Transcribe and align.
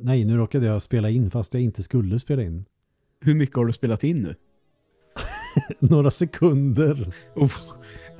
Nej, 0.00 0.24
nu 0.24 0.36
råkade 0.36 0.66
jag 0.66 0.82
spela 0.82 1.10
in 1.10 1.30
fast 1.30 1.54
jag 1.54 1.62
inte 1.62 1.82
skulle 1.82 2.18
spela 2.18 2.42
in. 2.42 2.64
Hur 3.20 3.34
mycket 3.34 3.56
har 3.56 3.66
du 3.66 3.72
spelat 3.72 4.04
in 4.04 4.22
nu? 4.22 4.34
Några 5.78 6.10
sekunder. 6.10 7.12
Oh. 7.34 7.52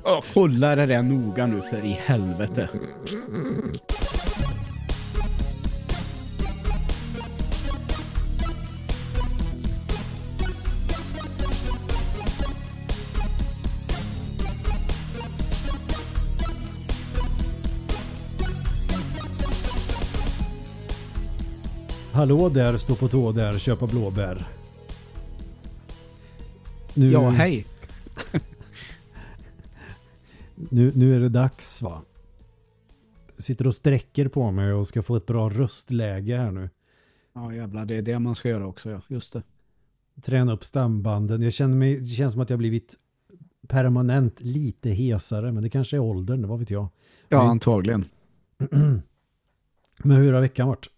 Oh, 0.03 0.23
kolla 0.33 0.75
det 0.75 0.85
där 0.85 1.03
noga 1.03 1.47
nu 1.47 1.61
för 1.61 1.85
i 1.85 1.91
helvete. 1.91 2.69
Hallå 22.19 22.49
där, 22.49 22.77
stå 22.77 22.95
på 22.95 23.07
tå 23.07 23.31
där, 23.31 23.57
köpa 23.57 23.87
blåbär. 23.87 24.47
Nu, 26.93 27.11
Ja, 27.11 27.29
hej. 27.29 27.65
Nu, 30.55 30.91
nu 30.95 31.15
är 31.15 31.19
det 31.19 31.29
dags 31.29 31.81
va? 31.81 32.01
Jag 33.35 33.43
sitter 33.43 33.67
och 33.67 33.75
sträcker 33.75 34.27
på 34.27 34.51
mig 34.51 34.73
och 34.73 34.87
ska 34.87 35.03
få 35.03 35.15
ett 35.15 35.25
bra 35.25 35.49
röstläge 35.49 36.37
här 36.37 36.51
nu. 36.51 36.69
Ja, 37.33 37.53
jävlar, 37.53 37.85
det 37.85 37.95
är 37.95 38.01
det 38.01 38.19
man 38.19 38.35
ska 38.35 38.49
göra 38.49 38.67
också, 38.67 38.89
ja. 38.89 39.01
Just 39.07 39.33
det. 39.33 39.43
Träna 40.21 40.53
upp 40.53 40.63
stambanden. 40.63 41.41
Jag 41.41 41.53
känner 41.53 41.75
mig, 41.75 41.99
det 41.99 42.05
känns 42.05 42.33
som 42.33 42.41
att 42.41 42.49
jag 42.49 42.59
blivit 42.59 42.95
permanent 43.67 44.41
lite 44.41 44.89
hesare, 44.89 45.51
men 45.51 45.63
det 45.63 45.69
kanske 45.69 45.97
är 45.97 46.01
åldern, 46.01 46.47
vad 46.47 46.59
vet 46.59 46.69
jag. 46.69 46.87
Ja, 47.29 47.37
Men- 47.37 47.49
antagligen. 47.49 48.05
Men 49.97 50.17
hur 50.17 50.33
har 50.33 50.41
veckan 50.41 50.67
varit? 50.67 50.89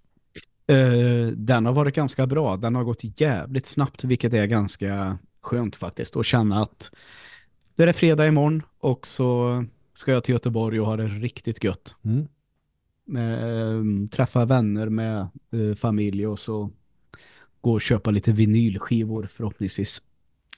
Eh, 0.71 1.27
den 1.27 1.65
har 1.65 1.73
varit 1.73 1.95
ganska 1.95 2.27
bra. 2.27 2.57
Den 2.57 2.75
har 2.75 2.83
gått 2.83 3.21
jävligt 3.21 3.65
snabbt, 3.65 4.03
vilket 4.03 4.33
är 4.33 4.45
ganska 4.45 5.17
skönt 5.41 5.75
faktiskt. 5.75 6.17
Att 6.17 6.25
känna 6.25 6.61
att 6.61 6.91
det 7.75 7.83
är 7.83 7.93
fredag 7.93 8.27
imorgon 8.27 8.63
och 8.79 9.07
så 9.07 9.63
ska 9.93 10.11
jag 10.11 10.23
till 10.23 10.33
Göteborg 10.33 10.79
och 10.79 10.85
ha 10.85 10.97
det 10.97 11.07
riktigt 11.07 11.63
gött. 11.63 11.95
Mm. 12.03 12.27
Eh, 13.17 14.09
träffa 14.09 14.45
vänner 14.45 14.89
med 14.89 15.27
eh, 15.51 15.75
familj 15.75 16.27
och 16.27 16.39
så 16.39 16.69
gå 17.61 17.73
och 17.73 17.81
köpa 17.81 18.11
lite 18.11 18.31
vinylskivor 18.31 19.27
förhoppningsvis. 19.31 20.01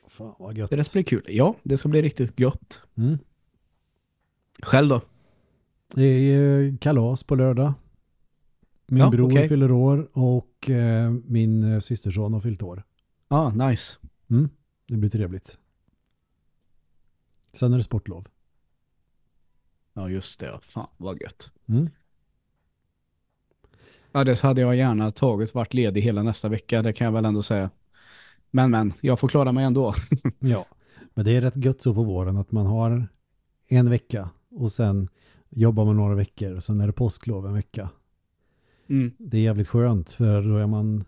Fan 0.08 0.36
vad 0.40 0.58
gött. 0.58 0.70
Det 0.70 0.84
ska 0.84 0.98
bli 0.98 1.04
kul. 1.04 1.26
Ja, 1.28 1.56
det 1.64 1.78
ska 1.78 1.90
bli 1.90 2.02
riktigt 2.02 2.40
gött. 2.40 2.84
Mm. 2.98 3.18
Själv 4.62 4.90
då? 4.90 5.02
Det 5.96 6.04
är 6.04 6.78
kalas 6.78 7.24
på 7.24 7.36
lördag. 7.36 7.74
Min 8.94 9.04
Ja, 9.04 9.10
bror 9.10 9.32
okej. 9.32 9.48
fyller 9.50 9.72
år 9.72 10.10
och 10.14 10.70
eh, 10.70 11.12
min 11.12 11.74
eh, 11.74 11.80
systerson 11.80 12.34
har 12.34 12.42
fyllt 12.42 12.62
år. 12.62 12.84
Ah, 13.28 13.50
nice. 13.50 13.98
Mm. 14.30 14.50
Det 14.88 14.98
blir 14.98 15.10
trevligt. 15.10 15.58
Sen 17.54 17.74
är 17.74 17.78
det 17.78 17.84
sportlov. 17.84 18.28
Ja, 19.94 20.10
just 20.10 20.40
det. 20.40 20.60
Fan, 20.62 20.88
vad 20.98 21.22
gött. 21.22 21.52
Mm. 21.68 21.90
Ja, 24.12 24.24
det 24.24 24.42
hade 24.42 24.62
jag 24.62 24.76
gärna 24.76 25.12
tagit 25.12 25.54
varit 25.54 25.74
ledig 25.74 26.02
hela 26.02 26.24
nästa 26.24 26.50
vecka, 26.50 26.82
det 26.82 26.94
kan 26.94 27.06
jag 27.06 27.12
väl 27.12 27.26
ändå 27.26 27.44
säga. 27.44 27.70
Men, 28.52 28.72
men, 28.72 28.94
jag 29.02 29.20
får 29.20 29.28
klara 29.28 29.52
mig 29.52 29.66
ändå. 29.66 29.94
Ja, 30.40 30.66
men 31.14 31.26
det 31.26 31.32
är 31.32 31.42
rätt 31.42 31.66
gött 31.66 31.82
så 31.82 31.94
på 31.94 32.04
våren 32.04 32.38
att 32.38 32.52
man 32.52 32.66
har 32.66 33.08
en 33.68 33.90
vecka 33.90 34.30
och 34.52 34.72
sen 34.72 35.08
jobbar 35.50 35.86
man 35.86 35.98
några 35.98 36.16
veckor 36.16 36.56
och 36.56 36.64
sen 36.64 36.82
är 36.82 36.88
det 36.88 36.94
påsklov 36.94 37.46
en 37.48 37.54
vecka. 37.54 37.90
Mm. 38.90 39.12
Det 39.18 39.38
är 39.38 39.42
jävligt 39.42 39.68
skönt 39.68 40.12
för 40.12 40.42
då 40.42 40.56
är 40.58 40.68
man 40.68 41.04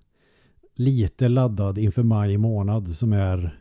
lite 0.76 1.28
laddad 1.28 1.78
inför 1.78 2.04
maj 2.04 2.38
månad 2.38 2.96
som 2.96 3.14
är 3.14 3.60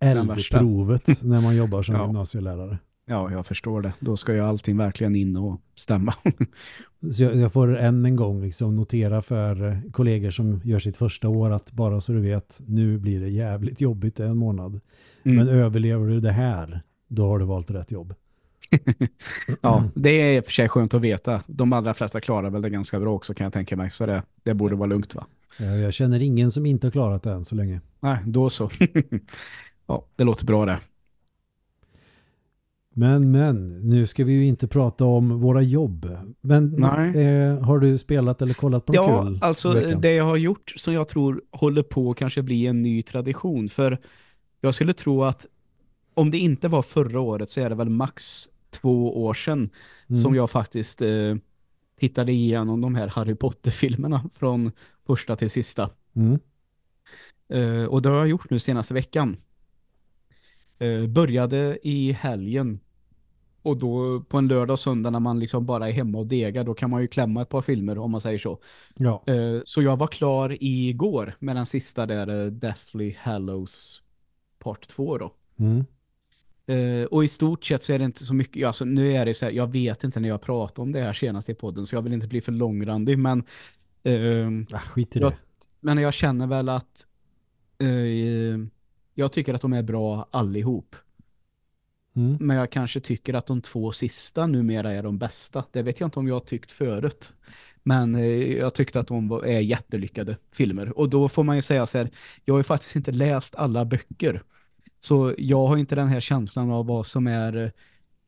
eldprovet 0.00 1.22
när 1.24 1.40
man 1.40 1.56
jobbar 1.56 1.82
som 1.82 1.94
Ja. 1.94 2.06
gymnasielärare. 2.06 2.78
Ja, 3.06 3.30
jag 3.30 3.46
förstår 3.46 3.82
det. 3.82 3.92
Då 4.00 4.16
ska 4.16 4.34
ju 4.34 4.40
allting 4.40 4.76
verkligen 4.76 5.16
in 5.16 5.36
och 5.36 5.60
stämma. 5.74 6.14
Så 7.12 7.22
jag, 7.22 7.36
jag 7.36 7.52
får 7.52 7.76
än 7.78 8.04
en 8.04 8.16
gång 8.16 8.42
liksom 8.42 8.76
notera 8.76 9.22
för 9.22 9.82
kollegor 9.92 10.30
som 10.30 10.60
gör 10.64 10.78
sitt 10.78 10.96
första 10.96 11.28
år 11.28 11.50
att 11.50 11.72
bara 11.72 12.00
så 12.00 12.12
du 12.12 12.20
vet, 12.20 12.60
nu 12.66 12.98
blir 12.98 13.20
det 13.20 13.28
jävligt 13.28 13.80
jobbigt 13.80 14.20
en 14.20 14.36
månad. 14.36 14.80
Mm. 15.22 15.36
Men 15.36 15.48
överlever 15.48 16.06
du 16.06 16.20
det 16.20 16.32
här, 16.32 16.80
då 17.08 17.26
har 17.28 17.38
du 17.38 17.44
valt 17.44 17.70
rätt 17.70 17.90
jobb. 17.92 18.14
Ja, 19.60 19.84
det 19.94 20.10
är 20.10 20.36
i 20.36 20.40
och 20.40 20.44
för 20.44 20.52
sig 20.52 20.68
skönt 20.68 20.94
att 20.94 21.00
veta. 21.00 21.42
De 21.46 21.72
allra 21.72 21.94
flesta 21.94 22.20
klarar 22.20 22.50
väl 22.50 22.62
det 22.62 22.70
ganska 22.70 23.00
bra 23.00 23.14
också 23.14 23.34
kan 23.34 23.44
jag 23.44 23.52
tänka 23.52 23.76
mig. 23.76 23.90
Så 23.90 24.06
det, 24.06 24.22
det 24.42 24.54
borde 24.54 24.76
vara 24.76 24.86
lugnt 24.86 25.14
va? 25.14 25.26
Jag 25.58 25.94
känner 25.94 26.22
ingen 26.22 26.50
som 26.50 26.66
inte 26.66 26.86
har 26.86 26.92
klarat 26.92 27.22
det 27.22 27.30
än 27.30 27.44
så 27.44 27.54
länge. 27.54 27.80
Nej, 28.00 28.18
då 28.26 28.50
så. 28.50 28.70
ja, 29.86 30.04
det 30.16 30.24
låter 30.24 30.46
bra 30.46 30.66
det. 30.66 30.78
Men, 32.94 33.30
men, 33.30 33.80
nu 33.80 34.06
ska 34.06 34.24
vi 34.24 34.32
ju 34.32 34.46
inte 34.46 34.68
prata 34.68 35.04
om 35.04 35.40
våra 35.40 35.62
jobb. 35.62 36.18
Men 36.40 36.74
Nej. 36.78 37.26
eh, 37.26 37.60
har 37.60 37.78
du 37.78 37.98
spelat 37.98 38.42
eller 38.42 38.54
kollat 38.54 38.86
på 38.86 38.92
något 38.92 39.08
Ja, 39.08 39.22
kul? 39.24 39.34
i 39.34 39.38
alltså 39.40 39.72
det 39.72 40.12
jag 40.12 40.24
har 40.24 40.36
gjort 40.36 40.72
som 40.76 40.94
jag 40.94 41.08
tror 41.08 41.42
håller 41.50 41.82
på 41.82 42.10
att 42.10 42.16
kanske 42.16 42.42
bli 42.42 42.66
en 42.66 42.82
ny 42.82 43.02
tradition. 43.02 43.68
För 43.68 43.98
jag 44.60 44.74
skulle 44.74 44.92
tro 44.92 45.24
att 45.24 45.46
om 46.14 46.30
det 46.30 46.38
inte 46.38 46.68
var 46.68 46.82
förra 46.82 47.20
året 47.20 47.50
så 47.50 47.60
är 47.60 47.68
det 47.68 47.74
väl 47.74 47.88
max 47.88 48.48
två 48.80 49.22
år 49.24 49.34
sedan 49.34 49.70
Mm. 50.10 50.22
som 50.22 50.34
jag 50.34 50.50
faktiskt 50.50 51.02
eh, 51.02 51.34
hittade 52.00 52.32
igenom 52.32 52.80
de 52.80 52.94
här 52.94 53.08
Harry 53.08 53.34
Potter-filmerna 53.34 54.30
från 54.34 54.72
första 55.06 55.36
till 55.36 55.50
sista. 55.50 55.90
Mm. 56.16 56.38
Eh, 57.48 57.84
och 57.88 58.02
det 58.02 58.08
har 58.08 58.16
jag 58.16 58.28
gjort 58.28 58.50
nu 58.50 58.58
senaste 58.58 58.94
veckan. 58.94 59.36
Eh, 60.78 61.06
började 61.06 61.78
i 61.82 62.12
helgen. 62.12 62.80
Och 63.62 63.76
då 63.78 64.20
på 64.20 64.38
en 64.38 64.48
lördag 64.48 64.72
och 64.74 64.80
söndag 64.80 65.10
när 65.10 65.20
man 65.20 65.38
liksom 65.40 65.66
bara 65.66 65.88
är 65.88 65.92
hemma 65.92 66.18
och 66.18 66.26
degar, 66.26 66.64
då 66.64 66.74
kan 66.74 66.90
man 66.90 67.00
ju 67.02 67.08
klämma 67.08 67.42
ett 67.42 67.48
par 67.48 67.62
filmer 67.62 67.98
om 67.98 68.10
man 68.10 68.20
säger 68.20 68.38
så. 68.38 68.58
Ja, 68.96 69.22
Eh, 69.26 69.60
så 69.64 69.82
jag 69.82 69.96
var 69.96 70.06
klar 70.06 70.56
igår 70.60 71.34
med 71.38 71.56
den 71.56 71.66
sista 71.66 72.06
där, 72.06 72.44
eh, 72.44 72.50
Deathly 72.50 73.14
Hallows 73.18 74.02
part 74.58 74.88
2 74.88 75.18
då. 75.18 75.34
mm. 75.58 75.84
Eh, 76.68 77.04
och 77.04 77.24
i 77.24 77.28
stort 77.28 77.64
sett 77.64 77.82
så 77.82 77.92
är 77.92 77.98
det 77.98 78.04
inte 78.04 78.24
så 78.24 78.34
mycket, 78.34 78.66
alltså 78.66 78.84
nu 78.84 79.12
är 79.12 79.26
det 79.26 79.34
så 79.34 79.44
här, 79.44 79.52
jag 79.52 79.72
vet 79.72 80.04
inte 80.04 80.20
när 80.20 80.28
jag 80.28 80.42
pratade 80.42 80.82
om 80.82 80.92
det 80.92 81.00
här 81.00 81.12
senast 81.12 81.48
i 81.48 81.54
podden 81.54 81.86
så 81.86 81.94
jag 81.96 82.02
vill 82.02 82.12
inte 82.12 82.26
bli 82.28 82.40
för 82.40 82.52
långrandig 82.52 83.18
men 83.18 83.44
ehm, 84.04 84.66
ah, 84.72 84.78
skit 84.78 85.16
i 85.16 85.18
Ja. 85.18 85.28
det. 85.28 85.36
men 85.80 85.98
jag 85.98 86.14
känner 86.14 86.46
väl 86.46 86.68
att 86.68 87.06
eh, 87.78 87.88
jag 89.14 89.32
tycker 89.32 89.54
att 89.54 89.60
de 89.60 89.72
är 89.72 89.82
bra 89.82 90.28
allihop. 90.30 90.96
Mm. 92.16 92.36
Men 92.40 92.56
jag 92.56 92.70
kanske 92.72 93.00
tycker 93.00 93.34
att 93.34 93.46
de 93.46 93.60
två 93.60 93.92
sista 93.92 94.46
numera 94.46 94.92
är 94.92 95.02
de 95.02 95.18
bästa. 95.18 95.64
Det 95.72 95.82
vet 95.82 96.00
jag 96.00 96.06
inte 96.06 96.18
om 96.18 96.28
jag 96.28 96.34
har 96.34 96.40
tyckt 96.40 96.72
förut. 96.72 97.32
Men 97.82 98.14
eh, 98.14 98.22
jag 98.56 98.74
tyckte 98.74 99.00
att 99.00 99.08
de 99.08 99.32
är 99.32 99.60
jättelyckade 99.60 100.36
filmer. 100.52 100.98
Och 100.98 101.08
då 101.08 101.28
får 101.28 101.44
man 101.44 101.56
ju 101.56 101.62
säga 101.62 101.86
så 101.86 101.98
här, 101.98 102.10
jag 102.44 102.54
har 102.54 102.58
ju 102.58 102.64
faktiskt 102.64 102.96
inte 102.96 103.12
läst 103.12 103.54
alla 103.54 103.84
böcker. 103.84 104.42
Så 105.00 105.34
jag 105.38 105.66
har 105.66 105.76
inte 105.76 105.94
den 105.94 106.08
här 106.08 106.20
känslan 106.20 106.70
av 106.70 106.86
vad 106.86 107.06
som 107.06 107.26
är 107.26 107.72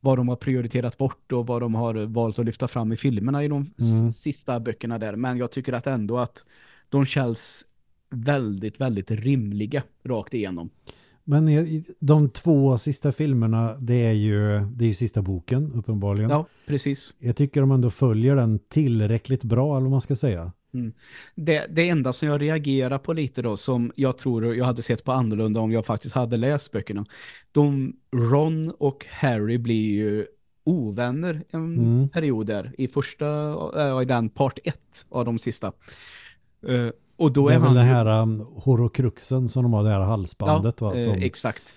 vad 0.03 0.17
de 0.17 0.27
har 0.29 0.35
prioriterat 0.35 0.97
bort 0.97 1.31
och 1.31 1.47
vad 1.47 1.61
de 1.61 1.75
har 1.75 1.93
valt 2.05 2.39
att 2.39 2.45
lyfta 2.45 2.67
fram 2.67 2.91
i 2.91 2.97
filmerna 2.97 3.43
i 3.43 3.47
de 3.47 3.65
Mm. 3.79 4.11
sista 4.11 4.59
böckerna 4.59 4.97
där. 4.99 5.15
Men 5.15 5.37
jag 5.37 5.51
tycker 5.51 5.73
att 5.73 5.87
ändå 5.87 6.17
att 6.17 6.45
de 6.89 7.05
känns 7.05 7.65
väldigt, 8.09 8.81
väldigt 8.81 9.11
rimliga 9.11 9.83
rakt 10.03 10.33
igenom. 10.33 10.69
Men 11.23 11.49
de 11.99 12.29
två 12.29 12.77
sista 12.77 13.11
filmerna, 13.11 13.75
det 13.79 14.05
är 14.05 14.11
ju, 14.13 14.59
det 14.59 14.85
är 14.85 14.87
ju 14.87 14.93
sista 14.93 15.21
boken 15.21 15.71
uppenbarligen. 15.75 16.29
Ja, 16.29 16.45
precis. 16.67 17.13
Jag 17.19 17.35
tycker 17.35 17.61
de 17.61 17.71
ändå 17.71 17.89
följer 17.89 18.35
den 18.35 18.59
tillräckligt 18.59 19.43
bra, 19.43 19.71
eller 19.77 19.81
vad 19.83 19.91
man 19.91 20.01
ska 20.01 20.15
säga. 20.15 20.51
Det, 21.35 21.65
det 21.69 21.89
enda 21.89 22.13
som 22.13 22.27
jag 22.27 22.41
reagerar 22.41 22.97
på 22.97 23.13
lite 23.13 23.41
då, 23.41 23.57
som 23.57 23.91
jag 23.95 24.17
tror 24.17 24.55
jag 24.55 24.65
hade 24.65 24.81
sett 24.81 25.03
på 25.03 25.11
annorlunda 25.11 25.59
om 25.59 25.71
jag 25.71 25.85
faktiskt 25.85 26.15
hade 26.15 26.37
läst 26.37 26.71
böckerna. 26.71 27.05
De, 27.51 27.93
Ron 28.15 28.71
och 28.79 29.05
Harry 29.11 29.57
blir 29.57 29.91
ju 29.91 30.25
ovänner 30.63 31.43
en 31.49 31.77
Mm. 31.77 32.09
period 32.09 32.47
där 32.47 32.75
i 32.77 32.87
första, 32.87 33.25
äh, 33.75 34.01
i 34.01 34.05
den 34.05 34.29
part 34.29 34.59
ett 34.63 35.05
av 35.09 35.25
de 35.25 35.39
sista. 35.39 35.71
Eh, 36.67 36.89
och 37.17 37.33
då 37.33 37.47
det 37.47 37.53
är, 37.53 37.57
är, 37.57 37.59
väl 37.59 37.67
han 37.67 37.77
den 37.77 37.85
här 37.85 38.21
um, 38.21 38.45
horokruxen 38.55 39.49
som 39.49 39.63
de 39.63 39.73
har, 39.73 39.83
det 39.83 39.89
här 39.89 39.99
halsbandet 39.99 40.81
va, 40.81 40.93
eh, 40.93 41.03
som 41.03 41.13
exakt. 41.13 41.75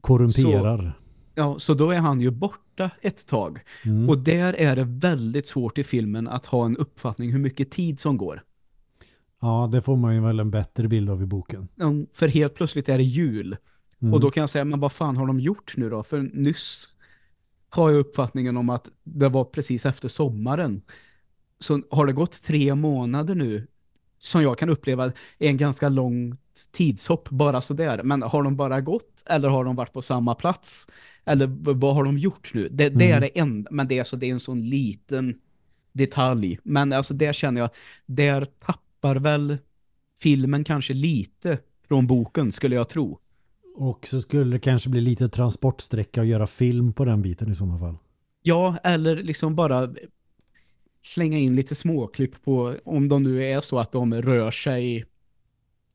korrumperar. 0.00 0.98
Ja, 1.34 1.58
så 1.58 1.74
då 1.74 1.90
är 1.90 1.98
han 1.98 2.20
ju 2.20 2.30
borta 2.30 2.90
ett 3.00 3.26
tag. 3.26 3.60
Mm. 3.84 4.08
Och 4.08 4.18
där 4.18 4.52
är 4.54 4.76
det 4.76 4.84
väldigt 4.84 5.46
svårt 5.46 5.78
i 5.78 5.84
filmen 5.84 6.28
att 6.28 6.46
ha 6.46 6.64
en 6.66 6.76
uppfattning 6.76 7.32
hur 7.32 7.38
mycket 7.38 7.70
tid 7.70 8.00
som 8.00 8.16
går. 8.16 8.42
Ja, 9.40 9.68
det 9.72 9.82
får 9.82 9.96
man 9.96 10.14
ju 10.14 10.20
väl 10.20 10.40
en 10.40 10.50
bättre 10.50 10.88
bild 10.88 11.10
av 11.10 11.22
i 11.22 11.26
boken. 11.26 11.68
Mm, 11.80 12.06
För 12.12 12.28
helt 12.28 12.54
plötsligt 12.54 12.88
är 12.88 12.98
det 12.98 13.04
jul. 13.04 13.56
Mm. 14.02 14.14
Och 14.14 14.20
då 14.20 14.30
kan 14.30 14.40
jag 14.40 14.50
säga, 14.50 14.64
men 14.64 14.80
vad 14.80 14.92
fan 14.92 15.16
har 15.16 15.26
de 15.26 15.40
gjort 15.40 15.74
nu 15.76 15.90
då? 15.90 16.02
För 16.02 16.20
nyss 16.22 16.88
har 17.68 17.90
jag 17.90 17.98
uppfattningen 17.98 18.56
om 18.56 18.70
att 18.70 18.90
det 19.04 19.28
var 19.28 19.44
precis 19.44 19.86
efter 19.86 20.08
sommaren. 20.08 20.82
så 21.60 21.82
har 21.90 22.06
det 22.06 22.12
gått 22.12 22.42
tre 22.42 22.74
månader 22.74 23.34
nu 23.34 23.66
som 24.18 24.42
jag 24.42 24.58
kan 24.58 24.68
uppleva 24.68 25.06
är 25.38 25.48
en 25.48 25.56
ganska 25.56 25.88
lång 25.88 26.36
tidshopp 26.70 27.30
bara 27.30 27.62
sådär. 27.62 28.02
Men 28.02 28.22
har 28.22 28.42
de 28.42 28.56
bara 28.56 28.80
gått 28.80 29.22
eller 29.26 29.48
har 29.48 29.64
de 29.64 29.76
varit 29.76 29.92
på 29.92 30.02
samma 30.02 30.34
plats? 30.34 30.86
Eller 31.24 31.46
vad 31.72 31.94
har 31.94 32.04
de 32.04 32.18
gjort 32.18 32.54
nu? 32.54 32.68
Det, 32.68 32.88
det 32.88 33.04
är 33.10 33.16
Mm. 33.16 33.20
det 33.20 33.38
enda, 33.38 33.70
men 33.70 33.88
det 33.88 33.98
är, 33.98 34.04
så, 34.04 34.16
det 34.16 34.26
är 34.26 34.32
en 34.32 34.40
sån 34.40 34.64
liten 34.64 35.34
detalj. 35.92 36.58
Men 36.62 36.92
alltså 36.92 37.14
där 37.14 37.32
känner 37.32 37.60
jag, 37.60 37.70
där 38.06 38.44
tappar 38.44 39.16
väl 39.16 39.58
filmen 40.18 40.64
kanske 40.64 40.94
lite 40.94 41.58
från 41.88 42.06
boken 42.06 42.52
skulle 42.52 42.74
jag 42.76 42.88
tro. 42.88 43.18
Och 43.76 44.06
så 44.06 44.20
skulle 44.20 44.50
det 44.50 44.58
kanske 44.58 44.90
bli 44.90 45.00
lite 45.00 45.28
transportsträcka 45.28 46.20
och 46.20 46.26
göra 46.26 46.46
film 46.46 46.92
på 46.92 47.04
den 47.04 47.22
biten 47.22 47.50
i 47.50 47.54
sådana 47.54 47.78
fall. 47.78 47.96
Ja, 48.42 48.76
eller 48.84 49.16
liksom 49.16 49.54
bara 49.54 49.94
slänga 51.04 51.38
in 51.38 51.56
lite 51.56 51.74
småklipp 51.74 52.44
på 52.44 52.76
om 52.84 53.08
de 53.08 53.22
nu 53.22 53.44
är 53.44 53.60
så 53.60 53.78
att 53.78 53.92
de 53.92 54.14
rör 54.14 54.50
sig 54.50 55.04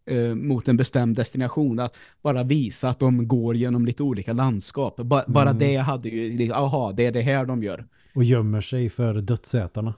eh, 0.07 0.35
mot 0.35 0.67
en 0.67 0.77
bestämd 0.77 1.15
destination. 1.15 1.79
Att 1.79 1.95
bara 2.21 2.43
visa 2.43 2.89
att 2.89 2.99
de 2.99 3.27
går 3.27 3.55
genom 3.55 3.85
lite 3.85 4.03
olika 4.03 4.33
landskap. 4.33 4.95
Ba 4.97 5.23
Bara 5.27 5.49
Mm. 5.49 5.59
det 5.59 5.75
hade 5.77 6.09
ju, 6.09 6.53
aha, 6.53 6.91
det 6.91 7.05
är 7.05 7.11
det 7.11 7.21
här 7.21 7.45
de 7.45 7.63
gör. 7.63 7.85
Och 8.15 8.23
gömmer 8.23 8.61
sig 8.61 8.89
för 8.89 9.13
dödsätarna. 9.21 9.93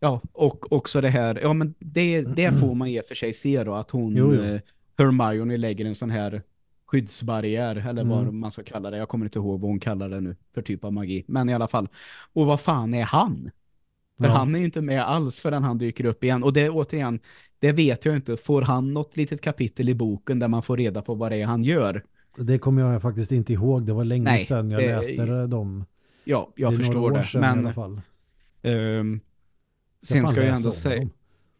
Ja, 0.00 0.20
och 0.32 0.72
också 0.72 1.00
det 1.00 1.08
här, 1.08 1.40
ja 1.42 1.52
men 1.52 1.74
det, 1.78 2.22
det 2.22 2.52
får 2.60 2.74
man 2.74 2.88
i 2.88 3.00
och 3.00 3.04
för 3.04 3.14
sig 3.14 3.32
se 3.32 3.64
då, 3.64 3.74
att 3.74 3.90
hon, 3.90 4.16
Jo, 4.16 4.34
jo. 4.34 4.42
eh, 4.42 4.60
Hermione 4.98 5.56
lägger 5.56 5.84
en 5.84 5.94
sån 5.94 6.10
här 6.10 6.42
skyddsbarriär, 6.86 7.76
eller 7.88 8.04
vad 8.04 8.22
Mm. 8.22 8.38
man 8.40 8.52
ska 8.52 8.62
kalla 8.62 8.90
det. 8.90 8.96
Jag 8.96 9.08
kommer 9.08 9.24
inte 9.26 9.38
ihåg 9.38 9.60
vad 9.60 9.70
hon 9.70 9.80
kallar 9.80 10.08
det 10.08 10.20
nu 10.20 10.36
för 10.54 10.62
typ 10.62 10.84
av 10.84 10.92
magi. 10.92 11.24
Men 11.28 11.48
i 11.48 11.54
alla 11.54 11.68
fall. 11.68 11.88
Och 12.32 12.46
vad 12.46 12.60
fan 12.60 12.94
är 12.94 13.02
han? 13.04 13.50
För 14.18 14.24
Ja. 14.26 14.30
han 14.32 14.54
är 14.54 14.58
inte 14.60 14.80
med 14.80 15.02
alls 15.08 15.40
förrän 15.40 15.62
han 15.64 15.78
dyker 15.78 16.04
upp 16.04 16.24
igen. 16.24 16.42
Och 16.42 16.52
det 16.52 16.70
återigen, 16.70 17.20
det 17.60 17.72
vet 17.72 18.04
jag 18.04 18.16
inte. 18.16 18.36
Får 18.36 18.62
han 18.62 18.92
något 18.94 19.16
litet 19.16 19.40
kapitel 19.40 19.88
i 19.88 19.94
boken 19.94 20.38
där 20.38 20.48
man 20.48 20.62
får 20.62 20.76
reda 20.76 21.02
på 21.02 21.14
vad 21.14 21.32
det 21.32 21.36
är 21.36 21.46
han 21.46 21.64
gör? 21.64 22.04
Det 22.36 22.58
kommer 22.58 22.82
jag 22.82 23.02
faktiskt 23.02 23.32
inte 23.32 23.52
ihåg. 23.52 23.86
Det 23.86 23.92
var 23.92 24.04
länge 24.04 24.24
Nej, 24.24 24.40
sedan 24.40 24.70
jag 24.70 24.80
det- 24.82 24.96
läste 24.96 25.46
dem. 25.46 25.84
Ja, 26.24 26.52
jag 26.56 26.72
det 26.72 26.74
är 26.74 26.78
förstår 26.78 26.94
några 26.94 27.12
år 27.14 27.18
det. 27.18 27.24
sedan 27.24 27.38
i 27.44 27.46
Men 27.46 27.58
alla 27.58 27.72
fall. 27.74 28.00
Ska 30.02 30.14
sen 30.14 30.28
ska 30.28 30.44
jag 30.44 30.56
ändå 30.56 30.72
säga, 30.72 31.00
dem. 31.00 31.10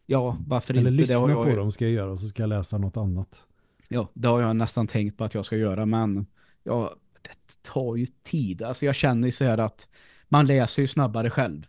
ja, 0.05 0.37
varför 0.47 0.73
Eller 0.73 0.81
inte? 0.81 0.91
lyssna 0.91 1.15
det 1.15 1.21
har 1.21 1.29
jag, 1.29 1.49
på 1.49 1.55
dem 1.55 1.71
ska 1.71 1.85
jag 1.85 1.93
göra 1.93 2.11
och 2.11 2.19
så 2.19 2.27
ska 2.27 2.43
jag 2.43 2.47
läsa 2.49 2.77
något 2.77 2.97
annat. 2.97 3.47
Ja, 3.89 4.09
det 4.13 4.27
har 4.27 4.41
jag 4.41 4.55
nästan 4.55 4.87
tänkt 4.87 5.17
på 5.17 5.23
att 5.23 5.33
jag 5.33 5.45
ska 5.45 5.57
göra, 5.57 5.85
men 5.85 6.25
ja, 6.63 6.95
det 7.21 7.61
tar 7.71 7.95
ju 7.95 8.05
tid. 8.23 8.61
Alltså 8.61 8.85
jag 8.85 8.95
känner 8.95 9.27
ju 9.27 9.31
så 9.31 9.45
här 9.45 9.57
att 9.57 9.87
man 10.29 10.45
läser 10.47 10.81
ju 10.81 10.87
snabbare 10.87 11.29
själv 11.29 11.67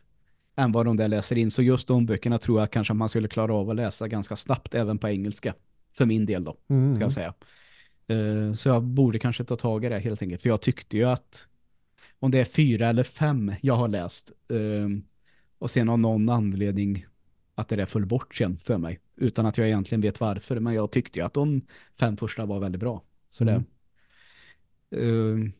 än 0.63 0.73
vad 0.73 0.87
de 0.87 0.97
där 0.97 1.09
läser 1.09 1.39
in. 1.39 1.51
Så 1.51 1.63
just 1.63 1.89
de 1.89 2.07
böckerna 2.07 2.39
tror 2.39 2.61
jag 2.61 2.71
kanske 2.71 2.95
man 2.95 3.09
skulle 3.09 3.29
klara 3.29 3.55
av 3.55 3.71
att 3.71 3.77
läsa 3.77 4.09
ganska 4.09 4.37
snabbt 4.37 4.75
även 4.75 4.99
på 4.99 5.09
engelska. 5.09 5.55
För 5.93 6.07
min 6.07 6.27
del 6.27 6.45
då, 6.45 6.57
Mm. 6.69 6.95
ska 6.95 7.05
jag 7.05 7.13
säga. 7.13 7.35
Eh, 8.07 8.53
så 8.53 8.69
jag 8.69 8.83
borde 8.83 9.19
kanske 9.19 9.45
ta 9.45 9.57
tag 9.57 9.85
i 9.85 9.89
det 9.89 9.99
helt 9.99 10.23
enkelt. 10.23 10.43
För 10.43 10.49
jag 10.49 10.61
tyckte 10.63 10.97
ju 10.97 11.05
att 11.05 11.49
om 12.19 12.31
det 12.31 12.39
är 12.41 12.45
fyra 12.45 12.89
eller 12.89 13.03
fem 13.05 13.53
jag 13.61 13.77
har 13.77 13.89
läst 13.89 14.33
eh, 14.49 14.89
och 15.59 15.71
sen 15.71 15.89
av 15.89 15.99
någon 15.99 16.29
anledning 16.29 17.07
att 17.55 17.69
det 17.69 17.77
där 17.77 17.87
föll 17.87 18.07
bort 18.07 18.35
sen 18.35 18.59
för 18.59 18.79
mig. 18.79 19.01
Utan 19.17 19.47
att 19.47 19.59
jag 19.59 19.67
egentligen 19.67 20.01
vet 20.03 20.21
varför. 20.21 20.61
Men 20.61 20.75
jag 20.75 20.91
tyckte 20.91 21.19
ju 21.19 21.25
att 21.27 21.35
de 21.35 21.61
fem 21.99 22.17
första 22.17 22.47
var 22.47 22.61
väldigt 22.61 22.81
bra. 22.81 23.03
Så 23.31 23.45
Mm. 23.45 23.65
det... 24.91 24.97
eh, 24.97 25.51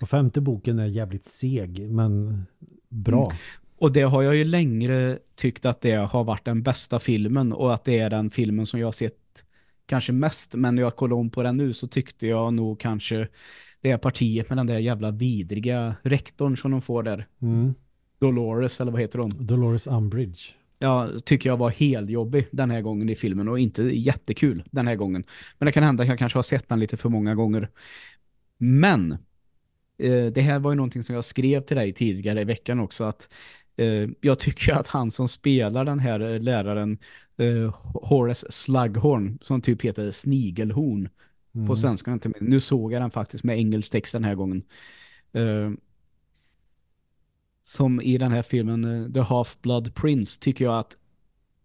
Och 0.00 0.08
femte 0.08 0.40
boken 0.40 0.78
är 0.78 0.86
jävligt 0.86 1.24
seg, 1.24 1.90
men 1.90 2.42
bra. 2.96 3.32
och 3.78 3.92
det 3.92 4.02
har 4.02 4.22
jag 4.22 4.36
ju 4.36 4.44
längre 4.44 5.18
tyckt 5.34 5.66
att 5.66 5.80
det 5.80 5.92
har 5.94 6.24
varit 6.24 6.44
den 6.44 6.62
bästa 6.62 7.00
filmen. 7.00 7.52
Och 7.52 7.74
att 7.74 7.84
det 7.84 7.98
är 7.98 8.10
den 8.10 8.30
filmen 8.30 8.66
som 8.66 8.80
jag 8.80 8.86
har 8.86 8.92
sett 8.92 9.44
kanske 9.86 10.12
mest. 10.12 10.54
Men 10.54 10.74
när 10.74 10.82
jag 10.82 10.96
kollar 10.96 11.16
om 11.16 11.30
på 11.30 11.42
den 11.42 11.56
nu 11.56 11.72
så 11.72 11.88
tyckte 11.88 12.26
jag 12.26 12.54
nog 12.54 12.80
kanske 12.80 13.28
det 13.80 13.90
är 13.90 13.98
partiet 13.98 14.48
med 14.48 14.58
den 14.58 14.66
där 14.66 14.78
jävla 14.78 15.10
vidriga 15.10 15.96
rektorn 16.02 16.56
som 16.56 16.70
de 16.70 16.82
får 16.82 17.02
där. 17.02 17.26
Mm. 17.42 17.74
Dolores, 18.18 18.80
eller 18.80 18.92
vad 18.92 19.00
heter 19.00 19.18
hon? 19.18 19.30
Dolores 19.46 19.86
Umbridge. 19.86 20.42
Ja, 20.78 21.08
tycker 21.24 21.50
jag 21.50 21.56
var 21.56 21.70
helt 21.70 22.10
jobbig 22.10 22.48
den 22.50 22.70
här 22.70 22.80
gången 22.82 23.08
i 23.08 23.14
filmen 23.14 23.48
och 23.48 23.58
inte 23.58 23.82
jättekul 23.82 24.62
den 24.70 24.86
här 24.86 24.96
gången. 24.96 25.24
Men 25.58 25.66
det 25.66 25.72
kan 25.72 25.82
hända 25.82 26.02
att 26.02 26.08
jag 26.08 26.18
kanske 26.18 26.38
har 26.38 26.42
sett 26.42 26.68
den 26.68 26.80
lite 26.80 26.96
för 26.96 27.08
många 27.08 27.34
gånger. 27.34 27.70
Men 28.58 29.18
det 30.32 30.40
här 30.40 30.58
var 30.58 30.70
ju 30.70 30.76
någonting 30.76 31.02
som 31.02 31.14
jag 31.14 31.24
skrev 31.24 31.60
till 31.60 31.76
dig 31.76 31.92
tidigare 31.92 32.40
i 32.40 32.44
veckan 32.44 32.80
också 32.80 33.04
att 33.04 33.32
eh, 33.76 34.08
jag 34.20 34.38
tycker 34.38 34.72
att 34.72 34.88
han 34.88 35.10
som 35.10 35.28
spelar 35.28 35.84
den 35.84 35.98
här 35.98 36.20
eh, 36.20 36.40
läraren 36.40 36.98
eh, 37.36 37.74
Horace 37.94 38.52
Slughorn 38.52 39.38
som 39.42 39.60
typ 39.60 39.82
heter 39.82 40.10
Snigelhorn 40.10 41.08
Mm. 41.56 41.68
på 41.68 41.76
svenska. 41.76 42.12
Inte. 42.12 42.32
Nu 42.40 42.60
såg 42.60 42.92
jag 42.92 43.02
den 43.02 43.10
faktiskt 43.10 43.44
med 43.44 43.58
engelsk 43.58 43.90
text 43.90 44.12
den 44.12 44.24
här 44.24 44.34
gången. 44.34 44.62
Eh, 45.32 45.70
som 47.62 48.00
i 48.00 48.18
den 48.18 48.32
här 48.32 48.42
filmen 48.42 48.84
eh, 48.84 49.12
The 49.12 49.20
Half-Blood 49.20 49.94
Prince 49.94 50.40
tycker 50.40 50.64
jag 50.64 50.78
att 50.78 50.96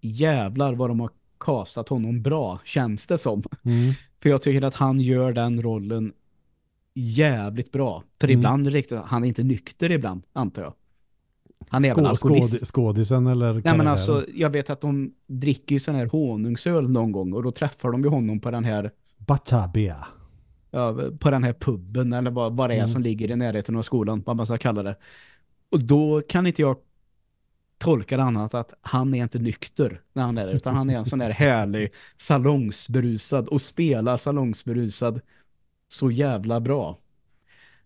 jävlar 0.01 0.73
vad 0.73 0.89
de 0.89 0.99
har 0.99 1.09
kastat 1.39 1.89
honom 1.89 2.21
bra, 2.21 2.59
känns 2.65 3.07
det 3.07 3.17
som. 3.17 3.43
Mm. 3.63 3.93
För 4.21 4.29
jag 4.29 4.41
tycker 4.41 4.61
att 4.61 4.75
han 4.75 4.99
gör 4.99 5.33
den 5.33 5.61
rollen 5.61 6.13
jävligt 6.93 7.71
bra. 7.71 8.03
För 8.19 8.27
Mm. 8.27 8.39
ibland 8.39 8.67
riktigt, 8.67 8.99
han 9.05 9.23
är 9.23 9.27
inte 9.27 9.43
nykter 9.43 9.91
ibland, 9.91 10.23
antar 10.33 10.61
jag. 10.61 10.73
Han 11.69 11.85
är 11.85 11.91
även 11.91 12.03
Skå, 12.05 12.09
alkoholist. 12.09 12.53
skåd, 12.67 12.67
skådisen 12.67 13.27
eller 13.27 13.53
Nej 13.53 13.77
men 13.77 13.87
alltså, 13.87 14.25
jag 14.33 14.49
vet 14.49 14.69
att 14.69 14.81
de 14.81 15.13
dricker 15.27 15.75
ju 15.75 15.79
sån 15.79 15.95
här 15.95 16.05
honungsöl 16.05 16.89
någon 16.89 17.11
gång 17.11 17.33
och 17.33 17.43
då 17.43 17.51
träffar 17.51 17.91
de 17.91 18.03
ju 18.03 18.09
honom 18.09 18.39
på 18.39 18.51
den 18.51 18.63
här 18.65 18.91
Batabia. 19.17 20.07
ja, 20.71 20.97
på 21.19 21.29
den 21.31 21.43
här 21.43 21.53
puben 21.53 22.13
eller 22.13 22.31
vad, 22.31 22.55
vad 22.55 22.69
det 22.69 22.73
är 22.73 22.77
Mm. 22.77 22.87
som 22.87 23.01
ligger 23.01 23.31
i 23.31 23.35
närheten 23.35 23.75
av 23.75 23.81
skolan, 23.81 24.23
vad 24.25 24.35
man 24.35 24.45
ska 24.45 24.57
kalla 24.57 24.83
det. 24.83 24.95
Och 25.71 25.79
då 25.83 26.21
kan 26.29 26.47
inte 26.47 26.61
jag 26.61 26.75
tolka 27.77 28.17
det 28.17 28.23
annat 28.23 28.53
att 28.53 28.73
han 28.81 29.13
är 29.13 29.23
inte 29.23 29.39
nykter 29.39 30.01
när 30.13 30.23
han 30.23 30.37
är 30.37 30.45
där, 30.47 30.53
utan 30.53 30.75
han 30.75 30.89
är 30.89 30.97
en 30.97 31.05
sån 31.05 31.19
där 31.19 31.29
härlig 31.29 31.91
salongsberusad 32.17 33.47
och 33.47 33.61
spelar 33.61 34.17
salongsberusad 34.17 35.21
så 35.93 36.11
jävla 36.11 36.59
bra. 36.59 36.97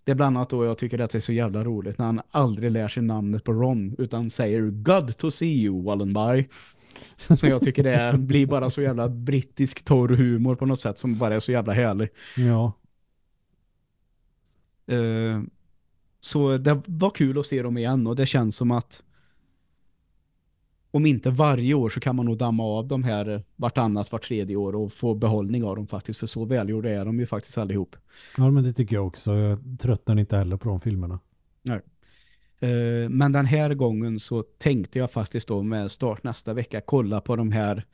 Det 0.03 0.11
är 0.11 0.15
bland 0.15 0.37
annat 0.37 0.49
då 0.49 0.65
jag 0.65 0.77
tycker 0.77 0.99
att 0.99 1.11
det 1.11 1.17
är 1.17 1.19
så 1.19 1.33
jävla 1.33 1.63
roligt 1.63 1.97
när 1.97 2.05
han 2.05 2.21
aldrig 2.31 2.71
lär 2.71 2.87
sig 2.87 3.03
namnet 3.03 3.43
på 3.43 3.53
Ron 3.53 3.95
utan 3.97 4.29
säger 4.29 4.61
God 4.61 5.17
to 5.17 5.31
see 5.31 5.63
you, 5.63 5.83
Wallenby. 5.83 6.47
Så 7.39 7.47
jag 7.47 7.61
tycker 7.61 7.83
det 7.83 8.17
blir 8.17 8.45
bara 8.45 8.69
så 8.69 8.81
jävla 8.81 9.09
brittisk 9.09 9.85
torr 9.85 10.09
humor 10.09 10.55
på 10.55 10.65
något 10.65 10.79
sätt 10.79 10.99
som 10.99 11.17
bara 11.17 11.35
är 11.35 11.39
så 11.39 11.51
jävla 11.51 11.73
härlig. 11.73 12.09
Ja. 12.37 12.73
Eh, 14.87 15.41
så 16.21 16.57
det 16.57 16.81
var 16.85 17.09
kul 17.09 17.39
att 17.39 17.45
se 17.45 17.61
dem 17.61 17.77
igen 17.77 18.07
och 18.07 18.15
det 18.15 18.25
känns 18.25 18.55
som 18.57 18.71
att 18.71 19.03
om 20.95 21.05
inte 21.05 21.29
varje 21.29 21.73
år 21.73 21.89
så 21.89 21.99
kan 21.99 22.15
man 22.15 22.25
nog 22.25 22.37
damma 22.37 22.63
av 22.63 22.87
de 22.87 23.03
här 23.03 23.43
vartannat, 23.55 24.11
vart 24.11 24.23
tredje 24.23 24.55
år 24.55 24.75
och 24.75 24.93
få 24.93 25.13
behållning 25.13 25.63
av 25.63 25.75
dem 25.75 25.87
faktiskt. 25.87 26.19
För 26.19 26.27
så 26.27 26.45
välgjorda 26.45 26.89
är 26.89 27.05
de 27.05 27.19
ju 27.19 27.25
faktiskt 27.25 27.57
allihop. 27.57 27.95
ja, 28.37 28.51
men 28.51 28.63
det 28.63 28.73
tycker 28.73 28.95
jag 28.95 29.07
också. 29.07 29.35
Jag 29.35 29.59
tröttnar 29.79 30.19
inte 30.19 30.37
heller 30.37 30.57
på 30.57 30.69
de 30.69 30.79
filmerna. 30.79 31.19
Eh, 32.59 33.09
men 33.09 33.31
den 33.31 33.45
här 33.45 33.73
gången 33.73 34.19
så 34.19 34.43
tänkte 34.43 34.99
jag 34.99 35.11
faktiskt 35.11 35.47
då 35.47 35.63
med 35.63 35.91
start 35.91 36.23
nästa 36.23 36.53
vecka 36.53 36.81
kolla 36.81 37.21
på 37.21 37.35
de 37.35 37.51
här 37.51 37.85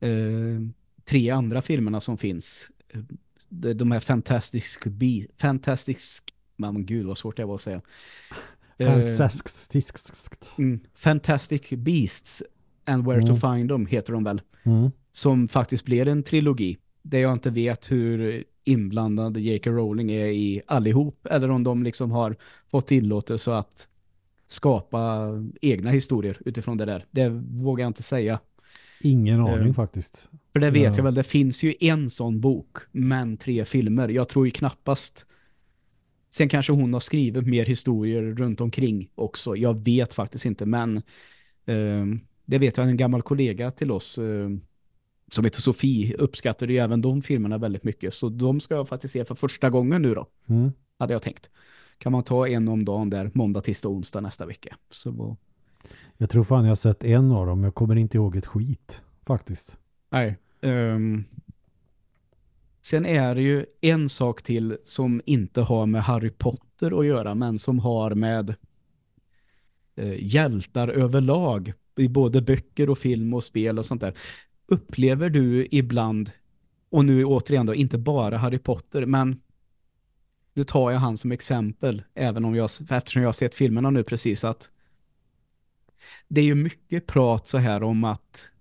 eh, 0.00 0.60
tre 1.04 1.30
andra 1.30 1.62
filmerna 1.62 2.00
som 2.00 2.18
finns. 2.18 2.70
Eh, 2.88 3.00
De 3.74 3.90
här 3.90 4.00
Fantastic 4.00 4.78
Be 4.84 5.26
Fantastic 5.36 6.22
men 6.56 6.86
gud 6.86 7.06
vad 7.06 7.18
svårt 7.18 7.36
det 7.36 7.44
var 7.44 7.54
att 7.54 7.60
säga. 7.60 7.80
Eh, 8.80 8.86
Fantastiskt. 8.88 10.54
Mm. 10.58 10.80
Fantastic 10.94 11.70
Beasts 11.70 12.42
and 12.84 13.06
Where 13.06 13.20
Mm. 13.22 13.26
to 13.26 13.36
Find 13.54 13.68
Them 13.70 13.86
heter 13.86 14.12
de 14.12 14.24
väl. 14.24 14.40
Mm. 14.62 14.90
Som 15.12 15.48
faktiskt 15.48 15.84
blir 15.84 16.08
en 16.08 16.22
trilogi. 16.22 16.76
Där 17.02 17.18
jag 17.18 17.32
inte 17.32 17.50
vet 17.50 17.90
hur 17.90 18.44
inblandad 18.64 19.36
J.K. 19.36 19.70
Rowling 19.70 20.10
är 20.12 20.26
i 20.26 20.62
allihop. 20.66 21.26
Eller 21.30 21.50
om 21.50 21.64
de 21.64 21.82
liksom 21.82 22.10
har 22.10 22.36
fått 22.70 22.86
tillåtelse 22.86 23.54
att 23.54 23.88
skapa 24.48 25.28
egna 25.60 25.90
historier 25.90 26.38
utifrån 26.44 26.76
det 26.76 26.84
där. 26.84 27.04
Det 27.10 27.28
vågar 27.50 27.82
jag 27.84 27.88
inte 27.90 28.02
säga. 28.02 28.40
Ingen 29.00 29.40
aning 29.40 29.68
Eh, 29.68 29.72
faktiskt. 29.74 30.30
För 30.52 30.60
det 30.60 30.70
vet 30.70 30.82
Ja. 30.82 30.92
jag 30.96 31.04
väl, 31.04 31.14
det 31.14 31.22
finns 31.22 31.62
ju 31.62 31.74
en 31.80 32.10
sån 32.10 32.40
bok, 32.40 32.76
men 32.92 33.36
tre 33.36 33.64
filmer. 33.64 34.08
Jag 34.08 34.28
tror 34.28 34.46
ju 34.46 34.50
knappast... 34.50 35.26
Sen 36.30 36.48
kanske 36.48 36.72
hon 36.72 36.92
har 36.92 37.00
skrivit 37.00 37.46
mer 37.46 37.64
historier 37.66 38.22
runt 38.22 38.60
omkring 38.60 39.10
också. 39.14 39.56
Jag 39.56 39.84
vet 39.84 40.14
faktiskt 40.14 40.44
inte, 40.44 40.66
men 40.66 40.96
eh, 41.66 42.06
det 42.44 42.58
vet 42.58 42.76
jag 42.76 42.88
en 42.88 42.96
gammal 42.96 43.22
kollega 43.22 43.70
till 43.70 43.90
oss 43.90 44.18
eh, 44.18 44.48
som 45.30 45.44
heter 45.44 45.60
Sofie 45.60 46.14
uppskattade 46.16 46.72
ju 46.72 46.78
även 46.78 47.00
de 47.02 47.22
filmerna 47.22 47.58
väldigt 47.58 47.84
mycket. 47.84 48.14
Så 48.14 48.28
de 48.28 48.60
ska 48.60 48.74
jag 48.74 48.88
faktiskt 48.88 49.12
se 49.12 49.24
för 49.24 49.34
första 49.34 49.70
gången 49.70 50.02
nu 50.02 50.14
då, 50.14 50.26
Mm. 50.46 50.72
hade 50.98 51.12
jag 51.12 51.22
tänkt. 51.22 51.50
Kan 51.98 52.12
man 52.12 52.22
ta 52.22 52.48
en 52.48 52.68
om 52.68 52.84
dagen 52.84 53.10
där, 53.10 53.30
måndag, 53.34 53.60
tisdag, 53.60 53.88
onsdag 53.88 54.20
nästa 54.20 54.46
vecka. 54.46 54.76
Så 54.90 55.36
Jag 56.16 56.30
tror 56.30 56.44
fan 56.44 56.64
jag 56.64 56.70
har 56.70 56.74
sett 56.76 57.04
en 57.04 57.32
av 57.32 57.46
dem. 57.46 57.64
Jag 57.64 57.74
kommer 57.74 57.96
inte 57.96 58.16
ihåg 58.16 58.36
ett 58.36 58.46
skit 58.46 59.02
faktiskt. 59.26 59.78
Nej. 60.10 60.36
Um, 60.62 61.24
sen 62.90 63.06
är 63.06 63.34
det 63.34 63.42
ju 63.42 63.66
en 63.80 64.08
sak 64.08 64.42
till 64.42 64.78
som 64.84 65.22
inte 65.26 65.62
har 65.62 65.86
med 65.86 66.02
Harry 66.02 66.30
Potter 66.30 67.00
att 67.00 67.06
göra 67.06 67.34
men 67.34 67.58
som 67.58 67.78
har 67.78 68.14
med 68.14 68.54
eh, 69.96 70.34
hjältar 70.34 70.88
överlag 70.88 71.72
i 71.96 72.08
både 72.08 72.42
böcker 72.42 72.90
och 72.90 72.98
film 72.98 73.34
och 73.34 73.44
spel 73.44 73.78
och 73.78 73.86
sånt 73.86 74.00
där. 74.00 74.14
Upplever 74.66 75.30
du 75.30 75.68
ibland, 75.70 76.30
och 76.90 77.04
nu 77.04 77.24
återigen 77.24 77.66
då, 77.66 77.74
inte 77.74 77.98
bara 77.98 78.36
Harry 78.36 78.58
Potter, 78.58 79.06
men 79.06 79.40
nu 80.54 80.64
tar 80.64 80.90
jag 80.90 80.98
han 80.98 81.18
som 81.18 81.32
exempel, 81.32 82.02
även 82.14 82.44
om 82.44 82.54
jag, 82.54 82.70
eftersom 82.90 83.22
jag 83.22 83.28
har 83.28 83.32
sett 83.32 83.54
filmerna 83.54 83.90
nu 83.90 84.02
precis, 84.02 84.44
att 84.44 84.70
det 86.28 86.40
är 86.40 86.44
ju 86.44 86.54
mycket 86.54 87.06
prat 87.06 87.48
så 87.48 87.58
här 87.58 87.82
om 87.82 88.04
att 88.04 88.52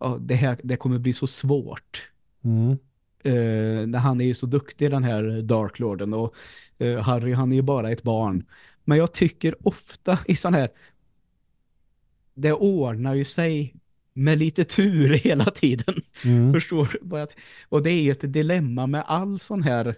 ja, 0.00 0.18
det 0.20 0.34
här 0.34 0.58
det 0.62 0.76
kommer 0.76 0.98
bli 0.98 1.12
så 1.12 1.26
svårt. 1.26 2.10
Mm. 2.44 2.78
Uh, 3.26 3.96
han 3.96 4.20
är 4.20 4.24
ju 4.24 4.34
så 4.34 4.46
duktig 4.46 4.90
den 4.90 5.04
här 5.04 5.42
Dark 5.42 5.78
Lorden 5.78 6.14
och 6.14 6.34
uh, 6.80 6.98
Harry 6.98 7.32
han 7.32 7.52
är 7.52 7.56
ju 7.56 7.62
bara 7.62 7.90
ett 7.90 8.02
barn. 8.02 8.44
Men 8.84 8.98
jag 8.98 9.12
tycker 9.12 9.68
ofta 9.68 10.18
i 10.26 10.36
sån 10.36 10.54
här 10.54 10.70
det 12.34 12.52
ordnar 12.52 13.14
ju 13.14 13.24
sig 13.24 13.74
med 14.12 14.38
lite 14.38 14.64
tur 14.64 15.08
hela 15.24 15.44
tiden. 15.44 15.94
Mm. 16.24 16.52
Förstår 16.52 16.88
du? 17.00 17.26
Och 17.68 17.82
det 17.82 17.90
är 17.90 18.02
ju 18.02 18.10
ett 18.10 18.32
dilemma 18.32 18.86
med 18.86 19.04
all 19.06 19.38
sån 19.38 19.62
här 19.62 19.94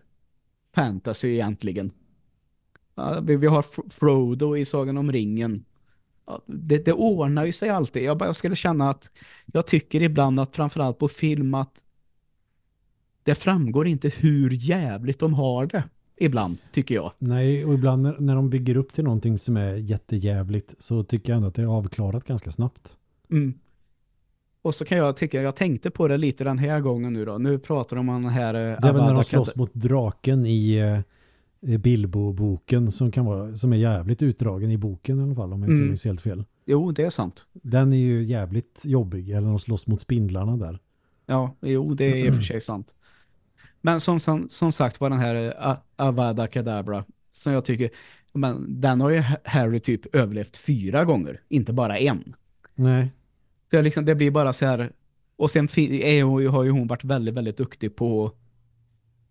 fantasy 0.75 1.29
egentligen. 1.29 1.91
vi 3.23 3.47
har 3.47 3.91
Frodo 3.91 4.57
i 4.57 4.65
Sagan 4.65 4.99
om 4.99 5.13
ringen. 5.13 5.65
Det, 6.47 6.85
det 6.85 6.93
ordnar 6.93 7.45
ju 7.45 7.53
sig 7.53 7.69
alltid. 7.69 8.03
Jag 8.03 8.19
bara 8.19 8.35
skulle 8.35 8.57
känna 8.57 8.91
att 8.91 9.11
jag 9.47 9.67
tycker 9.67 10.03
ibland 10.03 10.41
att 10.41 10.57
framförallt 10.57 10.99
på 10.99 11.09
film 11.09 11.55
att 11.55 11.85
det 13.25 13.35
framgår 13.35 13.87
inte 13.87 14.09
hur 14.09 14.51
jävligt 14.51 15.19
de 15.19 15.35
har 15.35 15.67
det. 15.67 15.85
Ibland, 16.17 16.57
tycker 16.73 16.95
jag. 16.95 17.13
Nej, 17.19 17.65
och 17.65 17.75
ibland 17.75 18.03
när, 18.03 18.17
när 18.19 18.35
de 18.35 18.51
bygger 18.51 18.77
upp 18.77 18.93
till 18.93 19.05
någonting 19.05 19.39
som 19.39 19.57
är 19.57 19.75
jättejävligt 19.75 20.75
så 20.79 21.03
tycker 21.03 21.33
jag 21.33 21.37
ändå 21.37 21.49
att 21.49 21.55
det 21.55 21.63
är 21.63 21.67
avklarat 21.67 22.25
ganska 22.25 22.51
snabbt. 22.51 22.97
Mm. 23.31 23.55
Och 24.63 24.75
så 24.75 24.85
kan 24.85 24.99
jag 24.99 25.17
tycka, 25.17 25.43
jag 25.43 25.57
tänkte 25.57 25.91
på 25.91 26.09
det 26.09 26.17
lite 26.17 26.45
den 26.45 26.59
här 26.59 26.81
gången 26.81 27.13
nu 27.13 27.25
då. 27.25 27.39
Nu 27.39 27.59
pratar 27.59 27.97
de 27.97 28.09
om 28.09 28.23
den 28.23 28.33
här... 28.33 28.55
Eh, 28.55 28.61
det 28.61 28.89
är 28.89 28.93
väl 28.93 29.03
när 29.03 29.15
de 29.15 29.25
slåss 29.25 29.57
mot 29.57 29.75
draken 29.75 30.47
i 30.47 30.77
eh, 31.61 31.79
Bilbo-boken 31.79 32.93
som 32.93 33.11
kan 33.11 33.25
vara 33.25 33.57
som 33.57 33.73
är 33.73 33.77
jävligt 33.77 34.23
utdragen 34.23 34.71
i 34.71 34.79
boken 34.79 35.21
i 35.21 35.23
alla 35.23 35.35
fall 35.35 35.53
om 35.53 35.63
jag 35.63 35.71
inte 35.71 35.79
mm. 35.79 35.89
minns 35.89 36.05
helt 36.05 36.21
fel. 36.21 36.45
Jo, 36.67 36.93
det 36.93 37.03
är 37.03 37.11
sant. 37.11 37.47
Den 37.53 37.93
är 37.93 37.97
ju 37.97 38.25
jävligt 38.25 38.83
jobbig, 38.85 39.31
eller 39.31 39.41
när 39.41 39.49
de 39.49 39.59
slåss 39.59 39.87
mot 39.87 40.01
spindlarna 40.01 40.57
där. 40.57 40.79
Ja, 41.27 41.57
jo, 41.61 41.95
det 41.95 42.05
är 42.05 42.17
i 42.17 42.31
och 42.31 42.35
för 42.35 42.43
sig 42.53 42.61
sant. 42.61 42.95
Men 43.85 44.01
som, 44.01 44.21
som, 44.21 44.49
som 44.51 44.73
sagt 44.73 45.01
var 45.01 45.11
den 45.11 45.19
här 45.19 45.35
uh, 45.35 45.77
Avada 45.97 46.49
Kedavra 46.49 47.05
som 47.33 47.53
jag 47.53 47.65
tycker, 47.65 47.91
men 48.33 48.81
den 48.81 49.01
har 49.01 49.11
ju 49.11 49.23
Harry 49.45 49.81
typ 49.81 50.15
överlevt 50.15 50.57
fyra 50.57 51.05
gånger, 51.05 51.41
inte 51.49 51.73
bara 51.73 51.99
en. 51.99 52.35
Nej. 52.75 53.11
Så 53.71 53.83
liksom, 53.83 54.05
det 54.05 54.15
blir 54.15 54.31
bara 54.31 54.53
så 54.53 54.67
här, 54.67 54.93
och 55.37 55.51
sen 55.51 55.65
är, 55.65 56.49
har 56.49 56.63
ju 56.63 56.71
hon 56.71 56.87
varit 56.87 57.05
väldigt, 57.05 57.35
väldigt 57.35 57.57
duktig 57.57 57.97
på 57.97 58.33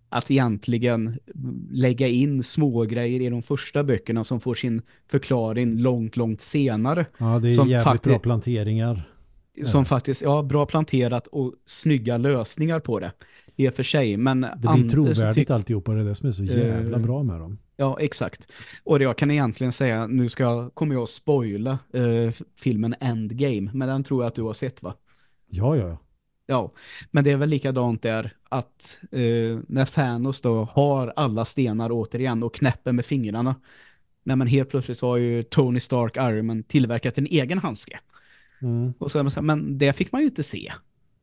att 0.10 0.32
egentligen 0.32 1.20
lägga 1.72 2.08
in 2.08 2.44
små 2.44 2.82
grejer 2.82 3.22
i 3.22 3.30
de 3.30 3.42
första 3.42 3.84
böckerna 3.84 4.24
som 4.24 4.40
får 4.40 4.56
sin 4.56 4.82
förklaring 5.08 5.78
långt, 5.78 6.18
långt 6.18 6.42
senare. 6.42 7.06
Ja, 7.18 7.40
det 7.40 7.50
är 7.50 7.54
som 7.54 7.70
jävligt 7.70 8.04
bra 8.04 8.20
planteringar. 8.20 9.10
Som 9.66 9.86
faktiskt, 9.86 10.22
ja, 10.22 10.42
bra 10.42 10.66
planterat 10.66 11.28
och 11.28 11.54
snygga 11.66 12.18
lösningar 12.18 12.80
på 12.80 13.00
det 13.00 13.12
i 13.56 13.70
och 13.70 13.74
för 13.74 13.84
sig. 13.84 14.18
Men 14.18 14.42
det 14.42 14.70
blir 14.76 14.90
trovärdigt 14.90 15.52
alltihopa, 15.52 15.94
det 15.94 16.02
är 16.02 16.06
det 16.06 16.16
som 16.16 16.30
är 16.30 16.34
så 16.34 16.44
jävla 16.44 16.98
uh, 16.98 17.04
bra 17.04 17.24
med 17.24 17.40
dem. 17.40 17.58
Ja, 17.78 18.00
exakt. 18.00 18.52
Och 18.84 19.02
jag 19.02 19.18
kan 19.18 19.32
egentligen 19.32 19.72
säga, 19.72 20.08
nu 20.08 20.30
ska, 20.30 20.70
kommer 20.70 20.96
jag 20.96 21.04
att 21.04 21.10
spoila 21.10 21.80
uh, 21.96 22.32
filmen 22.56 22.96
Endgame, 23.00 23.72
men 23.74 23.88
den 23.88 24.04
tror 24.04 24.24
jag 24.24 24.28
att 24.28 24.36
du 24.36 24.42
har 24.42 24.54
sett 24.54 24.84
va? 24.84 24.96
Ja, 25.48 25.76
ja, 25.76 25.88
ja. 25.88 25.98
Ja, 26.46 26.72
men 27.12 27.24
det 27.24 27.32
är 27.32 27.38
väl 27.38 27.50
likadant 27.50 28.02
där 28.02 28.34
att 28.50 29.00
uh, 29.16 29.60
när 29.68 29.86
Thanos 29.86 30.42
då 30.42 30.64
har 30.64 31.14
alla 31.16 31.46
stenar 31.46 31.90
återigen 31.92 32.44
och 32.44 32.56
knäpper 32.56 32.92
med 32.92 33.06
fingrarna. 33.06 33.56
Nej, 34.24 34.36
men 34.36 34.48
helt 34.48 34.70
plötsligt 34.70 34.98
så 34.98 35.08
har 35.08 35.18
ju 35.18 35.44
Tony 35.44 35.80
Stark 35.80 36.18
Iron 36.18 36.46
Man 36.46 36.64
tillverkat 36.64 37.18
en 37.18 37.26
egen 37.26 37.60
handske. 37.60 38.00
Mm. 38.62 38.94
Och 38.98 39.12
så, 39.12 39.42
men 39.42 39.78
det 39.78 39.94
fick 39.94 40.12
man 40.12 40.22
ju 40.22 40.28
inte 40.28 40.44
se. 40.44 40.74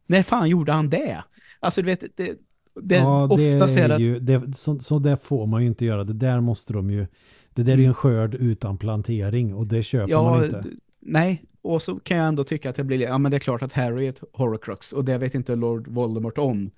När 0.06 0.22
fan 0.22 0.49
gjorde 0.49 0.72
han 0.72 0.90
det? 0.90 1.22
Alltså 1.60 1.82
du 1.82 1.86
vet, 1.86 2.04
det, 2.16 2.38
det, 2.82 2.96
ja, 2.96 3.28
det 3.36 3.62
ofta 3.62 3.80
är 3.80 3.98
ju, 3.98 4.18
det, 4.18 4.56
så, 4.56 4.78
så 4.78 4.98
där 4.98 5.16
får 5.16 5.46
man 5.46 5.62
ju 5.62 5.66
inte 5.66 5.84
göra. 5.84 6.04
Det 6.04 6.12
där 6.12 6.40
måste 6.40 6.72
de 6.72 6.90
ju, 6.90 7.06
det 7.54 7.62
där 7.62 7.72
är 7.72 7.78
ju 7.78 7.84
en 7.84 7.94
skörd 7.94 8.34
utan 8.34 8.78
plantering 8.78 9.54
och 9.54 9.66
det 9.66 9.82
köper 9.82 10.10
ja, 10.10 10.22
man 10.22 10.44
inte. 10.44 10.64
Nej, 11.00 11.44
och 11.62 11.82
så 11.82 12.00
kan 12.00 12.16
jag 12.16 12.28
ändå 12.28 12.44
tycka 12.44 12.70
att 12.70 12.76
det 12.76 12.84
blir, 12.84 13.00
ja 13.00 13.18
men 13.18 13.30
det 13.30 13.36
är 13.36 13.38
klart 13.38 13.62
att 13.62 13.72
Harry 13.72 14.06
är 14.06 14.10
ett 14.10 14.22
horrocrux 14.32 14.92
och 14.92 15.04
det 15.04 15.18
vet 15.18 15.34
inte 15.34 15.56
Lord 15.56 15.88
Voldemort 15.88 16.38
om. 16.38 16.70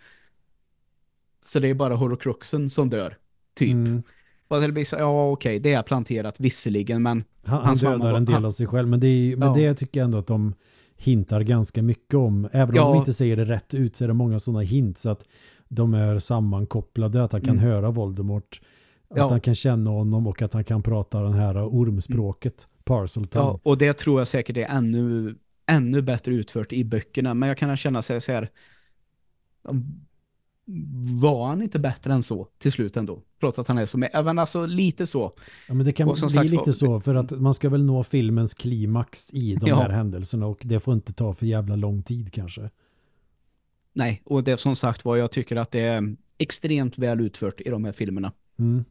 Så 1.45 1.59
det 1.59 1.69
är 1.69 1.75
bara 1.75 1.95
horrocruxen 1.95 2.71
som 2.71 2.91
dör, 2.91 3.17
typ. 3.55 3.73
Mm. 3.73 4.03
Och 4.49 4.61
det 4.61 4.73
blir 4.73 4.85
så, 4.85 4.97
ja 4.97 5.31
okej, 5.31 5.59
det 5.59 5.73
är 5.73 5.83
planterat 5.83 6.41
visserligen, 6.41 7.03
men... 7.03 7.25
Han, 7.45 7.65
han 7.65 7.77
dödar 7.77 7.99
mamma, 7.99 8.17
en 8.17 8.25
del 8.25 8.35
han, 8.35 8.45
av 8.45 8.53
sig 8.53 8.67
själv, 8.67 8.89
men, 8.89 9.01
det, 9.01 9.07
är, 9.07 9.37
men 9.37 9.49
ja. 9.49 9.55
det 9.55 9.75
tycker 9.75 10.01
jag 10.01 10.05
ändå 10.05 10.19
att 10.19 10.27
de 10.27 10.55
hintar 11.03 11.41
ganska 11.41 11.83
mycket 11.83 12.15
om. 12.15 12.49
Även 12.53 12.69
om 12.69 12.77
ja. 12.77 12.89
de 12.89 12.97
inte 12.97 13.13
säger 13.13 13.37
det 13.37 13.45
rätt 13.45 13.75
ut 13.75 13.97
så 13.97 14.05
är 14.05 14.09
det 14.09 14.15
många 14.15 14.41
sådana 14.41 14.61
hints 14.61 15.07
att 15.07 15.25
de 15.69 15.95
är 15.95 16.19
sammankopplade, 16.19 17.25
att 17.25 17.33
han 17.33 17.41
kan 17.41 17.59
mm. 17.59 17.71
höra 17.71 17.91
Voldemort, 17.91 18.61
att 19.11 19.17
ja. 19.17 19.29
han 19.29 19.41
kan 19.41 19.55
känna 19.55 19.91
honom 19.91 20.27
och 20.27 20.43
att 20.43 20.53
han 20.53 20.65
kan 20.65 20.83
prata 20.83 21.23
den 21.23 21.33
här 21.33 21.67
ormspråket, 21.67 22.55
mm. 22.55 22.83
Parselton. 22.85 23.43
Ja, 23.43 23.61
och 23.63 23.79
det 23.79 23.93
tror 23.93 24.21
jag 24.21 24.29
säkert 24.29 24.57
är 24.57 24.67
ännu, 24.67 25.35
ännu 25.67 26.03
bättre 26.03 26.35
utfört 26.35 26.73
i 26.73 26.85
böckerna, 26.85 27.35
men 27.35 27.49
jag 27.49 27.59
kan 27.59 27.77
känna 27.77 28.03
sig 28.03 28.21
så 28.21 28.33
här 28.33 28.51
var 31.21 31.47
han 31.47 31.63
inte 31.63 31.79
bättre 31.79 32.13
än 32.13 32.23
så 32.23 32.49
till 32.59 32.73
slut 32.73 32.97
ändå? 32.97 33.23
Trots 33.41 33.59
att 33.59 33.69
han 33.69 33.79
är 33.79 33.87
så 33.87 33.99
med. 33.99 34.11
Även 34.13 34.39
alltså 34.39 34.67
lite 34.67 35.07
så. 35.07 35.33
Ja, 35.69 35.75
men 35.75 35.87
det 35.87 35.93
kan 35.93 36.09
bli 36.09 36.17
sagt, 36.17 36.51
lite 36.51 36.73
så 36.73 37.01
för 37.01 37.15
att 37.15 37.31
man 37.31 37.55
ska 37.55 37.69
väl 37.69 37.85
nå 37.85 38.05
filmens 38.05 38.55
klimax 38.55 39.35
i 39.35 39.55
de 39.55 39.69
ja. 39.69 39.77
här 39.77 39.91
händelserna 39.91 40.47
och 40.47 40.63
det 40.65 40.81
får 40.81 40.95
inte 40.95 41.13
ta 41.13 41.35
för 41.35 41.47
jävla 41.47 41.77
lång 41.77 42.03
tid 42.03 42.33
kanske. 42.33 42.71
Nej, 43.93 44.23
och 44.25 44.45
det 44.45 44.57
som 44.57 44.77
sagt 44.77 45.05
var 45.05 45.17
jag 45.17 45.31
tycker 45.31 45.57
att 45.57 45.71
det 45.71 45.81
är 45.81 46.17
extremt 46.39 46.99
väl 46.99 47.21
utfört 47.21 47.61
i 47.61 47.71
de 47.71 47.85
här 47.85 47.93
filmerna. 47.93 48.33
Mm. 48.59 48.85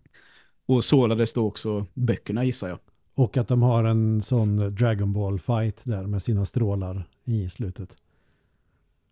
Och 0.65 0.83
sålades 0.83 1.33
då 1.33 1.47
också 1.47 1.85
böckerna 1.93 2.43
gissar 2.43 2.69
jag. 2.69 2.79
Och 3.15 3.37
att 3.37 3.47
de 3.47 3.61
har 3.61 3.83
en 3.83 4.21
sån 4.21 4.75
Dragon 4.75 5.13
Ball 5.13 5.39
fight 5.39 5.81
där 5.85 6.07
med 6.07 6.21
sina 6.21 6.45
strålar 6.45 7.07
i 7.23 7.49
slutet. 7.49 7.97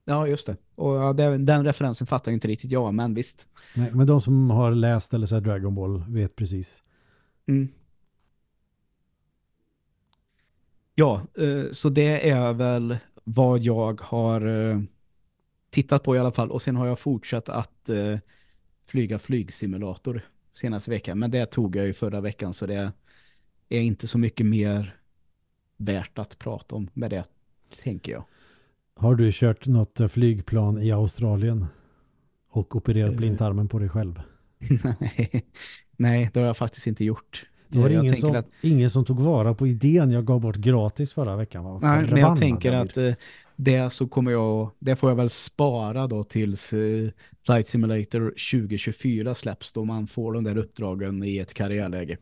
Ja, 0.05 0.27
just 0.27 0.47
det. 0.47 0.57
Och 0.75 0.95
ja, 0.95 1.13
den, 1.13 1.45
den 1.45 1.63
referensen 1.65 2.07
fattar 2.07 2.31
inte 2.31 2.47
riktigt 2.47 2.71
jag, 2.71 2.93
men 2.93 3.13
visst. 3.13 3.47
Nej, 3.75 3.91
men 3.93 4.07
de 4.07 4.21
som 4.21 4.49
har 4.49 4.71
läst 4.71 5.13
eller 5.13 5.27
sett 5.27 5.43
Dragon 5.43 5.75
Ball 5.75 6.03
vet 6.07 6.35
precis. 6.35 6.83
Mm. 7.47 7.67
Ja, 10.95 11.21
eh, 11.37 11.71
så 11.71 11.89
det 11.89 12.29
är 12.29 12.53
väl 12.53 12.97
vad 13.23 13.59
jag 13.59 14.01
har 14.01 14.69
eh, 14.71 14.81
tittat 15.69 16.03
på 16.03 16.15
i 16.15 16.19
alla 16.19 16.31
fall. 16.31 16.51
Och 16.51 16.61
sen 16.61 16.75
har 16.75 16.87
jag 16.87 16.99
fortsatt 16.99 17.49
att 17.49 17.89
eh, 17.89 18.17
flyga 18.85 19.19
flygsimulator 19.19 20.21
senaste 20.53 20.91
veckan. 20.91 21.19
Men 21.19 21.31
det 21.31 21.45
tog 21.45 21.75
jag 21.75 21.85
ju 21.85 21.93
förra 21.93 22.21
veckan 22.21 22.53
så 22.53 22.65
det 22.65 22.91
är 23.69 23.79
inte 23.79 24.07
så 24.07 24.17
mycket 24.17 24.45
mer 24.45 24.95
värt 25.77 26.19
att 26.19 26.39
prata 26.39 26.75
om 26.75 26.89
med 26.93 27.09
det, 27.09 27.25
tänker 27.83 28.11
jag. 28.11 28.23
Har 28.99 29.15
du 29.15 29.31
kört 29.33 29.67
något 29.67 30.11
flygplan 30.11 30.81
i 30.81 30.91
Australien 30.91 31.65
och 32.51 32.75
opererat 32.75 33.15
blindtarmen 33.15 33.67
på 33.67 33.79
dig 33.79 33.89
själv? 33.89 34.21
Nej, 34.99 35.45
nej 35.97 36.29
det 36.33 36.39
har 36.39 36.47
jag 36.47 36.57
faktiskt 36.57 36.87
inte 36.87 37.05
gjort. 37.05 37.45
Det 37.67 37.79
var 37.79 37.89
ingen 37.89 38.15
som, 38.15 38.35
att, 38.35 38.47
ingen 38.61 38.89
som 38.89 39.05
tog 39.05 39.19
vara 39.19 39.53
på 39.53 39.67
idén 39.67 40.11
jag 40.11 40.25
gav 40.25 40.41
bort 40.41 40.55
gratis 40.55 41.13
förra 41.13 41.35
veckan. 41.35 41.63
Var 41.63 41.79
nej, 41.79 42.07
men 42.09 42.19
jag 42.19 42.37
tänker 42.37 42.71
att 42.71 42.97
uh, 42.97 43.13
det 43.55 43.89
så 43.93 44.07
kommer 44.07 44.31
jag, 44.31 44.71
det 44.79 44.95
får 44.95 45.09
jag 45.09 45.15
väl 45.15 45.29
spara 45.29 46.07
då 46.07 46.23
tills 46.23 46.73
Flight 47.45 47.67
Simulator 47.67 48.29
2024 48.29 49.35
släpps 49.35 49.71
då 49.71 49.85
man 49.85 50.07
får 50.07 50.33
de 50.33 50.43
där 50.43 50.57
uppdragen 50.57 51.23
i 51.23 51.37
ett 51.37 51.53
karriärläge. 51.53 52.17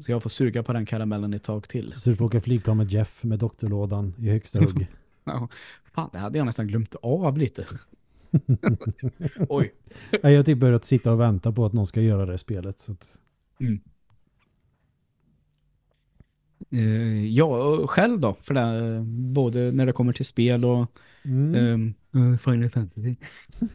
Så 0.00 0.12
jag 0.12 0.22
får 0.22 0.30
suga 0.30 0.62
på 0.62 0.72
den 0.72 0.86
karamellen 0.86 1.34
ett 1.34 1.42
tag 1.42 1.68
till. 1.68 1.90
Så 1.90 2.10
du 2.10 2.16
får 2.16 2.24
åka 2.24 2.40
flygplan 2.40 2.76
med 2.76 2.90
Jeff 2.90 3.24
med 3.24 3.38
doktorlådan 3.38 4.14
i 4.18 4.30
högsta 4.30 4.58
hugg. 4.64 4.86
Ja, 5.26 5.48
fan, 5.94 6.10
det 6.12 6.18
hade 6.18 6.38
jag 6.38 6.44
nästan 6.44 6.66
glömt 6.66 6.94
av 6.94 7.38
lite. 7.38 7.66
Oj. 9.48 9.74
Jag 10.22 10.36
har 10.36 10.42
typ 10.42 10.58
börjat 10.58 10.84
sitta 10.84 11.12
och 11.12 11.20
vänta 11.20 11.52
på 11.52 11.64
att 11.64 11.72
någon 11.72 11.86
ska 11.86 12.00
göra 12.00 12.26
det 12.26 12.38
spelet. 12.38 12.80
Så 12.80 12.92
att... 12.92 13.18
mm. 13.60 13.80
Uh, 16.72 17.26
ja, 17.26 17.86
själv 17.86 18.20
då. 18.20 18.36
För 18.40 18.54
det, 18.54 19.00
både 19.34 19.72
när 19.72 19.86
det 19.86 19.92
kommer 19.92 20.12
till 20.12 20.24
spel 20.24 20.64
och 20.64 20.86
mm. 21.24 21.94
um, 22.12 22.38
Final 22.38 22.70
Fantasy. 22.70 23.16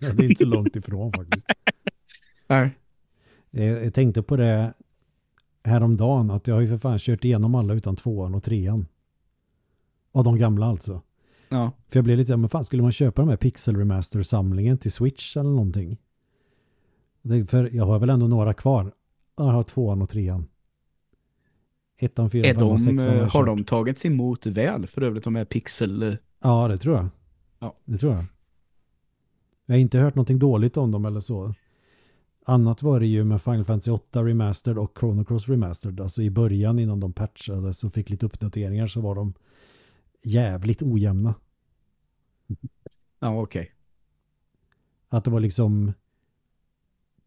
ja, 0.00 0.12
det 0.12 0.24
är 0.24 0.28
inte 0.28 0.44
så 0.44 0.46
långt 0.46 0.76
ifrån 0.76 1.12
faktiskt. 1.12 1.46
Jag, 2.46 2.72
jag 3.84 3.94
tänkte 3.94 4.22
på 4.22 4.36
det 4.36 4.74
häromdagen 5.64 6.30
att 6.30 6.46
jag 6.46 6.54
har 6.54 6.60
ju 6.60 6.68
för 6.68 6.76
fan 6.76 6.98
kört 6.98 7.24
igenom 7.24 7.54
alla 7.54 7.74
utan 7.74 7.96
tvåan 7.96 8.34
och 8.34 8.42
trean. 8.42 8.86
Av 10.12 10.24
de 10.24 10.38
gamla 10.38 10.66
alltså. 10.66 11.02
Ja. 11.48 11.72
För 11.88 11.98
jag 11.98 12.04
blev 12.04 12.18
lite 12.18 12.32
så 12.32 12.36
men 12.36 12.48
fan 12.48 12.64
skulle 12.64 12.82
man 12.82 12.92
köpa 12.92 13.22
de 13.22 13.28
här 13.28 13.36
Pixel 13.36 13.76
Remaster-samlingen 13.76 14.78
till 14.78 14.92
Switch 14.92 15.36
eller 15.36 15.50
någonting? 15.50 15.98
För 17.48 17.70
jag 17.72 17.86
har 17.86 17.98
väl 17.98 18.10
ändå 18.10 18.28
några 18.28 18.54
kvar. 18.54 18.92
Jag 19.36 19.44
har 19.44 19.62
tvåan 19.62 20.02
och 20.02 20.08
trean. 20.08 20.46
Ettan, 21.98 22.30
fyra, 22.30 22.54
femman, 22.54 22.78
sexan 22.78 23.18
har, 23.18 23.26
har 23.26 23.44
de 23.44 23.64
tagits 23.64 24.06
emot 24.06 24.46
väl 24.46 24.86
för 24.86 25.02
övrigt 25.02 25.24
de 25.24 25.34
här 25.34 25.44
Pixel? 25.44 26.02
Eh? 26.02 26.14
Ja, 26.42 26.68
det 26.68 26.78
tror 26.78 26.96
jag. 26.96 27.08
Ja. 27.58 27.76
Det 27.84 27.98
tror 27.98 28.12
jag. 28.12 28.24
Jag 29.66 29.74
har 29.74 29.80
inte 29.80 29.98
hört 29.98 30.14
någonting 30.14 30.38
dåligt 30.38 30.76
om 30.76 30.90
dem 30.90 31.04
eller 31.04 31.20
så. 31.20 31.54
Annat 32.46 32.82
var 32.82 33.00
det 33.00 33.06
ju 33.06 33.24
med 33.24 33.42
Final 33.42 33.64
Fantasy 33.64 33.90
8 33.90 34.24
Remastered 34.24 34.78
och 34.78 34.98
Chrono 35.00 35.24
Cross 35.24 35.48
Remastered. 35.48 36.00
Alltså 36.00 36.22
i 36.22 36.30
början 36.30 36.78
innan 36.78 37.00
de 37.00 37.12
patchades 37.12 37.84
och 37.84 37.92
fick 37.92 38.10
lite 38.10 38.26
uppdateringar 38.26 38.86
så 38.86 39.00
var 39.00 39.14
de 39.14 39.34
jävligt 40.22 40.82
ojämna. 40.82 41.34
Ja, 43.20 43.40
okej. 43.40 43.62
Okay. 43.62 43.74
Att 45.08 45.24
det 45.24 45.30
var 45.30 45.40
liksom 45.40 45.92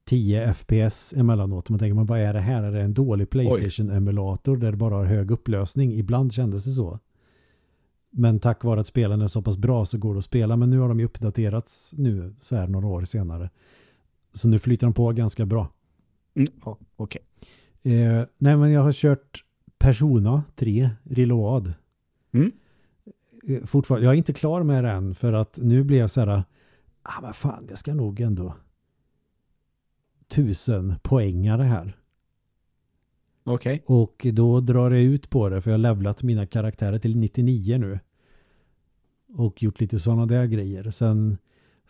10 0.06 0.54
FPS 0.54 1.14
emellanåt. 1.14 1.70
Man 1.70 1.80
tänker, 1.80 1.94
man, 1.94 2.06
vad 2.06 2.20
är 2.20 2.34
det 2.34 2.40
här? 2.40 2.64
Är 2.64 2.72
det 2.72 2.82
en 2.82 2.94
dålig 2.94 3.30
Playstation-emulator 3.30 4.58
där 4.58 4.72
det 4.72 4.78
bara 4.78 4.96
har 4.96 5.06
hög 5.06 5.32
upplösning? 5.32 5.94
Ibland 5.94 6.34
kändes 6.34 6.66
det 6.66 6.72
så. 6.72 7.00
Men 8.10 8.40
tack 8.40 8.64
vare 8.64 8.80
att 8.80 8.88
spelen 8.88 9.22
är 9.22 9.28
så 9.28 9.42
pass 9.42 9.58
bra 9.58 9.86
så 9.86 9.98
går 9.98 10.14
det 10.14 10.18
att 10.18 10.26
spela. 10.26 10.58
Men 10.58 10.70
nu 10.70 10.80
har 10.80 10.90
de 10.90 11.00
ju 11.00 11.06
uppdaterats 11.06 11.94
nu 11.98 12.36
så 12.40 12.56
här 12.56 12.68
några 12.68 12.88
år 12.88 13.04
senare. 13.04 13.50
Så 14.34 14.48
nu 14.48 14.60
flyter 14.60 14.88
de 14.88 14.94
på 14.94 15.12
ganska 15.12 15.46
bra. 15.46 15.70
Mm, 16.36 16.52
Okej. 16.62 16.88
Okay. 16.96 17.22
Eh, 17.94 18.26
nej 18.38 18.58
men 18.58 18.72
jag 18.72 18.82
har 18.82 18.92
kört 18.92 19.44
Persona 19.78 20.44
3 20.56 20.90
Reload. 21.04 21.74
Mm. 22.32 22.52
Eh, 23.48 23.66
fortfarande, 23.66 24.06
jag 24.06 24.14
är 24.14 24.18
inte 24.18 24.34
klar 24.34 24.64
med 24.64 24.84
den 24.84 25.16
för 25.16 25.34
att 25.34 25.60
nu 25.62 25.84
blir 25.84 26.00
jag 26.00 26.12
så 26.12 26.22
här 26.22 26.44
ah 27.04 27.22
men 27.22 27.34
fan, 27.34 27.66
jag 27.70 27.78
ska 27.78 27.94
nog 27.94 28.20
ändå 28.20 28.56
tusen 30.28 30.96
poängare 31.04 31.64
här. 31.64 31.98
Okej. 33.44 33.84
Okay. 33.86 33.98
Och 33.98 34.28
då 34.34 34.60
drar 34.60 34.92
jag 34.92 35.04
ut 35.04 35.30
på 35.30 35.50
det 35.50 35.62
för 35.62 35.72
jag 35.72 35.78
har 35.78 35.82
levlat 35.82 36.24
mina 36.24 36.46
karaktärer 36.46 37.00
till 37.00 37.18
99 37.18 37.78
nu. 37.78 38.00
Och 39.36 39.64
gjort 39.64 39.80
lite 39.80 40.00
sådana 40.00 40.26
där 40.26 40.46
grejer. 40.46 40.92
Sen 40.92 41.38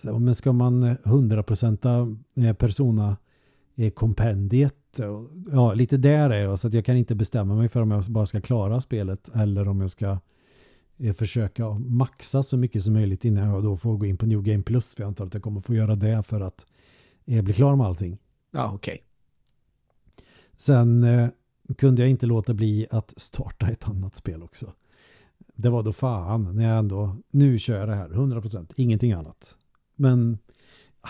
men 0.02 0.36
ska 0.36 0.52
man 0.52 0.84
100% 0.84 2.18
eh, 2.36 2.54
persona 2.54 3.18
eh, 3.76 3.92
kompendiet 3.92 4.76
ja, 5.52 5.74
lite 5.74 5.98
där 5.98 6.30
är 6.30 6.42
jag 6.44 6.60
så 6.60 6.68
att 6.68 6.74
jag 6.74 6.86
kan 6.86 6.98
inte 6.98 7.16
bestämma 7.16 7.56
mig 7.56 7.70
för 7.70 7.82
om 7.82 7.92
jag 7.92 8.04
bara 8.04 8.26
ska 8.26 8.42
klara 8.42 8.82
spelet 8.82 9.30
eller 9.36 9.68
om 9.68 9.82
jag 9.82 9.92
ska 9.92 10.18
försöka 11.18 11.70
maxa 11.70 12.44
så 12.44 12.58
mycket 12.58 12.84
som 12.84 12.94
möjligt 12.94 13.26
innan 13.26 13.50
jag 13.50 13.64
då 13.64 13.78
får 13.78 13.98
gå 13.98 14.06
in 14.06 14.18
på 14.18 14.26
New 14.26 14.42
Game 14.42 14.64
Plus 14.64 14.96
för 14.96 15.04
jag 15.04 15.08
antar 15.08 15.26
att 15.26 15.34
jag 15.34 15.44
kommer 15.44 15.62
få 15.62 15.74
göra 15.74 15.96
det 15.96 16.24
för 16.24 16.42
att 16.42 16.66
bli 17.26 17.54
klar 17.54 17.76
med 17.76 17.88
allting. 17.88 18.18
Ja, 18.52 18.72
okej. 18.74 18.94
Okay. 18.94 19.04
Sen 20.56 21.04
eh, 21.04 21.30
kunde 21.78 22.02
jag 22.02 22.10
inte 22.10 22.26
låta 22.26 22.54
bli 22.54 22.88
att 22.92 23.14
starta 23.18 23.68
ett 23.68 23.88
annat 23.88 24.16
spel 24.16 24.44
också. 24.44 24.74
Det 25.56 25.70
var 25.70 25.84
då 25.84 25.94
fan 25.94 26.56
när 26.56 26.70
jag 26.70 26.80
ändå, 26.80 27.16
nu 27.32 27.60
kör 27.60 27.80
jag 27.80 27.88
det 27.88 27.96
här, 27.96 28.10
100%, 28.10 28.74
ingenting 28.76 29.12
annat. 29.12 29.58
Men 29.96 30.38
ah, 31.02 31.10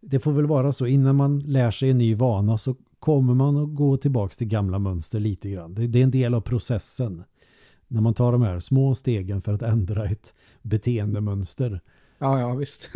det 0.00 0.18
får 0.18 0.32
väl 0.32 0.46
vara 0.46 0.72
så, 0.72 0.86
innan 0.86 1.16
man 1.16 1.38
lär 1.38 1.70
sig 1.70 1.90
en 1.90 1.98
ny 1.98 2.14
vana 2.14 2.58
så 2.58 2.76
kommer 2.98 3.34
man 3.34 3.56
att 3.56 3.74
gå 3.74 3.96
tillbaka 3.96 4.34
till 4.34 4.46
gamla 4.46 4.78
mönster 4.78 5.20
lite 5.20 5.50
grann. 5.50 5.74
Det, 5.74 5.86
det 5.86 5.98
är 5.98 6.04
en 6.04 6.10
del 6.10 6.34
av 6.34 6.40
processen. 6.40 7.24
När 7.92 8.00
man 8.00 8.14
tar 8.14 8.32
de 8.32 8.42
här 8.42 8.60
små 8.60 8.94
stegen 8.94 9.40
för 9.40 9.52
att 9.52 9.62
ändra 9.62 10.04
ett 10.04 10.34
beteendemönster. 10.62 11.80
Ja, 12.18 12.40
ja, 12.40 12.54
visst. 12.54 12.90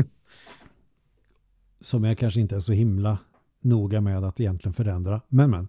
Som 1.80 2.04
jag 2.04 2.18
kanske 2.18 2.40
inte 2.40 2.56
är 2.56 2.60
så 2.60 2.72
himla 2.72 3.18
noga 3.60 4.00
med 4.00 4.24
att 4.24 4.40
egentligen 4.40 4.72
förändra. 4.72 5.20
Men 5.28 5.50
men. 5.50 5.68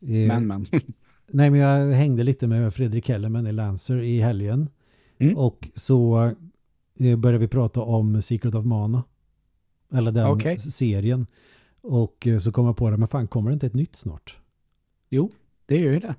Eh, 0.00 0.28
men 0.28 0.46
men. 0.46 0.66
nej 1.26 1.50
men 1.50 1.60
jag 1.60 1.94
hängde 1.94 2.24
lite 2.24 2.46
med 2.46 2.74
Fredrik 2.74 3.06
Kellerman 3.06 3.46
i 3.46 3.52
Lancer 3.52 4.02
i 4.02 4.20
helgen. 4.20 4.68
Mm. 5.18 5.36
Och 5.36 5.68
så 5.74 6.32
eh, 7.00 7.16
började 7.16 7.38
vi 7.38 7.48
prata 7.48 7.80
om 7.80 8.22
Secret 8.22 8.54
of 8.54 8.64
Mana. 8.64 9.04
Eller 9.92 10.12
den 10.12 10.26
okay. 10.26 10.58
serien. 10.58 11.26
Och 11.80 12.26
eh, 12.26 12.38
så 12.38 12.52
kom 12.52 12.66
jag 12.66 12.76
på 12.76 12.90
det, 12.90 12.96
men 12.96 13.08
fan 13.08 13.28
kommer 13.28 13.50
det 13.50 13.54
inte 13.54 13.66
ett 13.66 13.74
nytt 13.74 13.96
snart? 13.96 14.38
Jo, 15.08 15.30
det 15.66 15.76
gör 15.76 15.92
ju 15.92 16.00
det. 16.00 16.14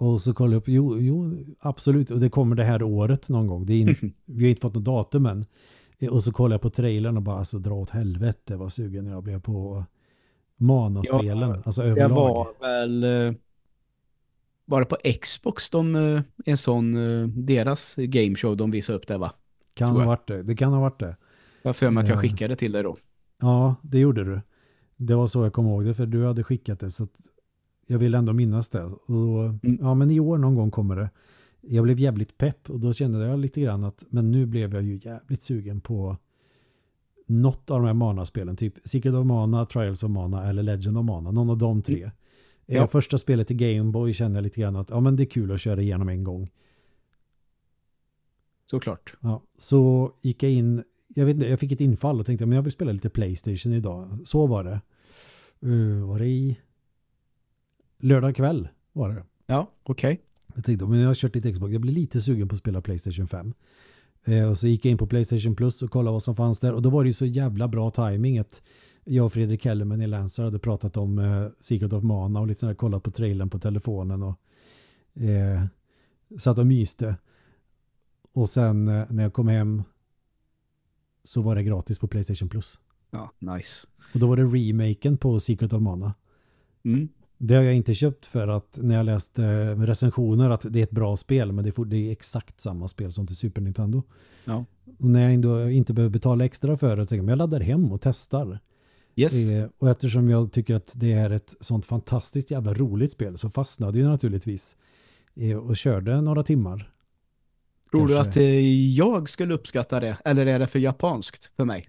Och 0.00 0.22
så 0.22 0.34
kollade 0.34 0.54
jag 0.54 0.60
upp, 0.60 0.68
jo, 0.68 0.98
jo, 0.98 1.44
absolut. 1.60 2.10
Och 2.10 2.20
det 2.20 2.30
kommer 2.30 2.56
det 2.56 2.64
här 2.64 2.82
året 2.82 3.28
någon 3.28 3.46
gång. 3.46 3.66
Det 3.66 3.72
är 3.72 3.80
in, 3.80 4.14
vi 4.24 4.44
har 4.44 4.50
inte 4.50 4.60
fått 4.60 4.74
något 4.74 4.84
datum 4.84 5.26
än. 5.26 5.46
Eh, 5.98 6.08
och 6.08 6.22
så 6.22 6.32
kollade 6.32 6.54
jag 6.54 6.62
på 6.62 6.70
trailern 6.70 7.16
och 7.16 7.22
bara, 7.22 7.38
alltså 7.38 7.58
dra 7.58 7.74
åt 7.74 7.90
helvete 7.90 8.56
vad 8.56 8.72
sugen 8.72 9.06
jag 9.06 9.22
blev 9.22 9.40
på 9.40 9.84
Mana-spelen, 10.56 11.50
ja, 11.50 11.62
alltså 11.64 11.82
överlag. 11.82 12.08
Det 12.08 12.14
var 12.14 12.46
väl 12.60 13.36
var 14.70 14.80
det 14.80 14.86
på 14.86 14.96
Xbox 15.20 15.70
de 15.70 15.96
eh, 15.96 16.22
en 16.44 16.56
sån 16.56 16.96
eh, 16.96 17.28
deras 17.28 17.96
gameshow 17.96 18.56
de 18.56 18.70
visade 18.70 18.98
upp 18.98 19.06
det 19.06 19.18
va? 19.18 19.32
Kan 19.74 19.88
ha 19.88 20.04
varit 20.04 20.28
det. 20.28 20.42
Det 20.42 20.56
kan 20.56 20.72
ha 20.72 20.80
varit 20.80 21.00
det. 21.00 21.16
Jag 21.62 21.76
för 21.76 21.90
mig 21.90 22.02
att 22.02 22.08
jag 22.08 22.16
eh, 22.16 22.20
skickade 22.20 22.56
till 22.56 22.72
dig 22.72 22.82
då. 22.82 22.96
Ja, 23.40 23.74
det 23.82 23.98
gjorde 23.98 24.24
du. 24.24 24.40
Det 24.96 25.14
var 25.14 25.26
så 25.26 25.44
jag 25.44 25.52
kom 25.52 25.66
ihåg 25.66 25.84
det 25.84 25.94
för 25.94 26.06
du 26.06 26.26
hade 26.26 26.44
skickat 26.44 26.80
det 26.80 26.90
så 26.90 27.02
att 27.02 27.20
jag 27.90 27.98
vill 27.98 28.14
ändå 28.14 28.32
minnas 28.32 28.68
det. 28.68 28.84
Och, 28.84 29.44
mm. 29.44 29.78
Ja, 29.80 29.94
men 29.94 30.10
i 30.10 30.20
år 30.20 30.38
någon 30.38 30.54
gång 30.54 30.70
kommer 30.70 30.96
det. 30.96 31.10
Jag 31.60 31.84
blev 31.84 31.98
jävligt 31.98 32.38
pepp 32.38 32.70
och 32.70 32.80
då 32.80 32.92
kände 32.92 33.26
jag 33.26 33.38
lite 33.38 33.60
grann 33.60 33.84
att 33.84 34.04
men 34.08 34.30
nu 34.30 34.46
blev 34.46 34.74
jag 34.74 34.82
ju 34.82 35.00
jävligt 35.02 35.42
sugen 35.42 35.80
på 35.80 36.16
något 37.26 37.70
av 37.70 37.80
de 37.80 37.86
här 37.86 37.94
Mana-spelen, 37.94 38.56
typ 38.56 38.74
Secret 38.84 39.14
of 39.14 39.26
Mana, 39.26 39.66
Trials 39.66 40.02
of 40.02 40.10
Mana 40.10 40.48
eller 40.48 40.62
Legend 40.62 40.98
of 40.98 41.04
Mana, 41.04 41.30
någon 41.30 41.50
av 41.50 41.58
de 41.58 41.82
tre. 41.82 42.02
Mm. 42.02 42.12
Ja. 42.66 42.86
Första 42.86 43.18
spelet 43.18 43.50
i 43.50 43.54
Game 43.54 43.90
Boy 43.90 44.14
kände 44.14 44.36
jag 44.36 44.42
lite 44.42 44.60
grann 44.60 44.76
att 44.76 44.90
ja, 44.90 45.00
men 45.00 45.16
det 45.16 45.22
är 45.22 45.30
kul 45.30 45.52
att 45.52 45.60
köra 45.60 45.80
igenom 45.80 46.08
en 46.08 46.24
gång. 46.24 46.50
Såklart. 48.70 49.14
Ja, 49.20 49.42
så 49.58 50.12
gick 50.20 50.42
jag 50.42 50.52
in, 50.52 50.82
jag, 51.08 51.26
vet 51.26 51.36
inte, 51.36 51.48
jag 51.48 51.60
fick 51.60 51.72
ett 51.72 51.80
infall 51.80 52.20
och 52.20 52.26
tänkte 52.26 52.46
men 52.46 52.56
jag 52.56 52.62
vill 52.62 52.72
spela 52.72 52.92
lite 52.92 53.10
Playstation 53.10 53.72
idag. 53.72 54.18
Så 54.24 54.46
var 54.46 54.64
det. 54.64 54.80
Uh, 55.66 56.08
var 56.08 56.18
det 56.18 56.26
i 56.26 56.56
lördag 58.00 58.36
kväll 58.36 58.68
var 58.92 59.08
det. 59.08 59.24
Ja, 59.46 59.70
okej. 59.82 60.12
Okay. 60.12 60.24
Jag 60.54 60.64
tänkte, 60.64 60.86
men 60.86 60.98
jag 60.98 61.06
har 61.06 61.14
kört 61.14 61.34
lite 61.34 61.52
Xbox, 61.52 61.72
jag 61.72 61.80
blir 61.80 61.92
lite 61.92 62.20
sugen 62.20 62.48
på 62.48 62.52
att 62.52 62.58
spela 62.58 62.80
Playstation 62.80 63.26
5. 63.26 63.54
Eh, 64.24 64.50
och 64.50 64.58
så 64.58 64.66
gick 64.66 64.84
jag 64.84 64.90
in 64.90 64.98
på 64.98 65.06
Playstation 65.06 65.56
Plus 65.56 65.82
och 65.82 65.90
kollade 65.90 66.12
vad 66.12 66.22
som 66.22 66.34
fanns 66.34 66.60
där. 66.60 66.72
Och 66.72 66.82
då 66.82 66.90
var 66.90 67.04
det 67.04 67.08
ju 67.08 67.12
så 67.12 67.26
jävla 67.26 67.68
bra 67.68 67.90
timing 67.90 68.38
att 68.38 68.62
jag 69.04 69.26
och 69.26 69.32
Fredrik 69.32 69.62
Kellerman 69.62 70.02
i 70.02 70.06
Lancer 70.06 70.44
hade 70.44 70.58
pratat 70.58 70.96
om 70.96 71.18
eh, 71.18 71.46
Secret 71.60 71.92
of 71.92 72.04
Mana 72.04 72.40
och 72.40 72.46
lite 72.46 72.60
sådär 72.60 72.74
kollat 72.74 73.02
på 73.02 73.10
trailern 73.10 73.50
på 73.50 73.58
telefonen 73.58 74.22
och 74.22 74.40
eh, 75.22 75.64
satt 76.38 76.58
och 76.58 76.66
myste. 76.66 77.16
Och 78.32 78.50
sen 78.50 78.88
eh, 78.88 79.04
när 79.10 79.22
jag 79.22 79.32
kom 79.32 79.48
hem 79.48 79.82
så 81.24 81.42
var 81.42 81.54
det 81.54 81.62
gratis 81.62 81.98
på 81.98 82.08
Playstation 82.08 82.48
Plus. 82.48 82.78
Ja, 83.10 83.32
nice. 83.38 83.86
Och 84.14 84.20
då 84.20 84.26
var 84.26 84.36
det 84.36 84.42
remaken 84.42 85.16
på 85.16 85.40
Secret 85.40 85.72
of 85.72 85.82
Mana. 85.82 86.14
Mm. 86.84 87.08
Det 87.42 87.54
har 87.54 87.62
jag 87.62 87.74
inte 87.74 87.94
köpt 87.94 88.26
för 88.26 88.48
att 88.48 88.78
när 88.82 88.94
jag 88.94 89.06
läste 89.06 89.74
recensioner 89.74 90.50
att 90.50 90.66
det 90.72 90.78
är 90.78 90.82
ett 90.82 90.90
bra 90.90 91.16
spel 91.16 91.52
men 91.52 91.64
det 91.64 91.96
är, 91.96 92.12
exakt 92.12 92.60
samma 92.60 92.88
spel 92.88 93.12
som 93.12 93.26
till 93.26 93.36
Super 93.36 93.60
Nintendo. 93.60 94.02
Ja. 94.44 94.64
Och 94.98 95.04
när 95.04 95.22
jag 95.22 95.34
ändå 95.34 95.70
inte 95.70 95.92
behöver 95.92 96.12
betala 96.12 96.44
extra 96.44 96.76
för 96.76 96.96
det 96.96 97.06
tänker 97.06 97.24
jag, 97.24 97.30
jag 97.30 97.38
laddar 97.38 97.60
hem 97.60 97.92
och 97.92 98.00
testar. 98.00 98.58
Yes. 99.16 99.50
Eh, 99.50 99.68
och 99.78 99.90
eftersom 99.90 100.28
jag 100.28 100.52
tycker 100.52 100.74
att 100.74 100.92
det 100.96 101.12
är 101.12 101.30
ett 101.30 101.54
sånt 101.60 101.86
fantastiskt 101.86 102.50
jävla 102.50 102.74
roligt 102.74 103.12
spel 103.12 103.38
så 103.38 103.50
fastnade 103.50 103.98
jag 103.98 104.10
naturligtvis 104.10 104.76
eh, 105.34 105.56
och 105.56 105.76
körde 105.76 106.20
några 106.20 106.42
timmar. 106.42 106.92
Tror 107.90 108.08
du 108.08 108.18
att 108.18 108.36
eh, 108.36 108.86
jag 108.94 109.28
skulle 109.28 109.54
uppskatta 109.54 110.00
det? 110.00 110.16
Eller 110.24 110.46
är 110.46 110.58
det 110.58 110.66
för 110.66 110.78
japanskt 110.78 111.52
för 111.56 111.64
mig? 111.64 111.84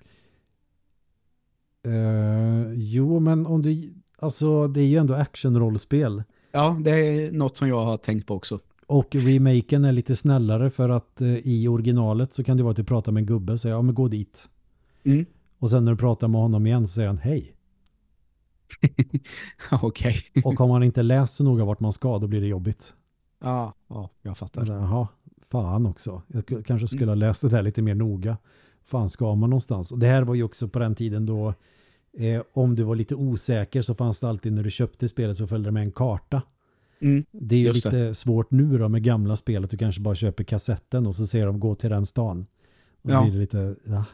Uh, 1.88 2.74
jo, 2.74 3.20
men 3.20 3.46
om 3.46 3.62
du 3.62 3.94
Alltså 4.22 4.68
det 4.68 4.82
är 4.82 4.86
ju 4.86 4.98
ändå 4.98 5.14
actionrollspel. 5.14 6.24
Ja, 6.52 6.78
det 6.84 6.92
är 6.92 7.32
något 7.32 7.58
som 7.58 7.68
jag 7.68 7.86
har 7.86 7.98
tänkt 7.98 8.28
på 8.28 8.36
också. 8.36 8.60
Och 8.88 9.16
remaken 9.16 9.86
är 9.86 9.92
lite 9.92 10.16
snällare 10.16 10.70
för 10.70 10.90
att 10.90 11.22
eh, 11.22 11.28
i 11.28 11.68
originalet 11.68 12.34
så 12.34 12.44
kan 12.44 12.58
det 12.58 12.64
vara 12.64 12.72
att 12.72 12.78
du 12.78 12.84
pratar 12.84 13.12
med 13.12 13.22
en 13.22 13.26
gubbe 13.26 13.54
och 13.54 13.60
säger 13.60 13.76
ja 13.76 13.82
men 13.82 13.96
gå 13.96 14.08
dit. 14.08 14.50
Mm. 15.04 15.26
Och 15.60 15.70
sen 15.70 15.86
när 15.86 15.92
du 15.92 15.98
pratar 15.98 16.28
med 16.28 16.42
honom 16.42 16.68
igen 16.68 16.88
så 16.88 16.94
säger 16.94 17.08
han 17.08 17.18
hej. 17.18 17.56
Okej. 19.82 20.24
Och 20.44 20.62
om 20.62 20.70
man 20.70 20.84
inte 20.84 21.04
läst 21.04 21.34
så 21.34 21.44
noga 21.44 21.66
vart 21.66 21.80
man 21.80 21.94
ska 21.94 22.18
då 22.18 22.28
blir 22.28 22.42
det 22.42 22.48
jobbigt. 22.48 22.94
Ja, 23.40 23.74
ja 23.88 24.10
jag 24.22 24.38
fattar. 24.38 24.66
Jaha, 24.66 25.08
fan 25.42 25.86
också. 25.86 26.22
Jag 26.28 26.66
kanske 26.66 26.88
skulle 26.88 27.12
ha 27.12 27.16
läst 27.16 27.42
det 27.42 27.50
där 27.50 27.62
lite 27.64 27.82
mer 27.82 27.96
noga. 27.96 28.38
Fan 28.84 29.10
ska 29.10 29.36
man 29.36 29.50
någonstans? 29.50 29.92
Och 29.92 30.00
det 30.00 30.08
här 30.08 30.22
var 30.22 30.36
ju 30.36 30.44
också 30.44 30.68
på 30.68 30.80
den 30.80 30.96
tiden 30.96 31.26
då 31.26 31.54
eh, 32.18 32.42
om 32.54 32.76
du 32.76 32.84
var 32.84 32.96
lite 32.96 33.16
osäker 33.16 33.82
så 33.82 33.96
fanns 33.96 34.20
det 34.20 34.30
alltid 34.30 34.54
när 34.54 34.64
du 34.64 34.72
köpte 34.72 35.10
spelet 35.10 35.38
så 35.38 35.48
följde 35.48 35.68
det 35.68 35.74
med 35.74 35.84
en 35.84 35.92
karta. 35.92 36.42
Mm, 37.00 37.26
det 37.32 37.56
är 37.56 37.60
ju 37.60 37.74
lite 37.74 37.90
det. 37.90 38.16
svårt 38.16 38.52
nu 38.52 38.78
då 38.78 38.90
med 38.90 39.04
gamla 39.04 39.36
spel 39.36 39.64
att 39.64 39.70
du 39.70 39.78
kanske 39.78 40.02
bara 40.02 40.16
köper 40.16 40.44
kassetten 40.44 41.08
och 41.08 41.16
så 41.16 41.28
ser 41.28 41.46
de 41.46 41.60
gå 41.60 41.76
till 41.76 41.90
den 41.90 42.06
stan. 42.06 42.46
Och 43.02 43.12
ja. 43.12 43.22
blir 43.22 43.32
det 43.32 43.40
lite, 43.40 43.76
ja. 43.86 44.06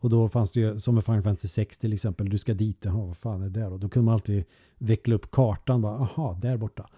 Och 0.00 0.10
då 0.10 0.28
fanns 0.28 0.52
det 0.52 0.60
ju, 0.60 0.78
som 0.78 0.94
med 0.94 1.04
Final 1.04 1.22
Fantasy 1.22 1.48
6 1.48 1.78
till 1.78 1.92
exempel, 1.92 2.28
du 2.28 2.38
ska 2.38 2.54
dit, 2.54 2.84
jaha, 2.84 3.06
vad 3.06 3.16
fan 3.16 3.42
är 3.42 3.48
det 3.48 3.60
där? 3.60 3.72
Och 3.72 3.80
då 3.80 3.88
kunde 3.88 4.04
man 4.04 4.14
alltid 4.14 4.44
veckla 4.78 5.14
upp 5.14 5.30
kartan, 5.30 5.82
bara, 5.82 5.98
aha, 5.98 6.38
där 6.42 6.56
borta. 6.56 6.90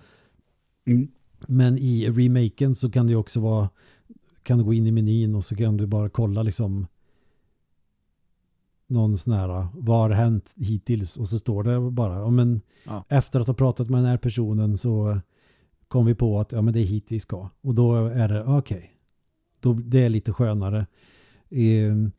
Mm. 0.87 1.09
Men 1.47 1.79
i 1.79 2.11
remaken 2.11 2.75
så 2.75 2.91
kan 2.91 3.07
det 3.07 3.11
ju 3.11 3.17
också 3.17 3.41
vara, 3.41 3.69
kan 4.43 4.59
du 4.59 4.65
gå 4.65 4.75
in 4.75 4.87
i 4.87 4.91
menyn 4.91 5.35
och 5.35 5.45
så 5.45 5.57
kan 5.57 5.77
du 5.77 5.87
bara 5.87 6.09
kolla 6.09 6.43
liksom 6.43 6.87
någon 8.89 9.19
sån 9.19 9.33
här, 9.33 9.69
vad 9.75 9.99
har 9.99 10.11
hänt 10.11 10.55
hittills? 10.57 11.17
Och 11.17 11.29
så 11.29 11.39
står 11.39 11.63
det 11.63 11.91
bara, 11.91 12.31
men 12.31 12.61
ja. 12.85 13.05
efter 13.09 13.41
att 13.41 13.47
ha 13.47 13.55
pratat 13.55 13.89
med 13.89 13.99
den 13.99 14.11
här 14.11 14.17
personen 14.17 14.79
så 14.79 15.21
kom 15.89 16.07
vi 16.07 16.15
på 16.15 16.41
att 16.41 16.53
ja 16.53 16.63
men 16.63 16.75
det 16.75 16.81
är 16.81 16.85
hit 16.85 17.07
vi 17.09 17.21
ska. 17.21 17.51
Och 17.61 17.75
då 17.75 18.07
är 18.07 18.29
det 18.29 18.45
okej. 18.45 18.93
Okay. 19.65 19.85
det 19.85 19.99
är 19.99 20.09
lite 20.09 20.33
skönare. 20.33 20.87
Ehm, 21.51 22.13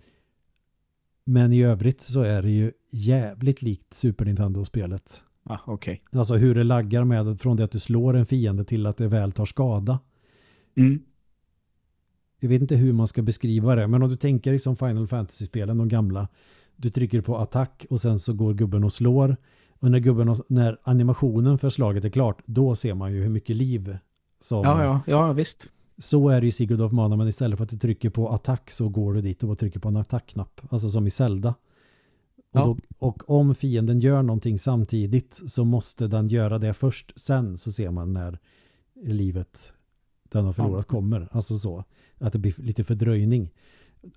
men 1.25 1.53
i 1.53 1.63
övrigt 1.63 2.01
så 2.01 2.21
är 2.21 2.41
det 2.41 2.49
ju 2.49 2.71
jävligt 2.91 3.61
likt 3.61 3.93
Super 3.93 4.25
Nintendo-spelet. 4.25 5.23
Ah, 5.43 5.59
okay. 5.67 5.97
Alltså 6.11 6.35
hur 6.35 6.55
det 6.55 6.63
laggar 6.63 7.03
med 7.03 7.39
från 7.39 7.57
det 7.57 7.63
att 7.63 7.71
du 7.71 7.79
slår 7.79 8.15
en 8.15 8.25
fiende 8.25 8.63
till 8.63 8.85
att 8.85 8.97
det 8.97 9.07
väl 9.07 9.31
tar 9.31 9.45
skada. 9.45 9.99
Mm. 10.75 10.99
Jag 12.39 12.49
vet 12.49 12.61
inte 12.61 12.75
hur 12.75 12.93
man 12.93 13.07
ska 13.07 13.21
beskriva 13.21 13.75
det, 13.75 13.87
men 13.87 14.03
om 14.03 14.09
du 14.09 14.15
tänker 14.15 14.57
som 14.57 14.75
Final 14.75 15.07
Fantasy-spelen, 15.07 15.77
de 15.77 15.87
gamla, 15.87 16.27
du 16.81 16.89
trycker 16.89 17.21
på 17.21 17.37
attack 17.37 17.85
och 17.89 18.01
sen 18.01 18.19
så 18.19 18.33
går 18.33 18.53
gubben 18.53 18.83
och 18.83 18.93
slår. 18.93 19.37
Och 19.79 19.91
när, 19.91 19.99
gubben 19.99 20.29
och, 20.29 20.37
när 20.47 20.77
animationen 20.83 21.57
för 21.57 21.69
slaget 21.69 22.05
är 22.05 22.09
klart, 22.09 22.41
då 22.45 22.75
ser 22.75 22.93
man 22.93 23.13
ju 23.13 23.21
hur 23.21 23.29
mycket 23.29 23.55
liv 23.55 23.97
som... 24.41 24.63
Ja, 24.63 24.83
ja, 24.83 25.01
ja 25.07 25.33
visst. 25.33 25.69
Så 25.97 26.29
är 26.29 26.41
det 26.41 26.47
i 26.47 26.51
Sigurd 26.51 26.81
of 26.81 26.91
Mana, 26.91 27.15
men 27.15 27.27
istället 27.27 27.57
för 27.57 27.63
att 27.63 27.69
du 27.69 27.77
trycker 27.77 28.09
på 28.09 28.29
attack 28.29 28.71
så 28.71 28.89
går 28.89 29.13
du 29.13 29.21
dit 29.21 29.43
och 29.43 29.59
trycker 29.59 29.79
på 29.79 29.89
en 29.89 29.95
attackknapp. 29.95 30.61
Alltså 30.69 30.89
som 30.89 31.07
i 31.07 31.09
Zelda. 31.09 31.55
Och, 32.53 32.59
då, 32.59 32.77
och, 32.97 33.29
om 33.29 33.55
fienden 33.55 33.99
gör 33.99 34.23
någonting 34.23 34.59
samtidigt 34.59 35.41
så 35.47 35.63
måste 35.65 36.07
den 36.07 36.27
göra 36.27 36.57
det 36.57 36.73
först. 36.73 37.13
Sen 37.15 37.57
så 37.57 37.71
ser 37.71 37.91
man 37.91 38.13
när 38.13 38.39
livet 39.03 39.73
den 40.23 40.45
har 40.45 40.53
förlorat 40.53 40.85
ja. 40.89 40.95
kommer. 40.95 41.27
Alltså 41.31 41.57
så. 41.57 41.83
Att 42.17 42.33
det 42.33 42.39
blir 42.39 42.61
lite 42.61 42.83
fördröjning. 42.83 43.51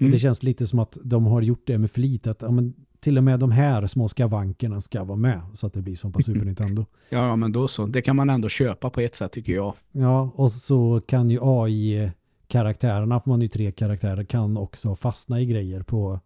Mm. 0.01 0.12
Det 0.12 0.18
känns 0.18 0.42
lite 0.42 0.66
som 0.66 0.79
att 0.79 0.99
de 1.05 1.27
har 1.27 1.42
gjort 1.42 1.62
det 1.66 1.79
med 1.79 1.90
flit. 1.90 2.27
Att 2.27 2.42
ja, 2.42 2.51
men, 2.51 2.75
till 3.01 3.18
och 3.18 3.25
med 3.25 3.40
de 3.40 3.51
här 3.51 3.87
små 3.87 4.09
skavankerna 4.09 4.81
ska 4.81 5.05
vara 5.05 5.18
med. 5.18 5.40
Så 5.55 5.66
att 5.66 5.73
det 5.73 5.83
blir 5.83 5.97
som 5.97 6.12
på 6.12 6.23
Super 6.23 6.40
Nintendo. 6.45 6.87
Ja, 7.09 7.37
men 7.37 7.53
då 7.53 7.68
så. 7.68 7.87
Det 7.87 8.03
kan 8.03 8.16
man 8.16 8.31
ändå 8.31 8.49
köpa 8.49 8.90
på 8.90 9.01
ett 9.01 9.14
sätt 9.14 9.33
tycker 9.33 9.53
jag. 9.53 9.75
Ja, 9.92 10.33
och 10.35 10.53
så 10.53 11.01
kan 11.07 11.31
ju 11.31 11.38
AI-karaktärerna, 11.42 13.21
för 13.21 13.31
man 13.31 13.40
är 13.40 13.45
ju 13.45 13.49
tre 13.49 13.73
karaktärer, 13.73 14.25
kan 14.25 14.57
också 14.57 14.97
fastna 14.97 15.40
i 15.40 15.47
grejer 15.47 15.83
på 15.83 16.21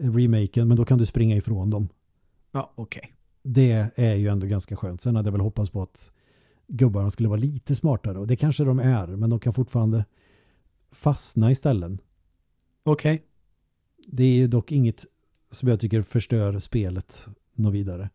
remaken. 0.00 0.68
Men 0.68 0.76
då 0.76 0.84
kan 0.84 0.98
du 0.98 1.06
springa 1.06 1.36
ifrån 1.36 1.70
dem. 1.70 1.88
Ja, 2.52 2.72
okej. 2.74 3.00
Okay. 3.00 3.12
Det 3.42 3.90
är 3.94 4.14
ju 4.14 4.28
ändå 4.28 4.46
ganska 4.46 4.76
skönt. 4.76 5.00
Sen 5.00 5.16
hade 5.16 5.26
jag 5.26 5.32
väl 5.32 5.40
hoppats 5.40 5.70
på 5.70 5.82
att 5.82 6.10
gubbarna 6.68 7.10
skulle 7.10 7.28
vara 7.28 7.40
lite 7.40 7.74
smartare. 7.74 8.18
Och 8.18 8.26
det 8.26 8.36
kanske 8.36 8.64
de 8.64 8.78
är, 8.78 9.06
men 9.06 9.30
de 9.30 9.40
kan 9.40 9.52
fortfarande 9.52 10.04
fastna 10.92 11.50
i 11.50 11.54
ställen. 11.54 11.98
Okej. 12.88 13.14
Okay. 13.14 13.24
Det 14.06 14.24
är 14.24 14.48
dock 14.48 14.72
inget 14.72 15.06
som 15.50 15.68
jag 15.68 15.80
tycker 15.80 16.02
förstör 16.02 16.58
spelet 16.58 17.28
något 17.54 17.74
vidare. 17.74 18.10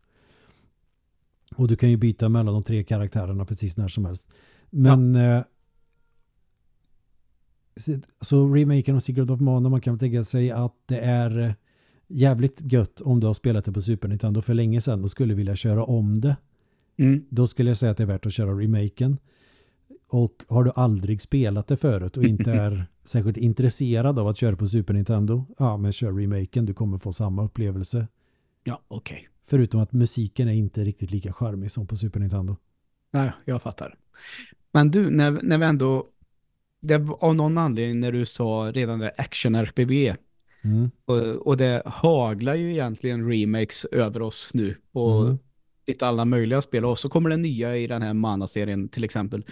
Och 1.56 1.68
du 1.68 1.76
kan 1.76 1.90
ju 1.90 1.96
byta 1.96 2.28
mellan 2.28 2.54
de 2.54 2.62
tre 2.62 2.84
karaktärerna 2.84 3.44
precis 3.44 3.76
när 3.76 3.88
som 3.88 4.04
helst. 4.04 4.28
Men 4.70 5.14
ja. 5.14 5.36
eh, 5.36 5.44
så 8.20 8.54
remaken 8.54 8.96
av 8.96 9.00
Secret 9.00 9.30
of 9.30 9.40
Mana 9.40 9.68
man 9.68 9.80
kan 9.80 9.98
tänka 9.98 10.24
sig 10.24 10.50
att 10.50 10.74
det 10.86 10.98
är 10.98 11.54
jävligt 12.06 12.72
gött 12.72 13.00
om 13.00 13.20
du 13.20 13.26
har 13.26 13.34
spelat 13.34 13.64
det 13.64 13.72
på 13.72 13.80
Super 13.80 14.08
Nintendo 14.08 14.40
för 14.40 14.54
länge 14.54 14.80
sedan 14.80 15.04
och 15.04 15.10
skulle 15.10 15.34
vilja 15.34 15.56
köra 15.56 15.84
om 15.84 16.20
det. 16.20 16.36
Mm. 16.96 17.24
Då 17.30 17.46
skulle 17.46 17.70
jag 17.70 17.76
säga 17.76 17.90
att 17.90 17.96
det 17.96 18.02
är 18.02 18.06
värt 18.06 18.26
att 18.26 18.32
köra 18.32 18.50
remaken. 18.50 19.18
Och 20.08 20.44
har 20.48 20.64
du 20.64 20.72
aldrig 20.74 21.22
spelat 21.22 21.66
det 21.66 21.76
förut 21.76 22.16
och 22.16 22.24
inte 22.24 22.52
är 22.52 22.86
särskilt 23.04 23.36
intresserad 23.36 24.18
av 24.18 24.28
att 24.28 24.36
köra 24.36 24.56
på 24.56 24.66
Super 24.66 24.94
Nintendo, 24.94 25.46
ja 25.58 25.76
men 25.76 25.92
kör 25.92 26.12
remaken, 26.12 26.66
du 26.66 26.74
kommer 26.74 26.98
få 26.98 27.12
samma 27.12 27.44
upplevelse. 27.44 28.08
Ja, 28.64 28.82
okej. 28.88 29.16
Okay. 29.16 29.28
Förutom 29.42 29.80
att 29.80 29.92
musiken 29.92 30.48
är 30.48 30.52
inte 30.52 30.84
riktigt 30.84 31.10
lika 31.10 31.32
charmig 31.32 31.70
som 31.70 31.86
på 31.86 31.96
Super 31.96 32.20
Nintendo. 32.20 32.56
Nej, 33.10 33.32
jag 33.44 33.62
fattar. 33.62 33.94
Men 34.72 34.90
du, 34.90 35.10
när, 35.10 35.30
när 35.30 35.58
vi 35.58 35.64
ändå, 35.64 36.06
det 36.80 36.94
av 37.20 37.34
någon 37.34 37.58
anledning 37.58 38.00
när 38.00 38.12
du 38.12 38.26
sa 38.26 38.72
redan 38.74 38.98
där 38.98 39.12
action-RPB, 39.18 40.16
mm. 40.64 40.90
och, 41.04 41.18
och, 41.46 41.56
det 41.56 41.82
haglar 41.86 42.54
ju 42.54 42.72
egentligen 42.72 43.30
remakes 43.30 43.84
över 43.84 44.22
oss 44.22 44.50
nu 44.54 44.76
på 44.92 45.10
mm. 45.10 45.38
lite 45.86 46.06
alla 46.06 46.24
möjliga 46.24 46.62
spel. 46.62 46.84
Och 46.84 46.98
så 46.98 47.08
kommer 47.08 47.30
det 47.30 47.36
nya 47.36 47.76
i 47.76 47.86
den 47.86 48.02
här 48.02 48.14
Mana-serien 48.14 48.88
till 48.88 49.04
exempel. 49.04 49.44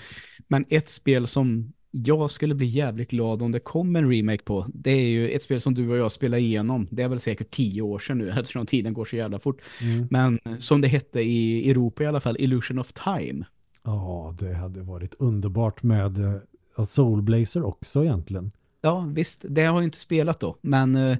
Men 0.52 0.64
ett 0.68 0.88
spel 0.88 1.26
som 1.26 1.72
jag 1.90 2.30
skulle 2.30 2.54
bli 2.54 2.66
jävligt 2.66 3.10
glad 3.10 3.42
om 3.42 3.52
det 3.52 3.60
kom 3.60 3.96
en 3.96 4.10
remake 4.10 4.42
på. 4.42 4.66
Det 4.74 4.90
är 4.90 5.08
ju 5.08 5.30
ett 5.30 5.42
spel 5.42 5.60
som 5.60 5.74
du 5.74 5.90
och 5.90 5.96
jag 5.96 6.12
spelar 6.12 6.38
igenom. 6.38 6.88
Det 6.90 7.02
är 7.02 7.08
väl 7.08 7.20
säkert 7.20 7.50
tio 7.50 7.82
år 7.82 7.98
sedan 7.98 8.18
nu 8.18 8.30
eftersom 8.38 8.66
tiden 8.66 8.92
går 8.92 9.04
så 9.04 9.16
jävla 9.16 9.38
fort. 9.38 9.62
Mm. 9.80 10.08
Men 10.10 10.38
som 10.58 10.80
det 10.80 10.88
hette 10.88 11.20
i 11.20 11.70
Europa 11.70 12.02
i 12.02 12.06
alla 12.06 12.20
fall, 12.20 12.36
Illusion 12.38 12.78
of 12.78 12.92
Time. 12.92 13.44
Ja, 13.82 14.34
det 14.38 14.54
hade 14.54 14.82
varit 14.82 15.14
underbart 15.18 15.82
med 15.82 16.18
uh, 16.18 16.84
Soul 16.84 17.22
Blazer 17.22 17.62
också 17.66 18.04
egentligen. 18.04 18.52
Ja, 18.80 19.06
visst. 19.14 19.44
Det 19.48 19.64
har 19.64 19.76
jag 19.76 19.84
inte 19.84 19.98
spelat 19.98 20.40
då. 20.40 20.56
Men 20.60 20.96
uh, 20.96 21.16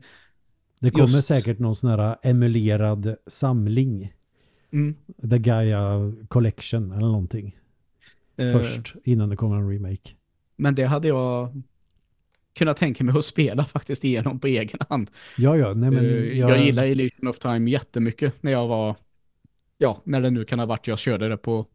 det 0.80 0.90
kommer 0.90 1.08
just... 1.08 1.28
säkert 1.28 1.58
någon 1.58 1.74
sån 1.74 1.90
här 1.90 2.16
emulerad 2.22 3.16
samling. 3.26 4.12
Mm. 4.72 4.94
The 5.30 5.38
Gaia 5.38 6.12
Collection 6.28 6.92
eller 6.92 7.06
någonting. 7.06 7.56
Uh, 8.42 8.52
Först, 8.52 8.94
innan 9.04 9.28
det 9.28 9.36
kommer 9.36 9.56
en 9.56 9.70
remake. 9.70 10.10
Men 10.56 10.74
det 10.74 10.84
hade 10.84 11.08
jag 11.08 11.62
kunnat 12.54 12.76
tänka 12.76 13.04
mig 13.04 13.18
att 13.18 13.24
spela 13.24 13.64
faktiskt 13.64 14.04
igenom 14.04 14.40
på 14.40 14.46
egen 14.46 14.78
hand. 14.88 15.10
Ja, 15.36 15.56
ja. 15.56 15.74
Nej, 15.74 15.90
men 15.90 16.04
jag... 16.04 16.50
jag 16.50 16.64
gillar 16.64 16.84
Illusion 16.84 17.28
of 17.28 17.38
Time 17.38 17.70
jättemycket 17.70 18.42
när 18.42 18.52
jag 18.52 18.68
var, 18.68 18.96
ja, 19.78 20.02
när 20.04 20.20
det 20.20 20.30
nu 20.30 20.44
kan 20.44 20.58
ha 20.58 20.66
varit 20.66 20.86
jag 20.86 20.98
körde 20.98 21.28
det 21.28 21.36
på, 21.36 21.66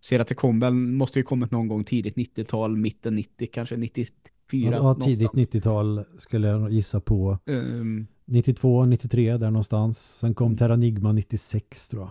ser 0.00 0.20
att 0.20 0.28
det 0.28 0.34
kom 0.34 0.60
väl, 0.60 0.72
måste 0.72 1.18
ju 1.18 1.22
kommit 1.22 1.50
någon 1.50 1.68
gång 1.68 1.84
tidigt 1.84 2.16
90-tal, 2.16 2.76
mitten 2.76 3.14
90, 3.16 3.48
kanske 3.52 3.76
94. 3.76 4.70
Ja, 4.72 4.94
tidigt 4.94 5.32
90-tal 5.32 6.04
skulle 6.18 6.48
jag 6.48 6.72
gissa 6.72 7.00
på. 7.00 7.38
Um, 7.46 8.06
92, 8.24 8.84
93 8.84 9.36
där 9.36 9.50
någonstans. 9.50 10.18
Sen 10.18 10.34
kom 10.34 10.46
mm. 10.46 10.56
Terranigma 10.56 11.12
96 11.12 11.88
tror 11.88 12.02
jag. 12.02 12.10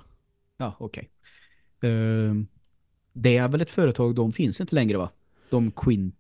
Ja, 0.58 0.75
okej. 0.80 1.10
Okay. 1.78 1.91
Um, 1.91 2.47
det 3.15 3.38
är 3.38 3.47
väl 3.47 3.62
ett 3.62 3.69
företag, 3.69 4.15
de 4.15 4.32
finns 4.32 4.62
inte 4.62 4.75
längre 4.75 4.97
va? 4.97 5.10
De 5.49 5.71
Quint 5.71 6.15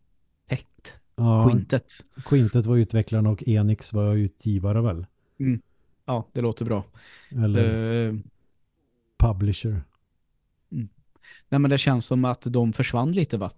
Quintet. 0.47 0.99
Ja, 1.15 1.49
Quintet. 1.49 1.91
Quintet 2.25 2.65
var 2.65 2.77
utvecklaren 2.77 3.27
och 3.27 3.47
Enix 3.47 3.93
var 3.93 4.15
utgivare 4.15 4.81
väl? 4.81 5.05
Mm. 5.39 5.61
Ja, 6.05 6.27
det 6.33 6.41
låter 6.41 6.65
bra. 6.65 6.83
Eller 7.29 8.07
uh, 8.07 8.19
publisher. 9.17 9.83
Mm. 10.71 10.89
Nej, 11.49 11.59
men 11.59 11.69
det 11.71 11.77
känns 11.77 12.05
som 12.05 12.25
att 12.25 12.41
de 12.41 12.73
försvann 12.73 13.11
lite 13.11 13.37
va? 13.37 13.51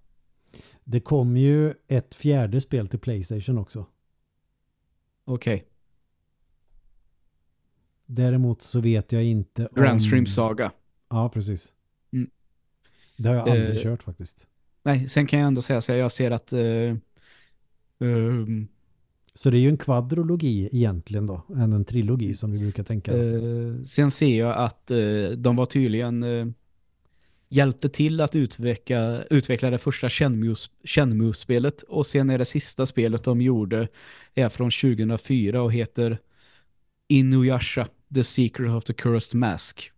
Det 0.84 1.00
kom 1.00 1.38
ju 1.38 1.74
ett 1.88 2.16
fjärde 2.16 2.62
spel 2.62 2.88
till 2.88 3.00
Playstation 3.00 3.58
också. 3.58 3.86
Okej. 5.26 5.56
Okay. 5.56 5.68
Däremot 8.06 8.62
så 8.62 8.80
vet 8.80 9.12
jag 9.12 9.24
inte 9.24 9.68
om... 9.68 9.82
Grand 9.82 10.02
Stream 10.02 10.26
Saga. 10.26 10.72
Ja, 11.10 11.30
precis. 11.30 11.74
Det 13.18 13.30
har 13.30 13.36
jag 13.36 13.50
aldrig 13.50 13.78
uh, 13.78 13.84
kört 13.84 14.04
faktiskt. 14.04 14.48
Nej, 14.84 15.10
sen 15.10 15.28
kan 15.28 15.40
jag 15.40 15.48
ändå 15.48 15.62
säga 15.62 15.82
så 15.82 15.92
jag 15.92 16.12
ser 16.12 16.32
att 16.32 16.54
uh, 16.54 16.96
um, 18.00 18.68
så 19.34 19.50
det 19.50 19.58
är 19.58 19.60
ju 19.60 19.70
en 19.70 19.78
kvadrologi 19.78 20.70
egentligen 20.72 21.26
då, 21.26 21.42
än 21.56 21.74
en 21.74 21.86
trilogi 21.86 22.34
som 22.34 22.52
vi 22.52 22.60
brukar 22.60 22.84
tänka. 22.84 23.14
Uh, 23.14 23.84
sen 23.84 24.12
ser 24.12 24.40
jag 24.40 24.58
att 24.58 24.92
uh, 24.92 25.30
de 25.30 25.56
var 25.56 25.66
tydligen 25.66 26.24
uh, 26.24 26.48
hjälpte 27.50 27.90
till 27.90 28.22
att 28.22 28.36
utveckla, 28.36 29.24
utveckla 29.24 29.70
det 29.70 29.78
första 29.78 30.10
Shenmue-spelet 30.84 31.82
och 31.82 32.08
sen 32.08 32.30
är 32.30 32.38
det 32.38 32.46
sista 32.46 32.86
spelet 32.86 33.24
de 33.24 33.42
gjorde 33.42 33.88
är 34.34 34.50
från 34.50 34.72
2004 34.72 35.62
och 35.62 35.74
heter 35.74 36.20
Inuyasha, 37.08 37.88
The 38.14 38.24
Secret 38.24 38.72
of 38.72 38.84
the 38.84 38.94
Cursed 38.94 39.40
Mask 39.40 39.92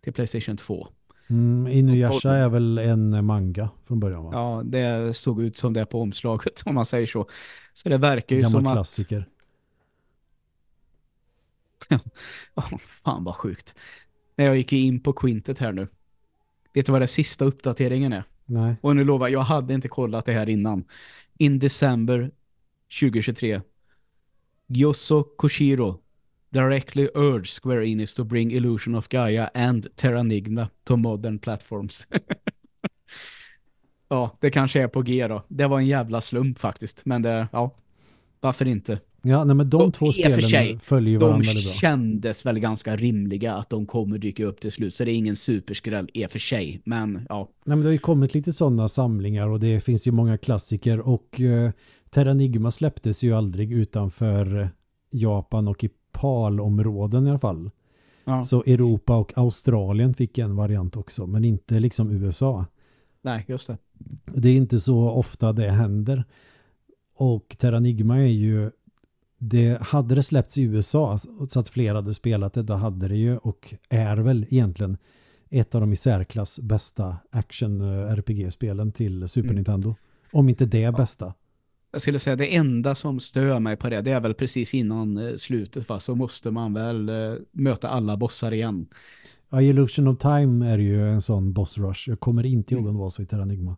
till 0.00 0.12
Playstation 0.12 0.56
2. 0.56 0.88
Mm, 1.28 1.66
Inuyasha 1.66 2.30
är 2.30 2.48
väl 2.48 2.78
en 2.78 3.24
manga 3.24 3.70
från 3.82 4.00
början 4.00 4.24
va? 4.24 4.30
Ja, 4.32 4.62
det 4.64 5.16
såg 5.16 5.42
ut 5.42 5.56
som 5.56 5.72
det 5.72 5.86
på 5.86 6.00
omslaget 6.00 6.62
om 6.66 6.74
man 6.74 6.86
säger 6.86 7.06
så. 7.06 7.28
Så 7.72 7.88
det 7.88 7.98
verkar 7.98 8.36
ju 8.36 8.42
Gammal 8.42 8.64
som 8.64 8.74
klassiker. 8.74 9.28
att... 12.54 12.72
oh, 12.72 12.78
fan 12.78 13.24
vad 13.24 13.36
sjukt. 13.36 13.74
När 14.36 14.44
jag 14.44 14.56
gick 14.56 14.72
in 14.72 15.00
på 15.00 15.12
Quintet 15.12 15.58
här 15.58 15.72
nu. 15.72 15.88
Vet 16.72 16.86
du 16.86 16.92
vad 16.92 17.00
det 17.00 17.06
sista 17.06 17.44
uppdateringen 17.44 18.12
är? 18.12 18.24
Nej. 18.44 18.76
Och 18.80 18.96
nu 18.96 19.04
lovar 19.04 19.28
jag 19.28 19.40
hade 19.40 19.74
inte 19.74 19.88
kollat 19.88 20.24
det 20.24 20.32
här 20.32 20.48
innan. 20.48 20.84
In 21.38 21.58
December 21.58 22.30
2023. 23.00 23.60
Gyoso 24.66 25.22
Koshiro 25.22 26.00
directly 26.50 27.08
urged 27.14 27.62
Square 27.62 27.86
Enix 27.86 28.14
to 28.14 28.24
bring 28.24 28.52
Illusion 28.52 28.94
of 28.94 29.08
Gaia 29.08 29.50
and 29.54 29.96
Terranigma 29.96 30.68
to 30.84 30.96
modern 30.96 31.38
platforms. 31.38 32.06
ja, 34.08 34.36
det 34.40 34.50
kanske 34.50 34.82
är 34.82 34.88
på 34.88 35.02
G 35.02 35.28
då. 35.28 35.42
Det 35.48 35.66
var 35.66 35.78
en 35.78 35.86
jävla 35.86 36.20
slump 36.20 36.58
faktiskt. 36.58 37.02
Men 37.04 37.22
det, 37.22 37.48
ja, 37.52 37.74
varför 38.40 38.68
inte? 38.68 39.00
Ja, 39.28 39.44
nej, 39.44 39.56
men 39.56 39.70
de 39.70 39.80
och 39.80 39.94
två 39.94 40.12
spelen 40.12 40.42
sig, 40.42 40.78
följer 40.78 41.18
varandra 41.18 41.46
väldigt 41.46 41.64
bra. 41.64 41.72
De 41.72 41.78
kändes 41.78 42.46
väl 42.46 42.58
ganska 42.58 42.96
rimliga 42.96 43.54
att 43.54 43.70
de 43.70 43.86
kommer 43.86 44.18
dyka 44.18 44.44
upp 44.44 44.60
till 44.60 44.72
slut. 44.72 44.94
Så 44.94 45.04
det 45.04 45.12
är 45.12 45.14
ingen 45.14 45.36
superskräll 45.36 46.10
i 46.14 46.26
och 46.26 46.30
för 46.30 46.38
sig. 46.38 46.80
Men 46.84 47.26
ja. 47.28 47.48
Nej, 47.64 47.76
men 47.76 47.80
det 47.80 47.86
har 47.86 47.92
ju 47.92 47.98
kommit 47.98 48.34
lite 48.34 48.52
sådana 48.52 48.88
samlingar 48.88 49.48
och 49.48 49.60
det 49.60 49.80
finns 49.80 50.06
ju 50.06 50.10
många 50.10 50.38
klassiker. 50.38 51.08
Och 51.08 51.40
eh, 51.40 51.70
Terranigma 52.10 52.70
släpptes 52.70 53.24
ju 53.24 53.32
aldrig 53.32 53.72
utanför 53.72 54.70
Japan 55.10 55.68
och 55.68 55.84
i 55.84 55.90
PAL-områden 56.20 57.26
i 57.26 57.30
alla 57.30 57.38
fall. 57.38 57.70
Ja. 58.24 58.44
Så 58.44 58.62
Europa 58.62 59.16
och 59.16 59.32
Australien 59.38 60.14
fick 60.14 60.38
en 60.38 60.56
variant 60.56 60.96
också, 60.96 61.26
men 61.26 61.44
inte 61.44 61.80
liksom 61.80 62.10
USA. 62.10 62.66
Nej, 63.22 63.44
just 63.48 63.66
det. 63.66 63.78
Det 64.24 64.48
är 64.48 64.56
inte 64.56 64.80
så 64.80 65.10
ofta 65.10 65.52
det 65.52 65.70
händer. 65.70 66.24
Och 67.14 67.56
Terranigma 67.58 68.16
är 68.16 68.26
ju 68.26 68.70
det 69.38 69.82
hade 69.82 70.14
det 70.14 70.22
släppts 70.22 70.58
i 70.58 70.62
USA 70.62 71.18
så 71.48 71.60
att 71.60 71.68
fler 71.68 71.94
hade 71.94 72.14
spelat 72.14 72.52
det, 72.52 72.62
då 72.62 72.74
hade 72.74 73.08
det 73.08 73.16
ju 73.16 73.36
och 73.36 73.74
är 73.88 74.16
väl 74.16 74.46
egentligen 74.50 74.96
ett 75.50 75.74
av 75.74 75.80
de 75.80 75.92
i 75.92 75.96
särklass 75.96 76.60
bästa 76.60 77.16
action-RPG-spelen 77.30 78.92
till 78.92 79.28
Super 79.28 79.46
mm. 79.46 79.56
Nintendo. 79.56 79.94
Om 80.32 80.48
inte 80.48 80.66
det 80.66 80.96
bästa. 80.96 81.34
Jag 81.92 82.02
skulle 82.02 82.18
säga 82.18 82.36
det 82.36 82.54
enda 82.54 82.94
som 82.94 83.20
stör 83.20 83.60
mig 83.60 83.76
på 83.76 83.88
det, 83.88 84.00
det 84.00 84.10
är 84.10 84.20
väl 84.20 84.34
precis 84.34 84.74
innan 84.74 85.18
eh, 85.18 85.36
slutet 85.36 85.88
va? 85.88 86.00
så 86.00 86.14
måste 86.14 86.50
man 86.50 86.74
väl 86.74 87.08
eh, 87.08 87.34
möta 87.52 87.88
alla 87.88 88.16
bossar 88.16 88.52
igen. 88.52 88.86
Ja, 89.50 89.62
Illusion 89.62 90.08
of 90.08 90.18
Time 90.18 90.70
är 90.70 90.78
ju 90.78 91.08
en 91.08 91.22
sån 91.22 91.52
boss 91.52 91.78
rush. 91.78 92.08
Jag 92.08 92.20
kommer 92.20 92.46
inte 92.46 92.74
ihåg 92.74 92.80
mm. 92.80 92.90
om 92.90 92.96
det 92.96 93.02
var 93.02 93.10
så 93.10 93.22
i 93.22 93.26
Terranigma. 93.26 93.76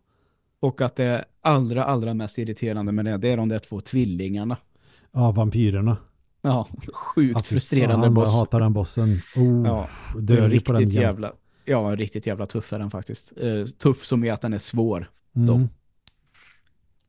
Och 0.59 0.81
att 0.81 0.95
det 0.95 1.25
allra, 1.41 1.83
allra 1.83 2.13
mest 2.13 2.37
irriterande 2.37 2.91
med 2.91 3.05
det, 3.05 3.17
det 3.17 3.29
är 3.29 3.37
de 3.37 3.49
där 3.49 3.59
två 3.59 3.81
tvillingarna. 3.81 4.57
Ja, 5.11 5.31
vampyrerna. 5.31 5.97
Ja, 6.41 6.67
sjukt 6.93 7.35
ja, 7.35 7.41
frustrerande 7.41 8.07
fan, 8.07 8.13
boss. 8.13 8.33
Jag 8.33 8.39
hatar 8.39 8.59
den 8.59 8.73
bossen. 8.73 9.21
Oh, 9.35 9.67
ja, 9.67 9.85
dör 10.21 10.49
riktigt 10.49 10.67
på 10.67 10.73
den 10.73 10.89
jävla, 10.89 11.31
Ja, 11.65 11.95
riktigt 11.95 12.27
jävla 12.27 12.45
tuff 12.45 12.73
är 12.73 12.79
den 12.79 12.91
faktiskt. 12.91 13.33
Uh, 13.43 13.65
tuff 13.65 14.05
som 14.05 14.23
är 14.23 14.33
att 14.33 14.41
den 14.41 14.53
är 14.53 14.57
svår. 14.57 15.09
Mm. 15.35 15.69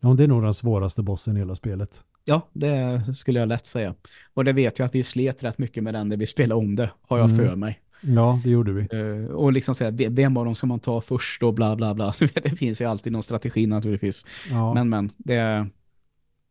Ja, 0.01 0.15
det 0.15 0.25
är 0.25 0.29
nog 0.29 0.43
den 0.43 0.55
svåraste 0.55 1.03
bossen 1.03 1.37
i 1.37 1.41
hela 1.41 1.55
spelet. 1.55 2.05
Ja, 2.25 2.49
det 2.53 3.05
skulle 3.15 3.41
jag 3.41 3.49
lätt 3.49 3.67
säga. 3.67 3.95
Och 4.35 4.45
det 4.45 4.53
vet 4.53 4.79
jag 4.79 4.87
att 4.87 4.95
vi 4.95 5.03
slet 5.03 5.43
rätt 5.43 5.59
mycket 5.59 5.83
med 5.83 5.95
den 5.95 6.09
när 6.09 6.17
vi 6.17 6.27
spelade 6.27 6.59
om 6.59 6.77
det, 6.77 6.91
har 7.03 7.19
jag 7.19 7.31
mm. 7.31 7.47
för 7.47 7.57
mig. 7.57 7.81
Ja, 8.01 8.41
det 8.45 8.51
gjorde 8.51 8.73
vi. 8.73 8.97
Uh, 8.97 9.31
och 9.31 9.53
liksom 9.53 9.75
säga, 9.75 10.11
vem 10.11 10.37
av 10.37 10.45
dem 10.45 10.55
ska 10.55 10.67
man 10.67 10.81
ta 10.81 11.01
först 11.01 11.43
och 11.43 11.55
bla 11.55 11.77
bla 11.77 11.95
bla. 11.95 12.15
det 12.35 12.51
finns 12.59 12.81
ju 12.81 12.85
alltid 12.85 13.13
någon 13.13 13.23
strategi 13.23 13.67
naturligtvis. 13.67 14.27
Ja. 14.51 14.75
Men 14.75 14.89
men, 14.89 15.11
det, 15.17 15.67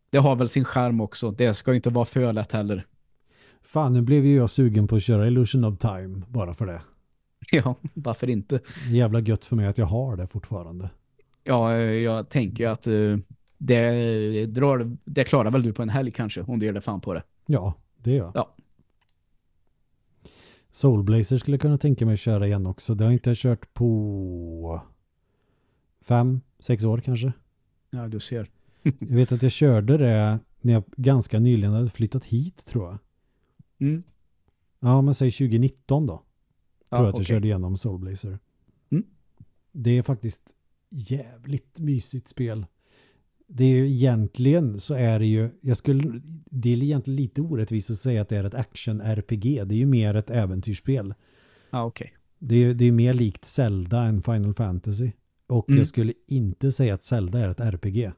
det 0.10 0.18
har 0.18 0.36
väl 0.36 0.50
sin 0.50 0.66
skärm 0.66 1.02
också. 1.02 1.32
Det 1.32 1.54
ska 1.54 1.76
inte 1.76 1.90
vara 1.90 2.06
för 2.06 2.34
lätt 2.34 2.52
heller. 2.52 2.86
Fan, 3.64 3.94
nu 3.94 4.02
blev 4.02 4.26
ju 4.26 4.36
jag 4.36 4.50
sugen 4.50 4.88
på 4.88 4.96
att 4.96 5.04
köra 5.04 5.28
Illusion 5.28 5.64
of 5.64 5.78
Time 5.78 6.22
bara 6.28 6.54
för 6.54 6.66
det. 6.66 6.82
Ja, 7.52 7.76
varför 7.94 8.30
inte? 8.30 8.60
Jävla 8.90 9.20
gött 9.20 9.46
för 9.46 9.56
mig 9.56 9.68
att 9.68 9.78
jag 9.78 9.86
har 9.86 10.18
det 10.18 10.28
fortfarande. 10.28 10.90
Ja, 11.44 11.78
jag 11.78 12.30
tänker 12.30 12.68
att 12.68 12.88
uh, 12.88 13.18
det, 13.60 14.45
drar, 14.45 14.98
det 15.06 15.24
klarar 15.24 15.52
väl 15.52 15.63
du 15.63 15.74
på 15.74 15.82
en 15.82 15.89
helg 15.89 16.12
kanske, 16.12 16.41
om 16.41 16.60
du 16.60 16.65
gör 16.65 16.74
det 16.74 16.82
fan 16.82 17.02
på 17.02 17.13
det. 17.13 17.24
Ja, 17.45 17.74
det 17.98 18.12
gör 18.12 18.26
jag. 18.26 18.32
Ja. 18.36 18.56
Soulblazer 20.72 21.38
skulle 21.38 21.56
jag 21.56 21.62
kunna 21.62 21.78
tänka 21.78 22.06
mig 22.06 22.13
att 22.13 22.19
köra 22.19 22.48
igen 22.48 22.67
också. 22.67 22.95
Det 22.95 23.04
har 23.04 23.12
jag 23.12 23.15
inte 23.15 23.34
kört 23.36 23.74
på 23.74 24.82
fem, 26.02 26.41
sex 26.60 26.84
år 26.84 26.98
kanske. 26.98 27.34
Ja, 27.89 28.08
du 28.08 28.19
ser. 28.19 28.50
jag 28.84 29.15
vet 29.15 29.32
att 29.32 29.43
jag 29.43 29.52
körde 29.52 29.98
det 29.98 30.39
när 30.62 30.74
jag 30.74 30.84
ganska 30.98 31.39
nyligen 31.39 31.74
hade 31.74 31.89
flyttat 31.89 32.24
hit, 32.24 32.65
tror 32.65 32.86
jag. 32.86 32.98
Mm. 33.88 34.04
Ja, 34.80 35.02
men 35.02 35.13
säg 35.13 35.32
2019 35.32 36.06
då. 36.06 36.13
Tror 36.13 36.24
ja, 36.89 36.98
jag 36.98 37.08
att 37.08 37.13
okay. 37.13 37.19
jag 37.19 37.28
körde 37.28 37.48
igenom 37.48 37.78
Soulblazer. 37.78 38.39
Mm. 38.89 39.06
Det 39.72 39.98
är 39.98 40.02
faktiskt 40.02 40.56
jävligt 40.89 41.80
mysigt 41.80 42.28
spel. 42.28 42.65
Det 43.52 43.64
är 43.64 43.70
ju 43.70 43.88
egentligen 43.88 44.80
så 44.80 44.94
är 44.94 45.20
det 45.20 45.26
ju, 45.26 45.50
jag 45.62 45.78
skulle, 45.78 46.22
det 46.46 46.74
är 46.74 46.84
egentligen 46.84 47.16
lite 47.16 47.42
orättvist 47.42 47.90
att 47.90 47.98
säga 47.98 48.22
att 48.22 48.30
det 48.30 48.38
är 48.38 48.44
ett 48.44 48.54
action-RPG. 48.54 49.66
Det 49.66 49.76
är 49.76 49.78
ju 49.78 49.86
mer 49.86 50.16
ett 50.16 50.30
äventyrsspel. 50.30 51.14
Ja, 51.70 51.84
okej. 51.84 52.06
Okay. 52.06 52.18
Det 52.40 52.56
är, 52.56 52.74
det 52.74 52.86
är 52.86 52.92
mer 52.92 53.14
likt 53.14 53.46
Zelda 53.46 54.04
än 54.04 54.22
Final 54.22 54.54
Fantasy. 54.54 55.12
Och 55.48 55.70
mm. 55.70 55.78
jag 55.78 55.88
skulle 55.88 56.14
inte 56.28 56.72
säga 56.72 56.94
att 56.94 57.04
Zelda 57.04 57.40
är 57.40 57.50
ett 57.50 57.60
RPG. 57.60 58.12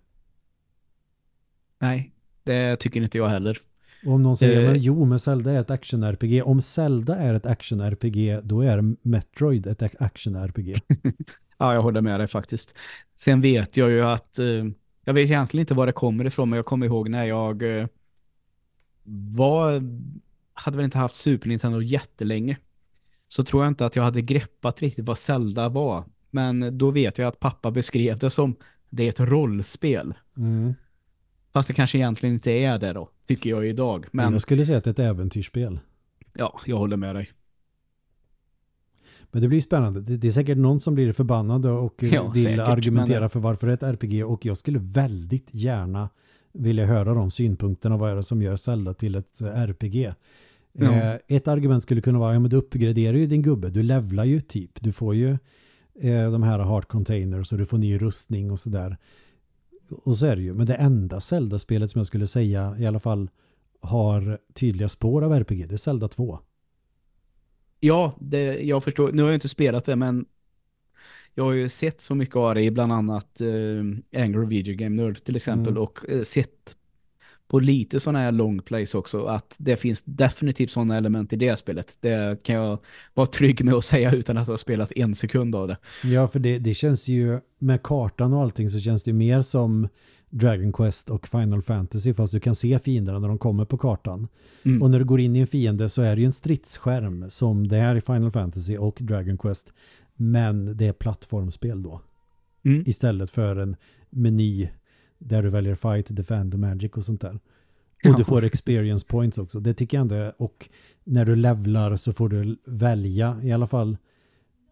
Nej, 1.79 2.11
det 2.43 2.75
tycker 2.75 3.01
inte 3.01 3.17
jag 3.17 3.27
heller. 3.27 3.57
Och 4.05 4.13
om 4.13 4.23
någon 4.23 4.37
säger, 4.37 4.61
uh, 4.61 4.71
men 4.71 4.81
jo, 4.81 5.05
men 5.05 5.19
Zelda 5.19 5.51
är 5.51 5.59
ett 5.59 5.69
action-RPG. 5.69 6.41
Om 6.43 6.61
Zelda 6.61 7.15
är 7.15 7.33
ett 7.33 7.45
action-RPG, 7.45 8.41
då 8.43 8.61
är 8.61 9.07
Metroid 9.07 9.67
ett 9.67 10.01
action-RPG. 10.01 10.81
ja, 11.57 11.73
jag 11.73 11.81
håller 11.81 12.01
med 12.01 12.19
dig 12.19 12.27
faktiskt. 12.27 12.75
Sen 13.15 13.41
vet 13.41 13.77
jag 13.77 13.89
ju 13.89 14.01
att, 14.01 14.39
uh, 14.39 14.71
jag 15.03 15.13
vet 15.13 15.23
egentligen 15.23 15.61
inte 15.61 15.73
var 15.73 15.85
det 15.85 15.91
kommer 15.91 16.25
ifrån, 16.25 16.49
men 16.49 16.57
jag 16.57 16.65
kommer 16.65 16.85
ihåg 16.85 17.09
när 17.09 17.25
jag 17.25 17.61
uh, 17.63 17.87
var, 19.03 19.83
hade 20.53 20.77
väl 20.77 20.85
inte 20.85 20.97
haft 20.97 21.15
Super 21.15 21.47
Nintendo 21.47 21.81
jättelänge. 21.81 22.57
Så 23.27 23.43
tror 23.43 23.63
jag 23.63 23.71
inte 23.71 23.85
att 23.85 23.95
jag 23.95 24.03
hade 24.03 24.21
greppat 24.21 24.81
riktigt 24.81 25.05
vad 25.05 25.17
Zelda 25.17 25.69
var. 25.69 26.03
Men 26.29 26.77
då 26.77 26.91
vet 26.91 27.17
jag 27.17 27.27
att 27.27 27.39
pappa 27.39 27.71
beskrev 27.71 28.17
det 28.17 28.29
som 28.29 28.55
det 28.89 29.03
är 29.03 29.09
ett 29.09 29.19
rollspel. 29.19 30.13
Mm. 30.37 30.73
Fast 31.53 31.67
det 31.67 31.73
kanske 31.73 31.97
egentligen 31.97 32.35
inte 32.35 32.51
är 32.51 32.79
det 32.79 32.93
då, 32.93 33.09
tycker 33.27 33.49
jag 33.49 33.67
idag. 33.67 34.05
Men... 34.11 34.33
Jag 34.33 34.41
skulle 34.41 34.65
säga 34.65 34.77
att 34.77 34.83
det 34.83 34.89
är 34.89 34.91
ett 34.91 34.99
äventyrsspel. 34.99 35.79
Ja, 36.33 36.59
jag 36.65 36.77
håller 36.77 36.97
med 36.97 37.15
dig. 37.15 37.31
Men 39.31 39.41
det 39.41 39.47
blir 39.47 39.61
spännande. 39.61 40.01
Det 40.01 40.27
är 40.27 40.31
säkert 40.31 40.57
någon 40.57 40.79
som 40.79 40.95
blir 40.95 41.13
förbannad 41.13 41.65
och 41.65 41.95
ja, 42.03 42.29
vill 42.29 42.43
säkert, 42.43 42.59
argumentera 42.59 43.19
men... 43.19 43.29
för 43.29 43.39
varför 43.39 43.67
det 43.67 43.73
är 43.73 43.93
ett 43.93 44.03
RPG. 44.03 44.25
Och 44.25 44.45
jag 44.45 44.57
skulle 44.57 44.79
väldigt 44.79 45.47
gärna 45.51 46.09
vilja 46.53 46.85
höra 46.85 47.13
de 47.13 47.31
synpunkterna. 47.31 47.97
Vad 47.97 48.11
är 48.11 48.15
det 48.15 48.23
som 48.23 48.41
gör 48.41 48.55
Zelda 48.55 48.93
till 48.93 49.15
ett 49.15 49.41
RPG? 49.41 50.13
Ja. 50.73 50.91
Eh, 50.91 51.15
ett 51.27 51.47
argument 51.47 51.83
skulle 51.83 52.01
kunna 52.01 52.19
vara, 52.19 52.33
ja 52.33 52.39
men 52.39 52.49
du 52.49 52.57
uppgraderar 52.57 53.17
ju 53.17 53.27
din 53.27 53.41
gubbe. 53.41 53.69
Du 53.69 53.83
levlar 53.83 54.25
ju 54.25 54.41
typ. 54.41 54.81
Du 54.81 54.91
får 54.91 55.15
ju 55.15 55.29
eh, 56.01 56.31
de 56.31 56.43
här 56.43 56.59
heart 56.59 56.87
containers 56.87 57.51
och 57.51 57.57
du 57.57 57.65
får 57.65 57.77
ny 57.77 57.97
rustning 57.97 58.51
och 58.51 58.59
sådär 58.59 58.97
och 59.91 60.17
så 60.17 60.25
är 60.25 60.35
det 60.35 60.41
ju. 60.41 60.53
Men 60.53 60.65
det 60.65 60.75
enda 60.75 61.21
Zelda-spelet 61.21 61.91
som 61.91 61.99
jag 61.99 62.07
skulle 62.07 62.27
säga 62.27 62.75
i 62.79 62.85
alla 62.85 62.99
fall 62.99 63.29
har 63.81 64.37
tydliga 64.53 64.89
spår 64.89 65.23
av 65.23 65.33
RPG, 65.33 65.67
det 65.67 65.75
är 65.75 65.77
Zelda 65.77 66.07
2. 66.07 66.39
Ja, 67.83 68.15
det, 68.19 68.61
jag 68.61 68.83
förstår. 68.83 69.11
Nu 69.11 69.21
har 69.21 69.29
jag 69.29 69.35
inte 69.35 69.49
spelat 69.49 69.85
det, 69.85 69.95
men 69.95 70.25
jag 71.35 71.43
har 71.43 71.53
ju 71.53 71.69
sett 71.69 72.01
så 72.01 72.15
mycket 72.15 72.35
av 72.35 72.55
det 72.55 72.61
i 72.61 72.71
bland 72.71 72.93
annat 72.93 73.41
eh, 73.41 74.21
Angry 74.23 74.45
Video 74.45 74.75
Game 74.75 75.03
Nerd 75.03 75.23
till 75.23 75.35
exempel 75.35 75.71
mm. 75.71 75.83
och 75.83 76.09
eh, 76.09 76.23
sett 76.23 76.75
på 77.47 77.59
lite 77.59 77.99
sådana 77.99 78.19
här 78.19 78.31
long 78.31 78.61
plays 78.61 78.95
också 78.95 79.25
att 79.25 79.55
det 79.59 79.75
finns 79.75 80.03
definitivt 80.03 80.71
sådana 80.71 80.97
element 80.97 81.33
i 81.33 81.35
det 81.35 81.57
spelet. 81.57 81.97
Det 81.99 82.43
kan 82.43 82.55
jag 82.55 82.79
vara 83.13 83.27
trygg 83.27 83.65
med 83.65 83.73
att 83.73 83.85
säga 83.85 84.11
utan 84.11 84.37
att 84.37 84.47
ha 84.47 84.57
spelat 84.57 84.91
en 84.91 85.15
sekund 85.15 85.55
av 85.55 85.67
det. 85.67 85.77
Ja, 86.03 86.27
för 86.27 86.39
det, 86.39 86.59
det 86.59 86.73
känns 86.73 87.07
ju 87.07 87.39
med 87.59 87.83
kartan 87.83 88.33
och 88.33 88.41
allting 88.41 88.69
så 88.69 88.79
känns 88.79 89.03
det 89.03 89.13
mer 89.13 89.41
som 89.41 89.87
Dragon 90.31 90.73
Quest 90.73 91.09
och 91.09 91.27
Final 91.27 91.61
Fantasy 91.61 92.13
fast 92.13 92.33
du 92.33 92.39
kan 92.39 92.55
se 92.55 92.79
fienderna 92.79 93.19
när 93.19 93.27
de 93.27 93.37
kommer 93.37 93.65
på 93.65 93.77
kartan. 93.77 94.27
Mm. 94.63 94.81
Och 94.81 94.91
när 94.91 94.99
du 94.99 95.05
går 95.05 95.19
in 95.19 95.35
i 95.35 95.39
en 95.39 95.47
fiende 95.47 95.89
så 95.89 96.01
är 96.01 96.15
det 96.15 96.21
ju 96.21 96.25
en 96.25 96.31
stridsskärm 96.31 97.29
som 97.29 97.67
det 97.67 97.77
är 97.77 97.95
i 97.95 98.01
Final 98.01 98.31
Fantasy 98.31 98.77
och 98.77 98.97
Dragon 99.01 99.37
Quest. 99.37 99.73
Men 100.15 100.77
det 100.77 100.87
är 100.87 100.93
plattformspel 100.93 101.83
då. 101.83 102.01
Mm. 102.65 102.83
Istället 102.87 103.29
för 103.29 103.55
en 103.55 103.75
meny 104.09 104.69
där 105.19 105.43
du 105.43 105.49
väljer 105.49 105.75
fight, 105.75 106.15
defend 106.15 106.53
och 106.53 106.59
magic 106.59 106.91
och 106.91 107.05
sånt 107.05 107.21
där. 107.21 107.39
Och 108.09 108.17
du 108.17 108.23
får 108.23 108.43
experience 108.43 109.07
points 109.07 109.37
också. 109.37 109.59
Det 109.59 109.73
tycker 109.73 109.97
jag 109.97 110.01
ändå 110.01 110.15
är. 110.15 110.41
Och 110.41 110.69
när 111.03 111.25
du 111.25 111.35
levlar 111.35 111.95
så 111.95 112.13
får 112.13 112.29
du 112.29 112.57
välja 112.65 113.39
i 113.43 113.51
alla 113.51 113.67
fall 113.67 113.97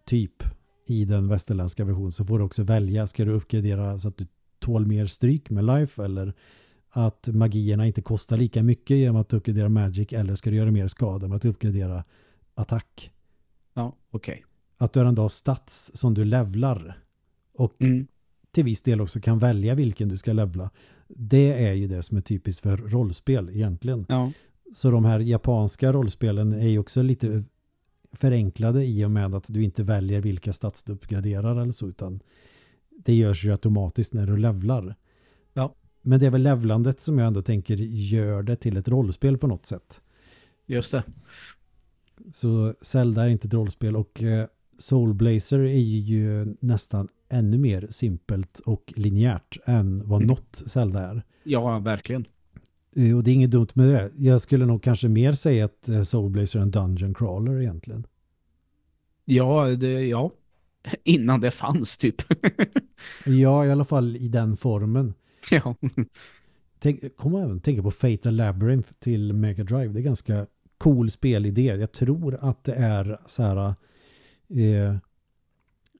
typ 0.05 0.43
i 0.87 1.05
den 1.05 1.27
västerländska 1.27 1.85
versionen 1.85 2.11
så 2.11 2.25
får 2.25 2.39
du 2.39 2.45
också 2.45 2.63
välja. 2.63 3.07
Ska 3.07 3.25
du 3.25 3.31
uppgradera 3.31 3.99
så 3.99 4.07
att 4.07 4.17
du 4.17 4.27
tål 4.59 4.85
mer 4.85 5.05
stryk 5.05 5.49
med 5.49 5.65
life 5.65 6.03
eller 6.03 6.33
att 6.89 7.27
magierna 7.27 7.87
inte 7.87 8.01
kostar 8.01 8.37
lika 8.37 8.63
mycket 8.63 8.97
genom 8.97 9.15
att 9.15 9.33
uppgradera 9.33 9.69
magic 9.69 10.13
eller 10.13 10.35
ska 10.35 10.49
du 10.49 10.55
göra 10.55 10.71
mer 10.71 10.87
skada 10.87 11.27
med 11.27 11.35
att 11.35 11.45
uppgradera 11.45 12.03
attack. 12.55 13.11
Ja, 13.73 13.95
okej. 14.11 14.33
Okay. 14.33 14.43
Att 14.77 14.93
du 14.93 15.21
har 15.21 15.29
stats 15.29 15.91
som 15.93 16.13
du 16.13 16.25
levlar 16.25 16.99
och 17.53 17.81
mm. 17.81 18.07
till 18.51 18.63
viss 18.63 18.81
del 18.81 19.01
också 19.01 19.19
kan 19.19 19.37
välja 19.37 19.75
vilken 19.75 20.09
du 20.09 20.17
ska 20.17 20.33
levla. 20.33 20.69
Det 21.07 21.67
är 21.67 21.73
ju 21.73 21.87
det 21.87 22.03
som 22.03 22.17
är 22.17 22.21
typiskt 22.21 22.63
för 22.63 22.77
rollspel 22.77 23.49
egentligen. 23.49 24.05
Ja. 24.09 24.31
Så 24.73 24.91
de 24.91 25.05
här 25.05 25.19
japanska 25.19 25.93
rollspelen 25.93 26.53
är 26.53 26.67
ju 26.67 26.79
också 26.79 27.01
lite 27.01 27.43
förenklade 28.11 28.85
i 28.85 29.05
och 29.05 29.11
med 29.11 29.35
att 29.35 29.45
du 29.47 29.63
inte 29.63 29.83
väljer 29.83 30.21
vilka 30.21 30.53
stats 30.53 30.83
du 30.83 30.93
uppgraderar 30.93 31.61
eller 31.61 31.71
så 31.71 31.87
utan 31.87 32.19
det 33.05 33.13
görs 33.13 33.45
ju 33.45 33.51
automatiskt 33.51 34.13
när 34.13 34.27
du 34.27 34.37
levlar. 34.37 34.95
Ja. 35.53 35.75
Men 36.01 36.19
det 36.19 36.25
är 36.25 36.29
väl 36.29 36.41
levlandet 36.41 36.99
som 36.99 37.17
jag 37.17 37.27
ändå 37.27 37.41
tänker 37.41 37.75
gör 37.75 38.43
det 38.43 38.55
till 38.55 38.77
ett 38.77 38.87
rollspel 38.87 39.37
på 39.37 39.47
något 39.47 39.65
sätt. 39.65 40.01
Just 40.65 40.91
det. 40.91 41.03
Så 42.33 42.73
Zelda 42.81 43.23
är 43.23 43.27
inte 43.27 43.47
ett 43.47 43.53
rollspel 43.53 43.95
och 43.95 44.23
eh, 44.23 44.47
Soul 44.77 45.13
Blazer 45.13 45.59
är 45.59 45.77
ju 45.79 46.55
nästan 46.59 47.07
ännu 47.29 47.57
mer 47.57 47.87
simpelt 47.89 48.59
och 48.59 48.93
linjärt 48.95 49.57
än 49.65 50.07
vad 50.07 50.21
mm. 50.21 50.27
något 50.27 50.63
Zelda 50.65 50.99
är. 50.99 51.23
Ja, 51.43 51.79
verkligen. 51.79 52.25
Eh, 52.95 53.17
och 53.17 53.23
det 53.23 53.31
är 53.31 53.35
inget 53.35 53.51
dumt 53.51 53.67
med 53.73 53.87
det. 53.87 54.09
Jag 54.15 54.41
skulle 54.41 54.65
nog 54.65 54.83
kanske 54.83 55.07
mer 55.07 55.33
säga 55.33 55.65
att 55.65 55.89
eh, 55.89 56.03
Soul 56.03 56.29
Blazer 56.31 56.59
är 56.59 56.63
en 56.63 56.71
dungeon 56.71 57.13
crawler 57.13 57.61
egentligen. 57.61 58.07
Ja, 59.25 59.65
det, 59.67 60.07
ja. 60.07 60.31
Innan 61.03 61.41
det 61.41 61.51
fanns 61.51 61.97
typ. 61.97 62.21
ja, 63.25 63.65
i 63.65 63.71
alla 63.71 63.85
fall 63.85 64.15
i 64.15 64.27
den 64.27 64.57
formen. 64.57 65.13
Ja. 65.51 65.75
Tänk, 66.79 67.17
kom 67.17 67.35
även 67.35 67.59
tänka 67.59 67.83
på 67.83 67.91
Fatal 67.91 68.35
Labyrinth 68.35 68.89
till 68.99 69.33
Mega 69.33 69.63
Drive. 69.63 69.87
Det 69.87 69.99
är 69.99 70.03
ganska 70.03 70.45
cool 70.77 71.11
spelidé. 71.11 71.63
Jag 71.63 71.91
tror 71.91 72.37
att 72.41 72.63
det 72.63 72.73
är 72.73 73.19
så 73.27 73.43
här 73.43 73.75
eh, 74.49 74.95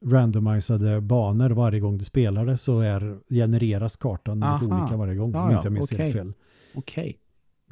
randomiserade 0.06 1.02
banor 1.02 1.50
varje 1.50 1.80
gång 1.80 1.98
du 1.98 2.04
spelar 2.04 2.46
det 2.46 2.58
så 2.58 2.80
är, 2.80 3.18
genereras 3.30 3.96
kartan 3.96 4.44
Aha. 4.44 4.60
lite 4.62 4.76
olika 4.76 4.98
varje 4.98 5.16
gång. 5.16 5.32
Ja, 5.32 5.44
om 5.44 5.52
inte 5.52 5.66
jag 5.66 5.74
minns 5.74 5.92
okay. 5.92 6.06
helt 6.06 6.18
fel. 6.18 6.34
Okej. 6.74 7.04
Okay. 7.04 7.16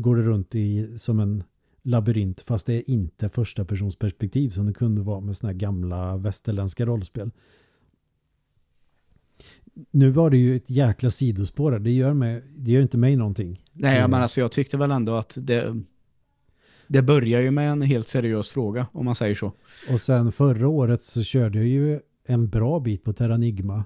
Går 0.03 0.15
det 0.15 0.23
runt 0.23 0.55
i 0.55 0.99
som 0.99 1.19
en 1.19 1.43
labyrint 1.87 2.41
fast 2.41 2.67
det 2.67 2.73
är 2.73 2.89
inte 2.89 3.29
första 3.29 3.65
persons 3.65 3.95
perspektiv 3.95 4.49
som 4.49 4.65
det 4.65 4.73
kunde 4.73 5.01
vara 5.01 5.19
med 5.19 5.37
såna 5.37 5.51
här 5.51 5.59
gamla 5.59 6.17
västerländska 6.17 6.85
rollspel. 6.85 7.31
Nu 9.91 10.09
var 10.09 10.29
det 10.29 10.37
ju 10.37 10.55
ett 10.55 10.69
jäkla 10.69 11.09
sidospår 11.09 11.79
det 11.79 11.91
gör, 11.91 12.13
mig, 12.13 12.43
det 12.57 12.71
gör 12.71 12.81
inte 12.81 12.97
mig 12.97 13.15
någonting. 13.15 13.63
Nej, 13.73 14.07
men 14.07 14.21
alltså 14.21 14.41
jag 14.41 14.51
tyckte 14.51 14.77
väl 14.77 14.91
ändå 14.91 15.15
att 15.15 15.37
det, 15.41 15.81
det 16.87 17.01
börjar 17.01 17.41
ju 17.41 17.51
med 17.51 17.71
en 17.71 17.81
helt 17.81 18.07
seriös 18.07 18.49
fråga, 18.49 18.87
om 18.91 19.05
man 19.05 19.15
säger 19.15 19.35
så. 19.35 19.53
Och 19.91 20.01
sen 20.01 20.31
förra 20.31 20.67
året 20.67 21.03
så 21.03 21.23
körde 21.23 21.57
jag 21.57 21.67
ju 21.67 21.99
en 22.25 22.49
bra 22.49 22.79
bit 22.79 23.03
på 23.03 23.13
Terranigma. 23.13 23.85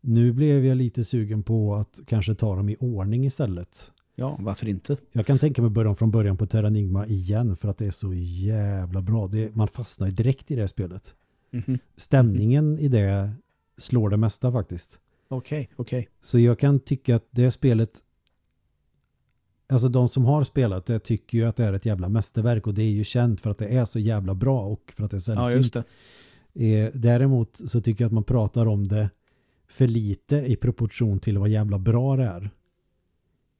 Nu 0.00 0.32
blev 0.32 0.64
jag 0.64 0.76
lite 0.76 1.04
sugen 1.04 1.42
på 1.42 1.74
att 1.74 2.00
kanske 2.06 2.34
ta 2.34 2.56
dem 2.56 2.68
i 2.68 2.76
ordning 2.80 3.26
istället. 3.26 3.92
Ja, 4.20 4.36
varför 4.40 4.68
inte? 4.68 4.96
Jag 5.12 5.26
kan 5.26 5.38
tänka 5.38 5.62
mig 5.62 5.70
börja 5.70 5.94
från 5.94 6.10
början 6.10 6.36
på 6.36 6.46
Terranigma 6.46 7.06
igen 7.06 7.56
för 7.56 7.68
att 7.68 7.78
det 7.78 7.86
är 7.86 7.90
så 7.90 8.14
jävla 8.14 9.02
bra. 9.02 9.26
Det, 9.26 9.56
man 9.56 9.68
fastnar 9.68 10.08
direkt 10.10 10.50
i 10.50 10.56
det 10.56 10.68
spelet. 10.68 11.14
Mm 11.52 11.64
-hmm. 11.64 11.78
Stämningen 11.96 12.78
i 12.78 12.88
det 12.88 13.32
slår 13.78 14.10
det 14.10 14.16
mesta 14.16 14.52
faktiskt. 14.52 14.98
Okej, 15.28 15.60
okay, 15.60 15.74
okej. 15.76 15.98
Okay. 15.98 16.12
Så 16.22 16.38
jag 16.38 16.58
kan 16.58 16.80
tycka 16.80 17.16
att 17.16 17.28
det 17.30 17.50
spelet 17.50 17.90
Alltså 19.68 19.88
de 19.88 20.08
som 20.08 20.24
har 20.24 20.44
spelat 20.44 20.86
det 20.86 20.98
tycker 20.98 21.38
ju 21.38 21.44
att 21.44 21.56
det 21.56 21.64
är 21.64 21.72
ett 21.72 21.86
jävla 21.86 22.08
mästerverk 22.08 22.66
och 22.66 22.74
det 22.74 22.82
är 22.82 22.90
ju 22.90 23.04
känt 23.04 23.40
för 23.40 23.50
att 23.50 23.58
det 23.58 23.68
är 23.68 23.84
så 23.84 23.98
jävla 23.98 24.34
bra 24.34 24.60
och 24.60 24.92
för 24.96 25.04
att 25.04 25.10
det 25.10 25.16
är 25.16 25.20
sällsynt. 25.20 25.50
Ja, 25.50 25.56
just 25.56 25.76
det. 26.52 26.74
Eh, 26.74 26.90
däremot 26.94 27.56
så 27.56 27.80
tycker 27.80 28.04
jag 28.04 28.08
att 28.08 28.14
man 28.14 28.24
pratar 28.24 28.66
om 28.66 28.88
det 28.88 29.10
för 29.68 29.86
lite 29.86 30.36
i 30.36 30.56
proportion 30.56 31.18
till 31.18 31.38
vad 31.38 31.48
jävla 31.48 31.78
bra 31.78 32.16
det 32.16 32.24
är. 32.24 32.50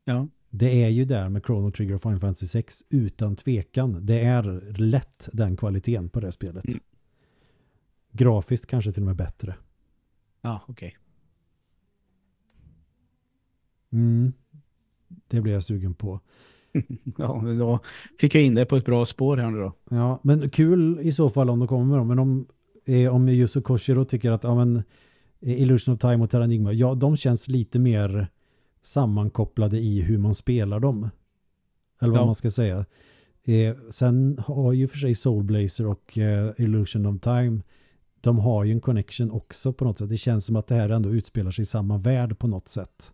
Ja. 0.05 0.29
Det 0.51 0.85
är 0.85 0.89
ju 0.89 1.05
där 1.05 1.29
med 1.29 1.45
Chrono 1.47 1.71
Trigger 1.71 1.95
och 1.95 2.03
Final 2.03 2.19
Fantasy 2.19 2.47
6 2.47 2.85
utan 2.89 3.37
tvekan. 3.37 4.07
Det 4.07 4.21
är 4.21 4.73
lätt 4.79 5.29
den 5.33 5.57
kvaliteten 5.57 6.09
på 6.09 6.21
det 6.21 6.33
spelet. 6.33 6.65
Mm. 6.65 6.81
Grafiskt 8.13 8.67
kanske 8.67 8.93
till 8.93 9.03
och 9.03 9.07
med 9.07 9.17
bättre. 9.17 9.55
Ja, 10.41 10.61
okej. 10.69 10.73
Okay. 10.73 10.99
Mm. 13.93 14.33
Det 15.29 15.41
blir 15.41 15.53
jag 15.53 15.65
sugen 15.65 15.95
på. 15.95 16.21
ja, 17.19 17.43
då 17.59 17.79
fick 18.19 18.35
jag 18.35 18.43
in 18.43 18.55
det 18.55 18.65
på 18.65 18.77
ett 18.77 18.85
bra 18.85 19.07
spår 19.07 19.37
här 19.37 19.51
nu 19.51 19.59
då. 19.59 19.73
Ja, 19.91 20.21
men 20.23 20.51
kul 20.51 20.99
i 21.03 21.13
så 21.13 21.31
fall 21.31 21.51
om 21.51 21.59
de 21.59 21.69
kommer 21.69 21.85
med 21.85 21.99
dem. 21.99 22.09
Men 22.09 22.19
om, 22.19 22.47
eh, 22.87 23.15
om 23.15 23.29
Yuzo 23.29 23.63
Koshiro 23.63 24.05
tycker 24.05 24.31
att 24.31 24.45
ja, 24.45 24.55
men, 24.55 24.77
eh, 25.41 25.63
Illusion 25.63 25.95
of 25.95 26.01
Time 26.01 26.25
och 26.25 26.31
Terranigma, 26.31 26.73
ja, 26.73 26.95
de 26.95 27.17
känns 27.17 27.49
lite 27.49 27.79
mer 27.79 28.29
sammankopplade 28.83 29.79
i 29.79 30.01
hur 30.01 30.19
man 30.19 30.35
spelar 30.35 30.81
dem. 30.81 31.11
Eller 32.01 32.13
vad 32.13 32.21
ja. 32.21 32.27
man 32.27 32.35
ska 32.35 32.51
säga. 32.51 32.85
Eh, 33.45 33.77
sen 33.93 34.39
har 34.47 34.73
ju 34.73 34.89
för 34.89 34.99
sig 34.99 35.15
Soul 35.15 35.45
Blazer 35.45 35.87
och 35.87 36.19
eh, 36.19 36.53
Illusion 36.59 37.07
of 37.07 37.21
Time 37.21 37.63
de 38.21 38.39
har 38.39 38.65
ju 38.65 38.73
en 38.73 38.81
connection 38.81 39.31
också 39.31 39.73
på 39.73 39.85
något 39.85 39.99
sätt. 39.99 40.09
Det 40.09 40.17
känns 40.17 40.45
som 40.45 40.57
att 40.57 40.67
det 40.67 40.75
här 40.75 40.89
ändå 40.89 41.11
utspelar 41.11 41.51
sig 41.51 41.63
i 41.63 41.67
samma 41.67 41.99
värld 41.99 42.39
på 42.39 42.47
något 42.47 42.69
sätt. 42.69 43.13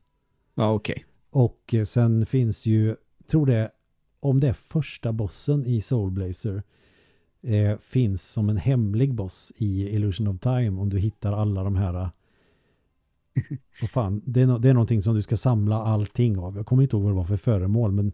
Ja, 0.54 0.72
okej. 0.72 0.92
Okay. 0.92 1.04
Och 1.42 1.74
eh, 1.74 1.84
sen 1.84 2.26
finns 2.26 2.66
ju, 2.66 2.96
tror 3.26 3.46
det, 3.46 3.70
om 4.20 4.40
det 4.40 4.48
är 4.48 4.52
första 4.52 5.12
bossen 5.12 5.66
i 5.66 5.80
Soul 5.80 6.10
Blazer 6.10 6.62
eh, 7.42 7.78
finns 7.78 8.22
som 8.22 8.48
en 8.48 8.56
hemlig 8.56 9.14
boss 9.14 9.52
i 9.56 9.88
Illusion 9.88 10.28
of 10.28 10.40
Time 10.40 10.80
om 10.80 10.88
du 10.88 10.98
hittar 10.98 11.32
alla 11.32 11.64
de 11.64 11.76
här 11.76 12.10
och 13.82 13.90
fan, 13.90 14.22
det 14.24 14.40
är, 14.40 14.46
no 14.46 14.58
det 14.58 14.68
är 14.68 14.74
någonting 14.74 15.02
som 15.02 15.14
du 15.14 15.22
ska 15.22 15.36
samla 15.36 15.76
allting 15.76 16.38
av. 16.38 16.56
Jag 16.56 16.66
kommer 16.66 16.82
inte 16.82 16.96
ihåg 16.96 17.02
vad 17.02 17.12
det 17.12 17.16
var 17.16 17.24
för 17.24 17.36
föremål 17.36 17.92
men 17.92 18.12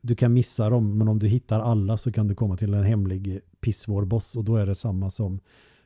du 0.00 0.14
kan 0.14 0.32
missa 0.32 0.70
dem 0.70 0.98
men 0.98 1.08
om 1.08 1.18
du 1.18 1.28
hittar 1.28 1.60
alla 1.60 1.96
så 1.96 2.12
kan 2.12 2.28
du 2.28 2.34
komma 2.34 2.56
till 2.56 2.74
en 2.74 2.84
hemlig 2.84 3.40
pissvår 3.60 4.04
boss 4.04 4.36
och 4.36 4.44
då 4.44 4.56
är 4.56 4.66
det 4.66 4.74
samma 4.74 5.10
som 5.10 5.40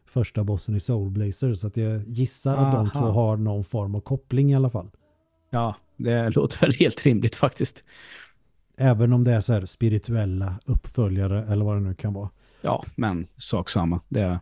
första 0.07 0.45
bossen 0.45 0.77
i 0.77 0.81
Soul 0.81 1.11
Blazer 1.11 1.55
så 1.55 1.67
att 1.67 1.77
jag 1.77 2.03
gissar 2.07 2.57
Aha. 2.57 2.67
att 2.67 2.73
de 2.73 2.91
två 2.91 3.07
har 3.07 3.37
någon 3.37 3.65
form 3.65 3.95
av 3.95 4.01
koppling 4.01 4.51
i 4.53 4.55
alla 4.55 4.71
fall. 4.71 4.91
Ja, 5.51 5.77
det 5.97 6.31
låter 6.31 6.61
väl 6.61 6.73
helt 6.73 7.07
rimligt 7.07 7.37
faktiskt. 7.37 7.85
Även 8.77 9.13
om 9.13 9.25
det 9.25 9.33
är 9.33 9.41
så 9.41 9.53
här 9.53 9.67
spirituella 9.67 10.61
uppföljare 10.65 11.45
eller 11.45 11.65
vad 11.65 11.77
det 11.77 11.81
nu 11.81 11.95
kan 11.95 12.13
vara. 12.13 12.31
Ja, 12.61 12.85
men 12.97 13.27
sak 13.37 13.71
samma. 13.71 14.01
Det 14.09 14.21
är... 14.21 14.39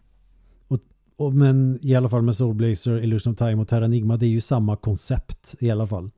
Och, 1.16 1.34
men 1.34 1.78
i 1.82 1.94
alla 1.94 2.08
fall 2.08 2.22
med 2.22 2.36
Soul 2.36 2.54
Blazer, 2.54 3.02
Illusion 3.02 3.32
of 3.32 3.38
Time 3.38 3.54
och 3.54 3.68
Terranigma, 3.68 4.16
det 4.16 4.26
är 4.26 4.30
ju 4.30 4.40
samma 4.40 4.76
koncept 4.76 5.54
i 5.58 5.70
alla 5.70 5.86
fall. 5.86 6.10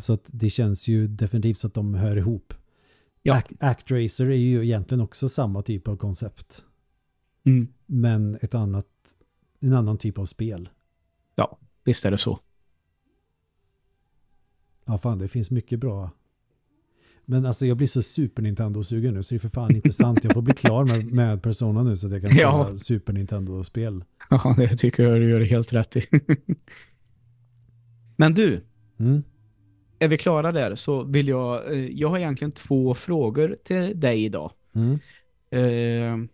Så 0.00 0.12
att 0.12 0.24
det 0.26 0.50
känns 0.50 0.88
ju 0.88 1.08
definitivt 1.08 1.58
så 1.58 1.66
att 1.66 1.74
de 1.74 1.94
hör 1.94 2.16
ihop. 2.16 2.54
Ja. 3.22 3.34
Act, 3.34 3.52
Actracer 3.60 4.26
är 4.26 4.36
ju 4.36 4.64
egentligen 4.64 5.00
också 5.00 5.28
samma 5.28 5.62
typ 5.62 5.88
av 5.88 5.96
koncept. 5.96 6.64
Mm. 7.44 7.68
Men 7.86 8.38
ett 8.40 8.54
annat, 8.54 8.86
en 9.60 9.72
annan 9.72 9.98
typ 9.98 10.18
av 10.18 10.26
spel. 10.26 10.68
Ja, 11.34 11.58
visst 11.84 12.04
är 12.04 12.10
det 12.10 12.18
så. 12.18 12.38
Ja 14.84 14.98
fan, 14.98 15.18
det 15.18 15.28
finns 15.28 15.50
mycket 15.50 15.80
bra. 15.80 16.10
Men 17.30 17.46
alltså 17.46 17.66
jag 17.66 17.76
blir 17.76 17.86
så 17.86 18.02
Super 18.02 18.42
Nintendo-sugen 18.42 19.14
nu 19.14 19.22
så 19.22 19.34
det 19.34 19.36
är 19.36 19.40
för 19.40 19.48
fan 19.48 19.76
inte 19.76 19.92
sant. 19.92 20.24
Jag 20.24 20.34
får 20.34 20.42
bli 20.42 20.54
klar 20.54 20.84
med, 20.84 21.12
med 21.12 21.42
Persona 21.42 21.82
nu 21.82 21.96
så 21.96 22.06
att 22.06 22.12
jag 22.12 22.22
kan 22.22 22.30
spela 22.32 22.48
ja. 22.48 22.76
Super 22.76 23.12
Nintendo-spel. 23.12 24.04
Ja, 24.30 24.54
det 24.58 24.76
tycker 24.76 25.02
jag 25.02 25.20
du 25.20 25.30
gör 25.30 25.40
helt 25.40 25.72
rätt 25.72 25.96
i. 25.96 26.06
Men 28.16 28.34
du, 28.34 28.60
mm? 28.98 29.22
är 29.98 30.08
vi 30.08 30.18
klara 30.18 30.52
där 30.52 30.74
så 30.74 31.02
vill 31.02 31.28
jag, 31.28 31.72
eh, 31.72 31.86
jag 31.86 32.08
har 32.08 32.18
egentligen 32.18 32.52
två 32.52 32.94
frågor 32.94 33.56
till 33.64 34.00
dig 34.00 34.24
idag. 34.24 34.50
Mm. 34.74 34.98
Eh, 35.50 36.28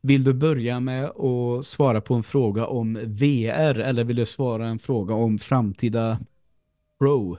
vill 0.00 0.24
du 0.24 0.32
börja 0.32 0.80
med 0.80 1.04
att 1.04 1.66
svara 1.66 2.00
på 2.00 2.14
en 2.14 2.22
fråga 2.22 2.66
om 2.66 2.98
VR 3.04 3.78
eller 3.78 4.04
vill 4.04 4.16
du 4.16 4.26
svara 4.26 4.68
en 4.68 4.78
fråga 4.78 5.14
om 5.14 5.38
framtida 5.38 6.18
Pro? 6.98 7.38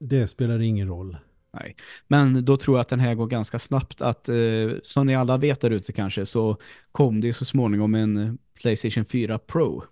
Det 0.00 0.26
spelar 0.26 0.60
ingen 0.60 0.88
roll. 0.88 1.16
Nej, 1.52 1.76
men 2.08 2.44
då 2.44 2.56
tror 2.56 2.76
jag 2.76 2.80
att 2.80 2.88
den 2.88 3.00
här 3.00 3.14
går 3.14 3.26
ganska 3.26 3.58
snabbt 3.58 4.02
att 4.02 4.28
eh, 4.28 4.36
som 4.82 5.06
ni 5.06 5.14
alla 5.14 5.38
vet 5.38 5.60
där 5.60 5.70
ute 5.70 5.92
kanske 5.92 6.26
så 6.26 6.56
kom 6.92 7.20
det 7.20 7.32
så 7.32 7.44
småningom 7.44 7.94
en 7.94 8.38
Playstation 8.54 9.04
4 9.04 9.38
Pro. 9.38 9.82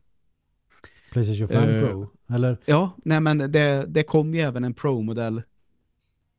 Playstation 1.13 1.49
5 1.49 1.69
uh, 1.69 1.77
eh, 1.77 1.89
Pro? 1.89 2.09
Eller? 2.31 2.59
Ja, 2.65 2.91
nej 3.05 3.21
men 3.21 3.39
det, 3.39 3.85
det 3.89 4.03
kom 4.03 4.35
ju 4.35 4.41
även 4.41 4.65
en 4.65 4.75
Pro-modell 4.75 5.43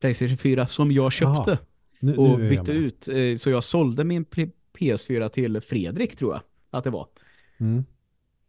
Playstation 0.00 0.36
4 0.36 0.66
som 0.66 0.92
jag 0.92 1.12
köpte 1.12 1.58
nu, 2.00 2.16
och 2.16 2.38
nu 2.38 2.50
bytte 2.50 2.72
ut. 2.72 3.08
Eh, 3.08 3.36
så 3.36 3.50
jag 3.50 3.64
sålde 3.64 4.04
min 4.04 4.24
PS4 4.72 5.28
till 5.28 5.60
Fredrik 5.60 6.16
tror 6.16 6.32
jag. 6.32 6.42
att 6.70 6.84
det 6.84 6.90
var. 6.90 7.08
Mm. 7.58 7.84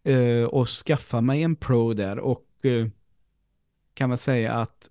Uh, 0.07 0.45
och 0.45 0.67
skaffa 0.67 1.22
mig 1.22 1.43
en 1.43 1.55
Pro 1.55 1.93
där 1.93 2.19
och 2.19 2.45
uh, 2.65 2.88
kan 3.93 4.09
man 4.09 4.17
säga 4.17 4.53
att 4.53 4.90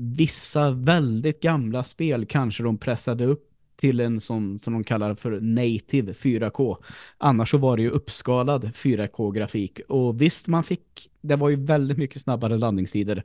vissa 0.00 0.70
väldigt 0.70 1.40
gamla 1.40 1.84
spel 1.84 2.26
kanske 2.26 2.62
de 2.62 2.78
pressade 2.78 3.24
upp 3.24 3.46
till 3.76 4.00
en 4.00 4.20
som, 4.20 4.58
som 4.58 4.72
de 4.72 4.84
kallar 4.84 5.14
för 5.14 5.40
native 5.40 6.12
4K. 6.12 6.76
Annars 7.18 7.50
så 7.50 7.58
var 7.58 7.76
det 7.76 7.82
ju 7.82 7.90
uppskalad 7.90 8.64
4K-grafik. 8.64 9.80
Och 9.88 10.22
visst, 10.22 10.46
man 10.46 10.64
fick, 10.64 11.10
det 11.20 11.36
var 11.36 11.48
ju 11.48 11.56
väldigt 11.56 11.98
mycket 11.98 12.22
snabbare 12.22 12.58
landningstider 12.58 13.22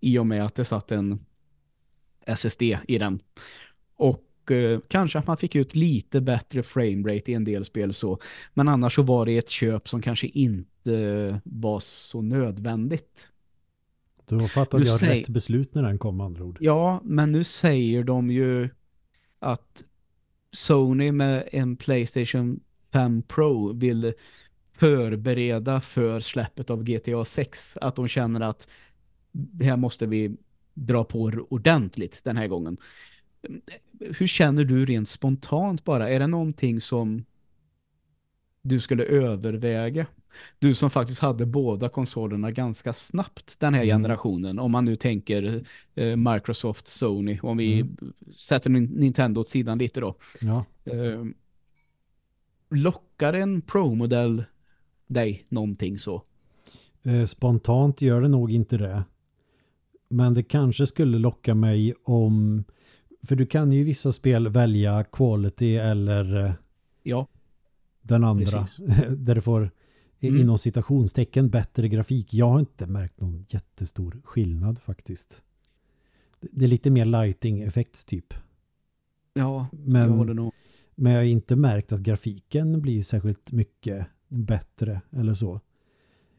i 0.00 0.18
och 0.18 0.26
med 0.26 0.44
att 0.44 0.54
det 0.54 0.64
satt 0.64 0.92
en 0.92 1.20
SSD 2.26 2.62
i 2.62 2.98
den. 2.98 3.20
Och 3.96 4.50
eh, 4.50 4.80
kanske 4.88 5.18
att 5.18 5.26
man 5.26 5.36
fick 5.36 5.54
ut 5.54 5.74
lite 5.74 6.20
bättre 6.20 6.62
framerate 6.62 7.32
i 7.32 7.34
en 7.34 7.44
del 7.44 7.64
spel 7.64 7.94
så. 7.94 8.18
Men 8.54 8.68
annars 8.68 8.94
så 8.94 9.02
var 9.02 9.26
det 9.26 9.38
ett 9.38 9.50
köp 9.50 9.88
som 9.88 10.02
kanske 10.02 10.26
inte 10.26 11.40
var 11.44 11.80
så 11.80 12.22
nödvändigt. 12.22 13.28
Du 14.28 14.36
har 14.36 14.48
fattat 14.48 14.80
jag 14.80 14.88
säg... 14.88 15.20
rätt 15.20 15.28
beslut 15.28 15.74
när 15.74 15.82
den 15.82 15.98
kom 15.98 16.20
andra 16.20 16.44
ord. 16.44 16.58
Ja, 16.60 17.00
men 17.04 17.32
nu 17.32 17.44
säger 17.44 18.04
de 18.04 18.30
ju 18.30 18.68
att 19.38 19.84
Sony 20.52 21.12
med 21.12 21.48
en 21.52 21.76
Playstation 21.76 22.60
5 22.92 23.22
Pro 23.22 23.72
vill 23.72 24.12
förbereda 24.72 25.80
för 25.80 26.20
släppet 26.20 26.70
av 26.70 26.84
GTA 26.84 27.24
6. 27.24 27.78
Att 27.80 27.96
de 27.96 28.08
känner 28.08 28.40
att 28.40 28.68
här 29.62 29.76
måste 29.76 30.06
vi 30.06 30.36
dra 30.74 31.04
på 31.04 31.32
ordentligt 31.48 32.20
den 32.24 32.36
här 32.36 32.46
gången. 32.46 32.76
Hur 34.00 34.26
känner 34.26 34.64
du 34.64 34.86
rent 34.86 35.08
spontant 35.08 35.84
bara? 35.84 36.08
Är 36.08 36.20
det 36.20 36.26
någonting 36.26 36.80
som 36.80 37.24
du 38.62 38.80
skulle 38.80 39.04
överväga? 39.04 40.06
Du 40.58 40.74
som 40.74 40.90
faktiskt 40.90 41.20
hade 41.20 41.46
båda 41.46 41.88
konsolerna 41.88 42.50
ganska 42.50 42.92
snabbt 42.92 43.60
den 43.60 43.74
här 43.74 43.82
mm. 43.82 43.94
generationen. 43.96 44.58
Om 44.58 44.72
man 44.72 44.84
nu 44.84 44.96
tänker 44.96 45.64
eh, 45.94 46.16
Microsoft, 46.16 46.86
Sony. 46.86 47.38
Om 47.42 47.56
vi 47.56 47.80
mm. 47.80 47.96
sätter 48.34 48.70
Nintendo 48.70 49.40
åt 49.40 49.48
sidan 49.48 49.78
lite 49.78 50.00
då. 50.00 50.14
Ja. 50.40 50.64
Eh, 50.84 51.24
lockar 52.70 53.32
en 53.32 53.60
Pro-modell 53.60 54.44
dig 55.06 55.44
någonting 55.48 55.98
så? 55.98 56.22
Eh, 57.04 57.24
spontant 57.24 58.02
gör 58.02 58.20
det 58.20 58.28
nog 58.28 58.52
inte 58.52 58.76
det. 58.76 59.04
Men 60.08 60.34
det 60.34 60.42
kanske 60.42 60.86
skulle 60.86 61.18
locka 61.18 61.54
mig 61.54 61.94
om... 62.04 62.64
För 63.22 63.36
du 63.36 63.46
kan 63.46 63.72
ju 63.72 63.80
i 63.80 63.84
vissa 63.84 64.12
spel 64.12 64.48
välja 64.48 65.04
quality 65.04 65.76
eller 65.76 66.44
eh, 66.44 66.52
ja. 67.02 67.26
den 68.02 68.24
andra. 68.24 68.66
Där 69.16 69.34
du 69.34 69.40
får 69.40 69.70
mm. 70.20 70.40
inom 70.40 70.58
citationstecken 70.58 71.48
bättre 71.50 71.88
grafik. 71.88 72.34
Jag 72.34 72.48
har 72.48 72.60
inte 72.60 72.86
märkt 72.86 73.20
någon 73.20 73.44
jättestor 73.48 74.20
skillnad 74.24 74.78
faktiskt. 74.78 75.42
Det 76.40 76.64
är 76.64 76.68
lite 76.68 76.90
mer 76.90 77.04
lighting 77.04 77.60
effekts 77.60 78.04
typ. 78.04 78.34
Ja, 79.34 79.66
men, 79.72 80.02
jag 80.02 80.16
håller 80.16 80.34
nog. 80.34 80.52
Men 80.94 81.12
jag 81.12 81.20
har 81.20 81.24
inte 81.24 81.56
märkt 81.56 81.92
att 81.92 82.00
grafiken 82.00 82.80
blir 82.80 83.02
särskilt 83.02 83.52
mycket 83.52 84.06
bättre 84.28 85.00
eller 85.10 85.34
så. 85.34 85.60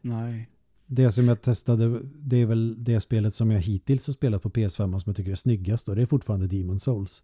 Nej. 0.02 0.50
Det 0.86 1.12
som 1.12 1.28
jag 1.28 1.42
testade, 1.42 2.02
det 2.04 2.38
är 2.38 2.46
väl 2.46 2.84
det 2.84 3.00
spelet 3.00 3.34
som 3.34 3.52
jag 3.52 3.62
hittills 3.62 4.08
har 4.08 4.14
spelat 4.14 4.42
på 4.42 4.50
PS5 4.50 5.00
som 5.00 5.04
jag 5.06 5.16
tycker 5.16 5.32
är 5.32 5.36
snyggast 5.36 5.90
och 5.90 5.96
det 5.96 6.02
är 6.02 6.06
fortfarande 6.06 6.48
Demon 6.48 6.80
Souls. 6.80 7.24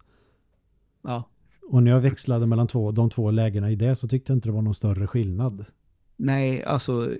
Ja. 1.02 1.30
Och 1.62 1.82
när 1.82 1.90
jag 1.90 2.00
växlade 2.00 2.46
mellan 2.46 2.66
två, 2.66 2.92
de 2.92 3.10
två 3.10 3.30
lägena 3.30 3.70
i 3.70 3.76
det 3.76 3.96
så 3.96 4.08
tyckte 4.08 4.32
jag 4.32 4.36
inte 4.36 4.48
det 4.48 4.52
var 4.52 4.62
någon 4.62 4.74
större 4.74 5.06
skillnad. 5.06 5.64
Nej, 6.16 6.64
alltså 6.64 7.16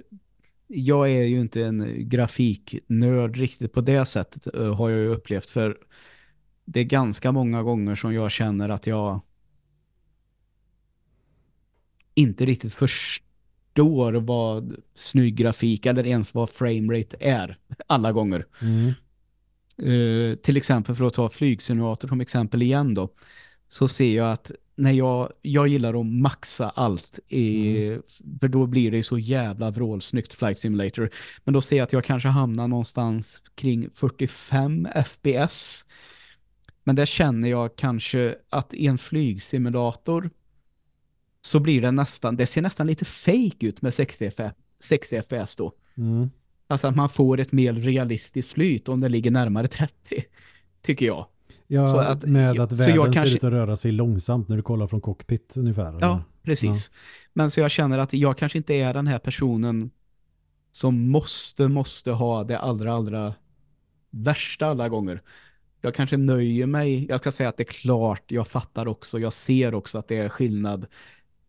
jag 0.66 1.11
är 1.11 1.24
ju 1.24 1.40
inte 1.40 1.64
en 1.64 2.09
grafiknörd 2.09 3.36
riktigt 3.36 3.72
på 3.72 3.80
det 3.80 4.05
sättet 4.05 4.55
eh, 4.55 4.74
har 4.74 4.90
jag 4.90 5.01
ju 5.01 5.09
upplevt 5.09 5.51
för 5.51 5.78
det 6.64 6.80
är 6.80 6.84
ganska 6.84 7.32
många 7.32 7.62
gånger 7.62 7.94
som 7.94 8.14
jag 8.14 8.30
känner 8.30 8.68
att 8.68 8.86
jag 8.86 9.20
inte 12.14 12.44
riktigt 12.44 12.74
förstår 12.74 14.12
vad 14.12 14.76
snygg 14.94 15.34
grafik 15.34 15.86
eller 15.86 16.07
ens 16.07 16.34
vad 16.34 16.51
framerate 16.51 17.16
är 17.20 17.59
alla 17.86 18.12
gånger. 18.12 18.47
Mm. 18.62 18.92
Uh, 19.82 20.36
till 20.36 20.57
exempel 20.57 20.94
för 20.94 21.05
att 21.05 21.14
ta 21.14 21.28
flygsimulator 21.28 22.09
som 22.09 22.20
exempel 22.20 22.62
igen 22.62 22.94
då 22.94 23.09
så 23.68 23.88
ser 23.88 24.16
jag 24.16 24.32
att 24.32 24.53
när 24.77 24.93
jag, 24.93 25.33
jag 25.43 25.68
gillar 25.68 26.01
att 26.01 26.07
maxa 26.07 26.68
allt 26.68 27.18
i, 27.29 27.77
mm. 27.87 28.03
för 28.41 28.49
då 28.49 28.66
blir 28.66 28.91
det 28.91 29.03
så 29.03 29.18
jävla 29.18 29.70
vrålsnyggt 29.70 30.35
Flight 30.35 30.59
Simulator. 30.59 31.11
Men 31.45 31.55
då 31.55 31.61
ser 31.61 31.77
jag 31.77 31.85
att 31.85 31.93
jag 31.93 32.05
kanske 32.05 32.29
hamnar 32.29 32.68
någonstans 32.68 33.43
kring 33.55 33.91
45 33.91 34.89
FPS. 35.07 35.87
Men 36.85 36.97
där 36.97 37.07
känner 37.07 37.49
jag 37.49 37.77
kanske 37.77 38.37
att 38.51 38.74
i 38.74 38.87
en 38.87 38.99
flygsimulator 38.99 40.31
så 41.43 41.61
blir 41.61 41.83
det 41.83 41.91
nästan, 41.91 42.37
det 42.37 42.47
ser 42.47 42.62
nästan 42.62 42.87
lite 42.87 43.05
fake 43.05 43.66
ut 43.66 43.83
med 43.83 43.95
60 43.95 44.31
FPS, 44.31 44.55
60 44.81 45.22
FPS 45.22 45.57
då. 45.57 45.72
Mm. 45.97 46.31
Alltså 46.66 46.89
att 46.89 46.97
man 46.97 47.09
får 47.09 47.41
ett 47.41 47.53
mer 47.53 47.72
realistiskt 47.72 48.53
flyt 48.53 48.89
om 48.89 49.01
det 49.01 49.09
ligger 49.09 49.31
närmare 49.31 49.68
30, 49.68 50.24
tycker 50.83 51.07
jag. 51.07 51.27
Ja, 51.67 52.05
att, 52.05 52.25
med 52.25 52.61
att 52.61 52.73
världen 52.73 52.97
kanske... 52.97 53.21
ser 53.21 53.37
ut 53.37 53.45
att 53.45 53.53
röra 53.53 53.77
sig 53.77 53.93
långsamt 53.93 54.49
när 54.49 54.57
du 54.57 54.62
kollar 54.62 54.87
från 54.87 55.01
cockpit 55.01 55.57
ungefär. 55.57 55.89
Eller? 55.89 56.01
Ja, 56.01 56.23
precis. 56.43 56.91
Ja. 56.93 56.99
Men 57.33 57.51
så 57.51 57.61
jag 57.61 57.71
känner 57.71 57.99
att 57.99 58.12
jag 58.12 58.39
kanske 58.39 58.59
inte 58.59 58.75
är 58.75 58.95
den 58.95 59.07
här 59.07 59.19
personen 59.19 59.91
som 60.73 61.11
måste, 61.11 61.69
måste 61.69 62.11
ha 62.11 62.45
det 62.45 62.59
allra, 62.59 62.95
allra 62.95 63.35
värsta 64.11 64.67
alla 64.67 64.89
gånger. 64.89 65.23
Jag 65.81 65.95
kanske 65.95 66.17
nöjer 66.17 66.67
mig, 66.67 67.07
jag 67.09 67.21
ska 67.21 67.33
säga 67.33 67.49
att 67.49 67.57
det 67.57 67.62
är 67.62 67.73
klart, 67.73 68.23
jag 68.27 68.49
fattar 68.49 68.89
också, 68.89 69.19
jag 69.19 69.33
ser 69.33 69.75
också 69.75 69.99
att 69.99 70.09
det 70.09 70.17
är 70.17 70.29
skillnad 70.29 70.87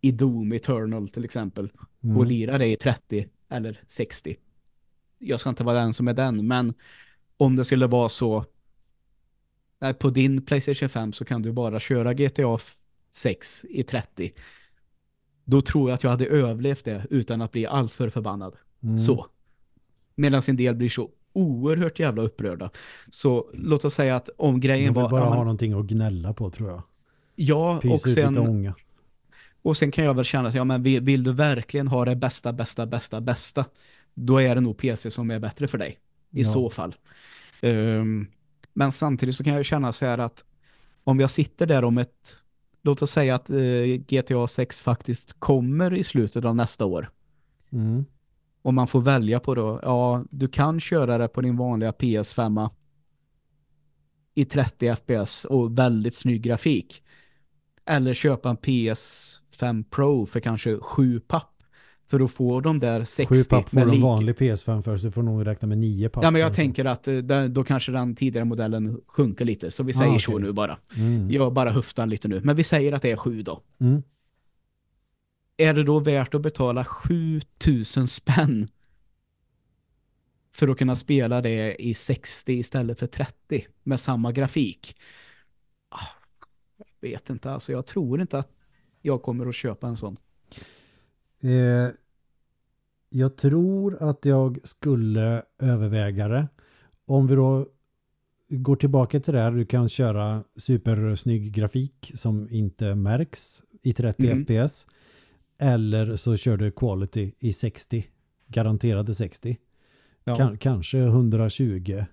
i 0.02 0.12
Doom 0.12 0.54
Eternal 0.54 1.10
till 1.10 1.26
exempel. 1.26 1.72
Mm. 2.04 2.18
Och 2.18 2.26
lira 2.26 2.58
det 2.58 2.68
i 2.68 2.76
30 2.76 3.28
eller 3.50 3.82
60. 3.88 4.36
Jag 5.20 5.40
ska 5.40 5.50
inte 5.50 5.64
vara 5.64 5.80
den 5.80 5.94
som 5.94 6.08
är 6.08 6.14
den, 6.14 6.48
men 6.48 6.74
om 7.38 7.56
det 7.56 7.66
skulle 7.66 7.88
vara 7.88 8.10
så 8.10 8.46
Nej, 9.80 9.94
på 9.94 10.10
din 10.10 10.42
Playstation 10.42 10.90
5 10.90 11.14
så 11.14 11.26
kan 11.26 11.42
du 11.42 11.52
bara 11.52 11.80
köra 11.80 12.14
GTA 12.14 12.58
6 13.12 13.66
i 13.70 13.84
30. 13.84 14.34
Då 15.46 15.62
tror 15.62 15.90
jag 15.90 15.96
att 15.96 16.04
jag 16.04 16.12
hade 16.12 16.26
överlevt 16.26 16.86
det 16.86 17.06
utan 17.10 17.42
att 17.42 17.52
bli 17.52 17.66
alltför 17.66 18.10
förbannad. 18.10 18.56
Mm. 18.84 19.00
Så. 19.00 19.26
Medan 20.16 20.42
en 20.48 20.56
del 20.56 20.76
blir 20.76 20.90
så 20.90 21.10
oerhört 21.34 22.00
jävla 22.00 22.22
upprörda. 22.22 22.70
Så 23.12 23.50
låt 23.54 23.86
oss 23.86 23.94
säga 23.94 24.16
att 24.16 24.30
om 24.38 24.60
grejen 24.60 24.94
var... 24.94 25.10
bara 25.10 25.22
ja, 25.22 25.30
ha 25.30 25.36
någonting 25.36 25.74
att 25.74 25.86
gnälla 25.86 26.34
på 26.34 26.50
tror 26.50 26.70
jag. 26.70 26.84
Ja, 27.36 27.80
Pys 27.82 27.92
och 27.92 28.12
sen... 28.12 28.74
Och 29.62 29.78
sen 29.78 29.92
kan 29.92 30.06
jag 30.06 30.14
väl 30.14 30.26
känna 30.26 30.48
att 30.48 30.56
ja, 30.56 30.64
men 30.64 30.84
vill, 30.84 31.04
vill, 31.04 31.24
du 31.24 31.34
verkligen 31.34 31.88
ha 31.88 32.06
det 32.06 32.16
bästa, 32.16 32.54
bästa, 32.54 32.86
bästa, 32.86 33.22
bästa 33.22 33.66
då 34.14 34.42
är 34.42 34.56
det 34.56 34.62
nog 34.62 34.78
PC 34.78 35.12
som 35.12 35.32
är 35.32 35.40
bättre 35.40 35.68
för 35.68 35.78
dig. 35.78 36.00
I 36.32 36.42
ja. 36.42 36.54
så 36.54 36.70
fall. 36.70 36.96
Um, 37.62 38.28
men 38.78 38.92
samtidigt 38.92 39.36
så 39.36 39.44
kan 39.44 39.54
jag 39.54 39.66
känna 39.66 39.94
så 39.94 40.06
här 40.06 40.18
att 40.18 40.46
om 41.04 41.20
jag 41.20 41.32
sitter 41.32 41.66
där 41.66 41.84
om 41.84 41.98
ett, 41.98 42.40
låt 42.82 43.02
oss 43.02 43.12
säga 43.12 43.36
att 43.36 43.50
eh, 43.50 43.84
GTA 44.08 44.48
6 44.48 44.82
faktiskt 44.82 45.40
kommer 45.40 45.94
i 45.94 46.04
slutet 46.04 46.46
av 46.46 46.56
nästa 46.56 46.86
år. 46.86 47.10
Mm. 47.72 48.06
Och 48.62 48.74
man 48.74 48.88
får 48.88 49.02
välja 49.02 49.40
på 49.40 49.56
då, 49.56 49.80
ja 49.84 50.26
du 50.30 50.48
kan 50.48 50.80
köra 50.80 51.18
det 51.18 51.28
på 51.28 51.42
din 51.42 51.58
vanliga 51.58 51.92
PS5 51.92 52.70
i 54.36 54.46
30 54.46 54.96
FPS 54.96 55.46
och 55.46 55.78
väldigt 55.78 56.16
snygg 56.16 56.42
grafik. 56.42 57.04
Eller 57.86 58.14
köpa 58.14 58.50
en 58.50 58.58
PS5 58.58 59.84
Pro 59.90 60.26
för 60.26 60.40
kanske 60.40 60.78
7 60.80 61.20
papp 61.20 61.57
för 62.08 62.20
att 62.20 62.32
få 62.32 62.62
de 62.62 62.80
där 62.80 63.04
60 63.04 63.36
Sju 63.36 63.44
papp 63.50 63.70
får 63.70 63.82
en 63.82 64.02
vanlig 64.02 64.36
PS5 64.36 64.82
för 64.82 64.98
så 64.98 65.12
får 65.12 65.24
nog 65.24 65.48
räkna 65.48 65.68
med 65.68 65.78
nio 65.78 66.10
papp. 66.10 66.24
Ja 66.24 66.32
men 66.32 66.42
jag 66.42 66.54
tänker 66.54 66.86
att 66.86 67.08
eh, 67.08 67.44
då 67.50 67.64
kanske 67.64 67.92
den 67.92 68.16
tidigare 68.16 68.46
modellen 68.46 69.02
sjunker 69.08 69.46
lite. 69.46 69.72
Så 69.72 69.84
vi 69.84 69.94
säger 69.94 70.08
ah, 70.08 70.16
okay. 70.16 70.20
så 70.20 70.38
nu 70.38 70.52
bara. 70.52 70.78
Mm. 70.98 71.32
Jag 71.32 71.54
bara 71.54 71.72
höftar 71.72 72.06
lite 72.06 72.28
nu. 72.28 72.42
Men 72.44 72.56
vi 72.56 72.64
säger 72.64 72.94
att 72.94 73.02
det 73.02 73.12
är 73.12 73.16
sju 73.16 73.42
då. 73.42 73.62
Mm. 73.80 74.04
Är 75.58 75.74
det 75.74 75.84
då 75.84 76.00
värt 76.00 76.34
att 76.34 76.42
betala 76.42 76.86
7000 76.86 78.08
spänn 78.08 78.68
för 80.52 80.68
att 80.68 80.78
kunna 80.78 80.96
spela 80.96 81.42
det 81.42 81.76
i 81.76 81.94
60 81.94 82.54
istället 82.54 83.00
för 83.00 83.08
30 83.08 83.68
med 83.84 84.00
samma 84.00 84.32
grafik? 84.32 84.96
Ah, 85.90 86.22
jag 86.78 87.10
vet 87.10 87.30
inte. 87.30 87.52
Alltså 87.52 87.72
jag 87.72 87.86
tror 87.86 88.22
inte 88.22 88.40
att 88.40 88.52
jag 89.02 89.22
kommer 89.22 89.46
att 89.46 89.56
köpa 89.56 89.88
en 89.88 89.98
sån. 89.98 90.18
Eh, 91.44 91.90
jag 93.10 93.36
tror 93.38 94.04
att 94.04 94.26
jag 94.26 94.60
skulle 94.64 95.44
överväga 95.60 96.28
det. 96.28 96.48
Om 97.06 97.28
vi 97.28 97.36
då 97.36 97.66
går 98.50 98.76
tillbaka 98.76 99.20
till 99.20 99.34
det 99.34 99.40
här, 99.40 99.52
du 99.52 99.66
kan 99.66 99.90
köra 99.90 100.44
supersnygg 100.56 101.54
grafik 101.54 102.12
som 102.16 102.48
inte 102.50 102.96
märks 102.96 103.62
i 103.82 103.94
30 103.94 104.28
mm. 104.28 104.46
fps. 104.46 104.88
Eller 105.60 106.16
så 106.16 106.36
kör 106.36 106.58
du 106.58 106.72
quality 106.72 107.32
i 107.40 107.54
60. 107.54 108.08
Garanterade 108.48 109.14
60. 109.14 109.58
Ja. 110.24 110.36
Kan, 110.36 110.58
kanske 110.58 110.98
120 110.98 112.06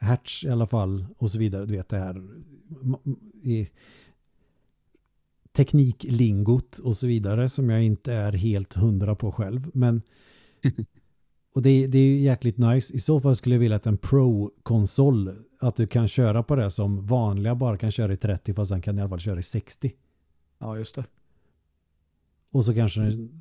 hertz 0.00 0.44
i 0.44 0.48
alla 0.48 0.66
fall 0.66 1.06
och 1.18 1.30
så 1.30 1.38
vidare. 1.38 1.66
Du 1.66 1.76
vet 1.76 1.88
det 1.88 1.98
här 1.98 2.22
i 3.42 3.68
tekniklingot 5.56 6.78
och 6.78 6.96
så 6.96 7.06
vidare 7.06 7.48
som 7.48 7.70
jag 7.70 7.82
inte 7.82 8.12
är 8.12 8.32
helt 8.32 8.74
hundra 8.74 9.14
på 9.14 9.32
själv. 9.32 9.70
Men 9.74 10.02
och 11.54 11.62
det, 11.62 11.86
det 11.86 11.98
är 11.98 12.02
ju 12.02 12.18
jäkligt 12.18 12.58
nice. 12.58 12.94
I 12.94 12.98
så 12.98 13.20
fall 13.20 13.36
skulle 13.36 13.54
jag 13.54 13.60
vilja 13.60 13.76
att 13.76 13.86
en 13.86 13.98
Pro-konsol 13.98 15.30
att 15.60 15.76
du 15.76 15.86
kan 15.86 16.08
köra 16.08 16.42
på 16.42 16.56
det 16.56 16.70
som 16.70 17.06
vanliga 17.06 17.54
bara 17.54 17.78
kan 17.78 17.90
köra 17.90 18.12
i 18.12 18.16
30 18.16 18.52
fast 18.52 18.68
sen 18.68 18.82
kan 18.82 18.98
i 18.98 19.00
alla 19.00 19.08
fall 19.08 19.20
köra 19.20 19.38
i 19.38 19.42
60. 19.42 19.92
Ja, 20.58 20.78
just 20.78 20.94
det. 20.94 21.04
Och 22.52 22.64
så 22.64 22.74
kanske 22.74 23.00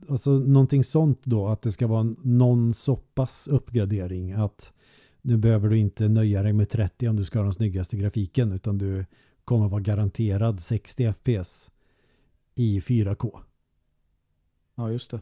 alltså 0.10 0.32
någonting 0.32 0.84
sånt 0.84 1.22
då 1.24 1.48
att 1.48 1.62
det 1.62 1.72
ska 1.72 1.88
vara 1.88 2.14
någon 2.22 2.74
så 2.74 2.96
pass 2.96 3.48
uppgradering 3.48 4.32
att 4.32 4.74
nu 5.22 5.38
behöver 5.38 5.70
du 5.70 5.78
inte 5.78 6.08
nöja 6.08 6.44
dig 6.44 6.54
med 6.54 6.70
30 6.70 7.08
om 7.08 7.16
du 7.16 7.24
ska 7.24 7.40
ha 7.40 7.44
den 7.44 7.54
snyggaste 7.54 7.98
grafiken 7.98 8.52
utan 8.52 8.78
du 8.78 9.06
kommer 9.46 9.68
vara 9.68 9.82
garanterad 9.82 10.60
60 10.60 11.14
fps 11.14 11.72
i 12.56 12.80
4K. 12.80 13.40
Ja, 14.76 14.92
just 14.92 15.12
det. 15.12 15.22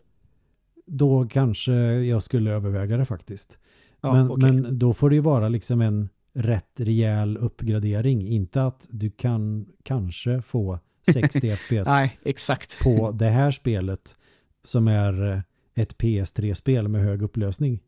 Då 0.86 1.28
kanske 1.28 1.74
jag 1.84 2.24
skulle 2.24 2.52
överväga 2.52 2.98
det 2.98 3.06
faktiskt. 3.06 3.58
Ja, 4.02 4.14
men, 4.14 4.32
okay. 4.32 4.52
men 4.52 4.78
då 4.80 4.94
får 4.94 5.10
det 5.10 5.16
ju 5.16 5.22
vara 5.22 5.50
liksom 5.50 5.82
en 5.82 6.10
rätt 6.34 6.80
rejäl 6.80 7.38
uppgradering. 7.38 8.28
Inte 8.28 8.64
att 8.64 8.88
du 8.92 9.12
kan 9.12 9.66
kanske 9.84 10.42
få 10.42 10.80
60 11.14 11.50
fps 11.56 11.88
Nej, 11.88 12.20
exakt. 12.24 12.80
på 12.80 13.12
det 13.12 13.30
här 13.30 13.52
spelet 13.52 14.16
som 14.64 14.88
är 14.88 15.44
ett 15.74 15.98
PS3-spel 15.98 16.88
med 16.88 17.02
hög 17.02 17.22
upplösning. 17.22 17.80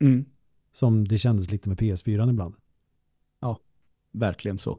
Mm. 0.00 0.24
Som 0.72 1.08
det 1.08 1.18
kändes 1.18 1.50
lite 1.50 1.68
med 1.68 1.78
PS4 1.78 2.30
ibland. 2.30 2.54
Ja, 3.40 3.58
verkligen 4.12 4.58
så. 4.58 4.78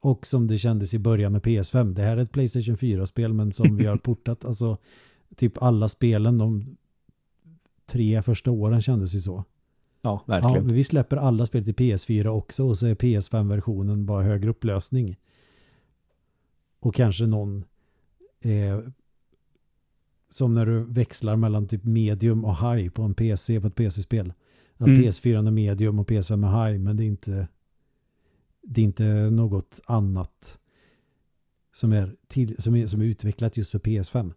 Och 0.00 0.26
som 0.26 0.46
det 0.46 0.58
kändes 0.58 0.94
i 0.94 0.98
början 0.98 1.32
med 1.32 1.42
PS5. 1.42 1.94
Det 1.94 2.02
här 2.02 2.16
är 2.16 2.22
ett 2.22 2.32
Playstation 2.32 2.76
4-spel 2.76 3.32
men 3.32 3.52
som 3.52 3.76
vi 3.76 3.86
har 3.86 3.96
portat. 3.96 4.44
Alltså 4.44 4.78
typ 5.36 5.62
alla 5.62 5.88
spelen 5.88 6.38
de 6.38 6.76
tre 7.86 8.22
första 8.22 8.50
åren 8.50 8.82
kändes 8.82 9.14
ju 9.14 9.20
så. 9.20 9.44
Ja, 10.02 10.24
verkligen. 10.26 10.68
Ja, 10.68 10.74
vi 10.74 10.84
släpper 10.84 11.16
alla 11.16 11.46
spel 11.46 11.64
till 11.64 11.74
PS4 11.74 12.26
också 12.26 12.64
och 12.64 12.78
så 12.78 12.86
är 12.86 12.94
PS5-versionen 12.94 14.06
bara 14.06 14.22
högre 14.22 14.50
upplösning. 14.50 15.16
Och 16.80 16.94
kanske 16.94 17.26
någon 17.26 17.64
eh, 18.44 18.80
som 20.30 20.54
när 20.54 20.66
du 20.66 20.84
växlar 20.84 21.36
mellan 21.36 21.68
typ 21.68 21.84
medium 21.84 22.44
och 22.44 22.56
high 22.56 22.90
på 22.90 23.02
en 23.02 23.14
PC 23.14 23.60
på 23.60 23.66
ett 23.66 23.74
PC-spel. 23.74 24.32
Mm. 24.78 25.02
PS4 25.02 25.46
är 25.46 25.50
medium 25.50 25.98
och 25.98 26.10
PS5 26.10 26.46
är 26.46 26.70
high 26.70 26.80
men 26.80 26.96
det 26.96 27.04
är 27.04 27.06
inte 27.06 27.48
det 28.68 28.80
är 28.80 28.84
inte 28.84 29.04
något 29.30 29.80
annat 29.86 30.58
som 31.72 31.92
är, 31.92 32.10
till, 32.26 32.62
som 32.62 32.76
är, 32.76 32.86
som 32.86 33.00
är 33.00 33.04
utvecklat 33.04 33.56
just 33.56 33.70
för 33.70 33.78
PS5. 33.78 34.32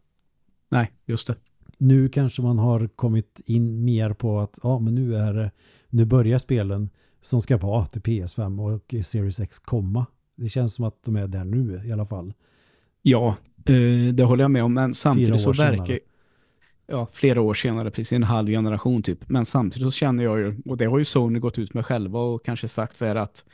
Nej, 0.70 0.92
just 1.06 1.28
det. 1.28 1.36
Nu 1.78 2.10
kanske 2.10 2.42
man 2.42 2.60
har 2.60 2.88
kommit 2.88 3.42
in 3.46 3.86
mer 3.86 4.14
på 4.14 4.40
att 4.40 4.60
ja, 4.64 4.80
men 4.80 4.96
nu 4.96 5.16
är 5.16 5.52
nu 5.90 6.06
börjar 6.06 6.38
spelen 6.38 6.90
som 7.22 7.42
ska 7.42 7.58
vara 7.58 7.86
till 7.86 8.02
PS5 8.02 8.76
och 8.76 9.06
Series 9.06 9.40
X 9.40 9.60
komma. 9.60 10.06
Det 10.36 10.50
känns 10.50 10.74
som 10.74 10.86
att 10.86 11.04
de 11.04 11.16
är 11.16 11.28
där 11.28 11.46
nu 11.46 11.82
i 11.86 11.92
alla 11.92 12.06
fall. 12.06 12.34
Ja, 13.02 13.36
eh, 13.66 14.14
det 14.14 14.24
håller 14.24 14.44
jag 14.44 14.52
med 14.52 14.64
om. 14.64 14.74
Men 14.74 14.94
samtidigt 14.94 15.42
så 15.42 15.54
verkar 15.54 15.86
senare. 15.86 16.00
ja, 16.88 17.08
flera 17.12 17.42
år 17.42 17.54
senare, 17.54 17.92
precis 17.92 18.14
en 18.14 18.24
halv 18.24 18.48
generation 18.48 19.04
typ. 19.04 19.30
Men 19.30 19.46
samtidigt 19.46 19.88
så 19.88 19.92
känner 19.92 20.24
jag 20.24 20.40
ju, 20.40 20.62
och 20.66 20.78
det 20.78 20.86
har 20.86 20.98
ju 20.98 21.06
Sony 21.06 21.40
gått 21.40 21.60
ut 21.60 21.74
med 21.74 21.86
själva 21.86 22.20
och 22.20 22.46
kanske 22.46 22.68
sagt 22.68 22.98
så 22.98 23.06
här 23.06 23.16
att 23.16 23.46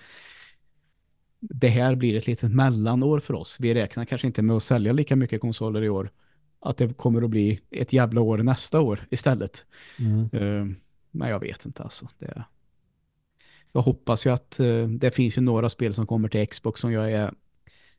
det 1.39 1.67
här 1.67 1.95
blir 1.95 2.15
ett 2.15 2.27
litet 2.27 2.51
mellanår 2.51 3.19
för 3.19 3.33
oss. 3.33 3.57
Vi 3.59 3.73
räknar 3.73 4.05
kanske 4.05 4.27
inte 4.27 4.41
med 4.41 4.55
att 4.55 4.63
sälja 4.63 4.93
lika 4.93 5.15
mycket 5.15 5.41
konsoler 5.41 5.81
i 5.81 5.89
år. 5.89 6.11
Att 6.59 6.77
det 6.77 6.97
kommer 6.97 7.21
att 7.21 7.29
bli 7.29 7.59
ett 7.71 7.93
jävla 7.93 8.21
år 8.21 8.37
nästa 8.37 8.81
år 8.81 9.07
istället. 9.09 9.65
Mm. 9.99 10.29
Uh, 10.33 10.75
men 11.11 11.29
jag 11.29 11.39
vet 11.39 11.65
inte 11.65 11.83
alltså. 11.83 12.07
Det, 12.19 12.43
jag 13.71 13.81
hoppas 13.81 14.25
ju 14.25 14.29
att 14.29 14.57
uh, 14.59 14.87
det 14.87 15.11
finns 15.11 15.37
ju 15.37 15.41
några 15.41 15.69
spel 15.69 15.93
som 15.93 16.07
kommer 16.07 16.29
till 16.29 16.47
Xbox 16.47 16.81
som 16.81 16.91
jag 16.91 17.11
är 17.11 17.33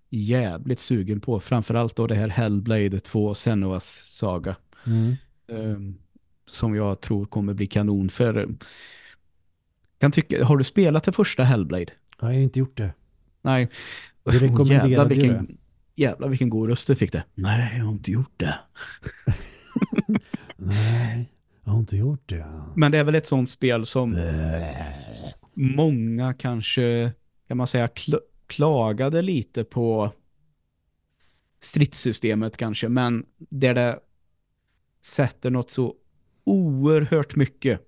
jävligt 0.08 0.80
sugen 0.80 1.20
på. 1.20 1.40
Framförallt 1.40 1.96
då 1.96 2.06
det 2.06 2.14
här 2.14 2.28
Hellblade 2.28 3.00
2 3.00 3.34
Senuas 3.34 4.16
saga. 4.16 4.56
Mm. 4.86 5.16
Uh, 5.52 5.94
som 6.46 6.76
jag 6.76 7.00
tror 7.00 7.26
kommer 7.26 7.54
bli 7.54 7.66
kanon 7.66 8.08
för 8.08 8.48
kan 9.98 10.12
tycka, 10.12 10.44
har 10.44 10.56
du 10.56 10.64
spelat 10.64 11.04
det 11.04 11.12
första 11.12 11.44
Hellblade? 11.44 11.84
Nej, 11.84 11.94
jag 12.18 12.26
har 12.26 12.32
inte 12.34 12.58
gjort 12.58 12.76
det. 12.76 12.92
Nej. 13.48 13.68
Du 14.24 14.38
rekommenderade 14.38 14.88
jävlar, 14.88 15.06
vilken, 15.06 15.46
det. 15.46 16.02
Jävlar 16.02 16.28
vilken 16.28 16.50
god 16.50 16.68
röst 16.68 16.86
du 16.86 16.96
fick 16.96 17.12
det. 17.12 17.24
Nej, 17.34 17.78
jag 17.78 17.84
har 17.84 17.92
inte 17.92 18.10
gjort 18.10 18.32
det. 18.36 18.58
Nej, 20.56 21.32
jag 21.64 21.72
har 21.72 21.78
inte 21.78 21.96
gjort 21.96 22.28
det. 22.28 22.46
Men 22.76 22.92
det 22.92 22.98
är 22.98 23.04
väl 23.04 23.14
ett 23.14 23.26
sånt 23.26 23.50
spel 23.50 23.86
som 23.86 24.16
många 25.54 26.34
kanske, 26.34 27.12
kan 27.48 27.56
man 27.56 27.66
säga, 27.66 27.88
kl 27.88 28.14
klagade 28.46 29.22
lite 29.22 29.64
på 29.64 30.12
stridssystemet 31.60 32.56
kanske, 32.56 32.88
men 32.88 33.26
där 33.38 33.74
det 33.74 33.98
sätter 35.04 35.50
något 35.50 35.70
så 35.70 35.94
oerhört 36.44 37.36
mycket 37.36 37.87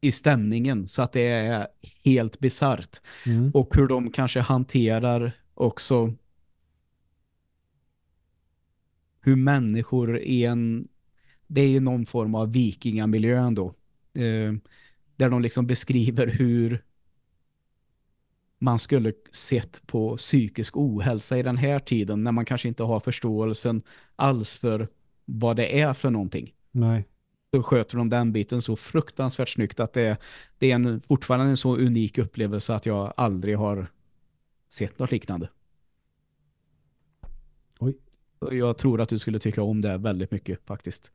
i 0.00 0.12
stämningen 0.12 0.88
så 0.88 1.02
att 1.02 1.12
det 1.12 1.28
är 1.28 1.68
helt 2.04 2.38
bizart. 2.38 2.96
Mm. 3.26 3.50
Och 3.50 3.76
hur 3.76 3.88
de 3.88 4.10
kanske 4.10 4.40
hanterar 4.40 5.32
också 5.54 6.14
hur 9.20 9.36
människor 9.36 10.18
i 10.18 10.44
en 10.44 10.88
det 11.46 11.60
är 11.60 11.68
ju 11.68 11.80
någon 11.80 12.06
form 12.06 12.34
av 12.34 12.52
vikingamiljö 12.52 13.38
ändå. 13.38 13.74
Eh, 14.14 14.52
där 15.16 15.30
de 15.30 15.42
liksom 15.42 15.66
beskriver 15.66 16.26
hur 16.26 16.84
man 18.58 18.78
skulle 18.78 19.12
sett 19.32 19.86
på 19.86 20.16
psykisk 20.16 20.76
ohälsa 20.76 21.38
i 21.38 21.42
den 21.42 21.56
här 21.56 21.78
tiden 21.78 22.24
när 22.24 22.32
man 22.32 22.44
kanske 22.44 22.68
inte 22.68 22.82
har 22.82 23.00
förståelsen 23.00 23.82
alls 24.16 24.56
för 24.56 24.88
vad 25.24 25.56
det 25.56 25.80
är 25.80 25.94
för 25.94 26.10
någonting. 26.10 26.54
Nej 26.70 27.04
så 27.50 27.62
sköter 27.62 27.96
de 27.96 28.08
den 28.08 28.32
biten 28.32 28.62
så 28.62 28.76
fruktansvärt 28.76 29.48
snyggt 29.48 29.80
att 29.80 29.92
det, 29.92 30.16
det 30.58 30.70
är 30.70 30.74
en, 30.74 31.00
fortfarande 31.00 31.46
en 31.46 31.56
så 31.56 31.76
unik 31.76 32.18
upplevelse 32.18 32.74
att 32.74 32.86
jag 32.86 33.14
aldrig 33.16 33.58
har 33.58 33.86
sett 34.68 34.98
något 34.98 35.10
liknande. 35.10 35.48
Oj. 37.78 37.98
Jag 38.50 38.78
tror 38.78 39.00
att 39.00 39.08
du 39.08 39.18
skulle 39.18 39.38
tycka 39.38 39.62
om 39.62 39.80
det 39.80 39.98
väldigt 39.98 40.30
mycket 40.30 40.66
faktiskt. 40.66 41.12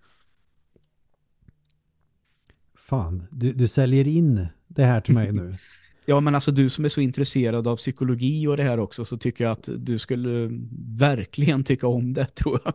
Fan, 2.76 3.28
du, 3.32 3.54
du 3.54 3.68
säljer 3.68 4.08
in 4.08 4.48
det 4.68 4.86
här 4.86 5.02
till 5.02 5.14
mig 5.14 5.32
nu. 5.32 5.58
ja, 6.06 6.20
men 6.20 6.36
alltså 6.36 6.52
du 6.52 6.70
som 6.70 6.86
är 6.86 6.90
så 6.90 7.02
intresserad 7.02 7.68
av 7.68 7.78
psykologi 7.78 8.48
och 8.48 8.58
det 8.58 8.64
här 8.64 8.80
också 8.80 9.06
så 9.06 9.18
tycker 9.18 9.44
jag 9.44 9.52
att 9.52 9.70
du 9.78 10.00
skulle 10.00 10.50
verkligen 10.98 11.64
tycka 11.64 11.88
om 11.88 12.14
det, 12.14 12.26
tror 12.36 12.60
jag. 12.66 12.74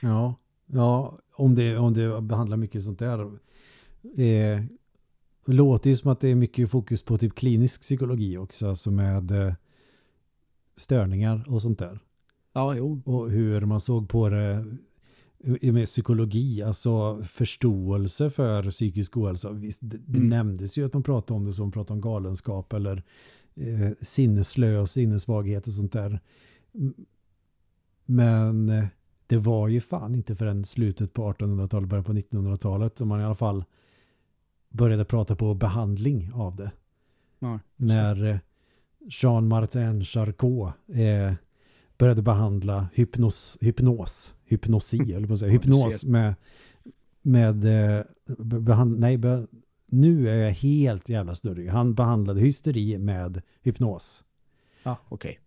Ja, 0.00 0.34
ja 0.66 1.18
om 1.40 1.54
det, 1.54 1.78
om 1.78 1.94
det 1.94 2.20
behandlar 2.20 2.56
mycket 2.56 2.82
sånt 2.82 2.98
där. 2.98 3.20
Eh, 4.18 4.62
det 5.46 5.52
låter 5.52 5.90
ju 5.90 5.96
som 5.96 6.10
att 6.10 6.20
det 6.20 6.28
är 6.28 6.34
mycket 6.34 6.70
fokus 6.70 7.02
på 7.02 7.18
typ 7.18 7.34
klinisk 7.34 7.80
psykologi 7.80 8.36
också, 8.36 8.68
alltså 8.68 8.90
med 8.90 9.30
eh, 9.30 9.54
störningar 10.76 11.44
och 11.48 11.62
sånt 11.62 11.78
där. 11.78 11.98
Ja, 12.52 12.74
jo. 12.74 13.02
Och 13.04 13.30
hur 13.30 13.60
man 13.60 13.80
såg 13.80 14.08
på 14.08 14.28
det 14.28 14.64
med 15.72 15.86
psykologi, 15.86 16.62
alltså 16.62 17.22
förståelse 17.24 18.30
för 18.30 18.70
psykisk 18.70 19.16
ohälsa. 19.16 19.50
Visst, 19.50 19.80
det, 19.82 19.98
det 20.06 20.18
mm. 20.18 20.28
nämndes 20.28 20.78
ju 20.78 20.86
att 20.86 20.92
man 20.92 21.02
pratade 21.02 21.36
om 21.36 21.44
det 21.44 21.52
som 21.52 21.72
pratade 21.72 21.92
om 21.94 22.00
galenskap 22.00 22.72
eller 22.72 23.02
eh, 23.54 23.90
sinneslö 24.00 24.78
och 24.78 24.90
sinnessvaghet 24.90 25.66
och 25.66 25.72
sånt 25.72 25.92
där. 25.92 26.20
Men 28.06 28.68
eh, 28.68 28.84
det 29.30 29.38
var 29.38 29.68
ju 29.68 29.80
fan 29.80 30.14
inte 30.14 30.34
förrän 30.34 30.64
slutet 30.64 31.12
på 31.12 31.32
1800-talet, 31.32 31.88
början 31.88 32.04
på 32.04 32.12
1900-talet 32.12 32.98
som 32.98 33.08
man 33.08 33.20
i 33.20 33.24
alla 33.24 33.34
fall 33.34 33.64
började 34.68 35.04
prata 35.04 35.36
på 35.36 35.54
behandling 35.54 36.30
av 36.34 36.56
det. 36.56 36.70
Ja, 37.38 37.58
När 37.76 38.24
eh, 38.24 38.38
Jean-Martin 39.22 40.04
Charcot 40.04 40.72
eh, 40.94 41.32
började 41.98 42.22
behandla 42.22 42.88
hypnos, 42.94 43.58
hypnos, 43.60 44.34
hypnosi, 44.44 45.12
eller 45.12 45.26
vad 45.26 45.38
säger 45.38 45.52
hypnos 45.52 46.04
med, 46.04 46.34
med 47.22 47.64
eh, 47.64 48.04
behand, 48.44 49.00
nej, 49.00 49.18
be, 49.18 49.46
nu 49.86 50.28
är 50.28 50.34
jag 50.34 50.50
helt 50.50 51.08
jävla 51.08 51.34
större. 51.34 51.70
Han 51.70 51.94
behandlade 51.94 52.40
hysteri 52.40 52.98
med 52.98 53.42
hypnos. 53.62 54.24
Ja, 54.82 54.98
okej. 55.08 55.30
Okay. 55.30 55.39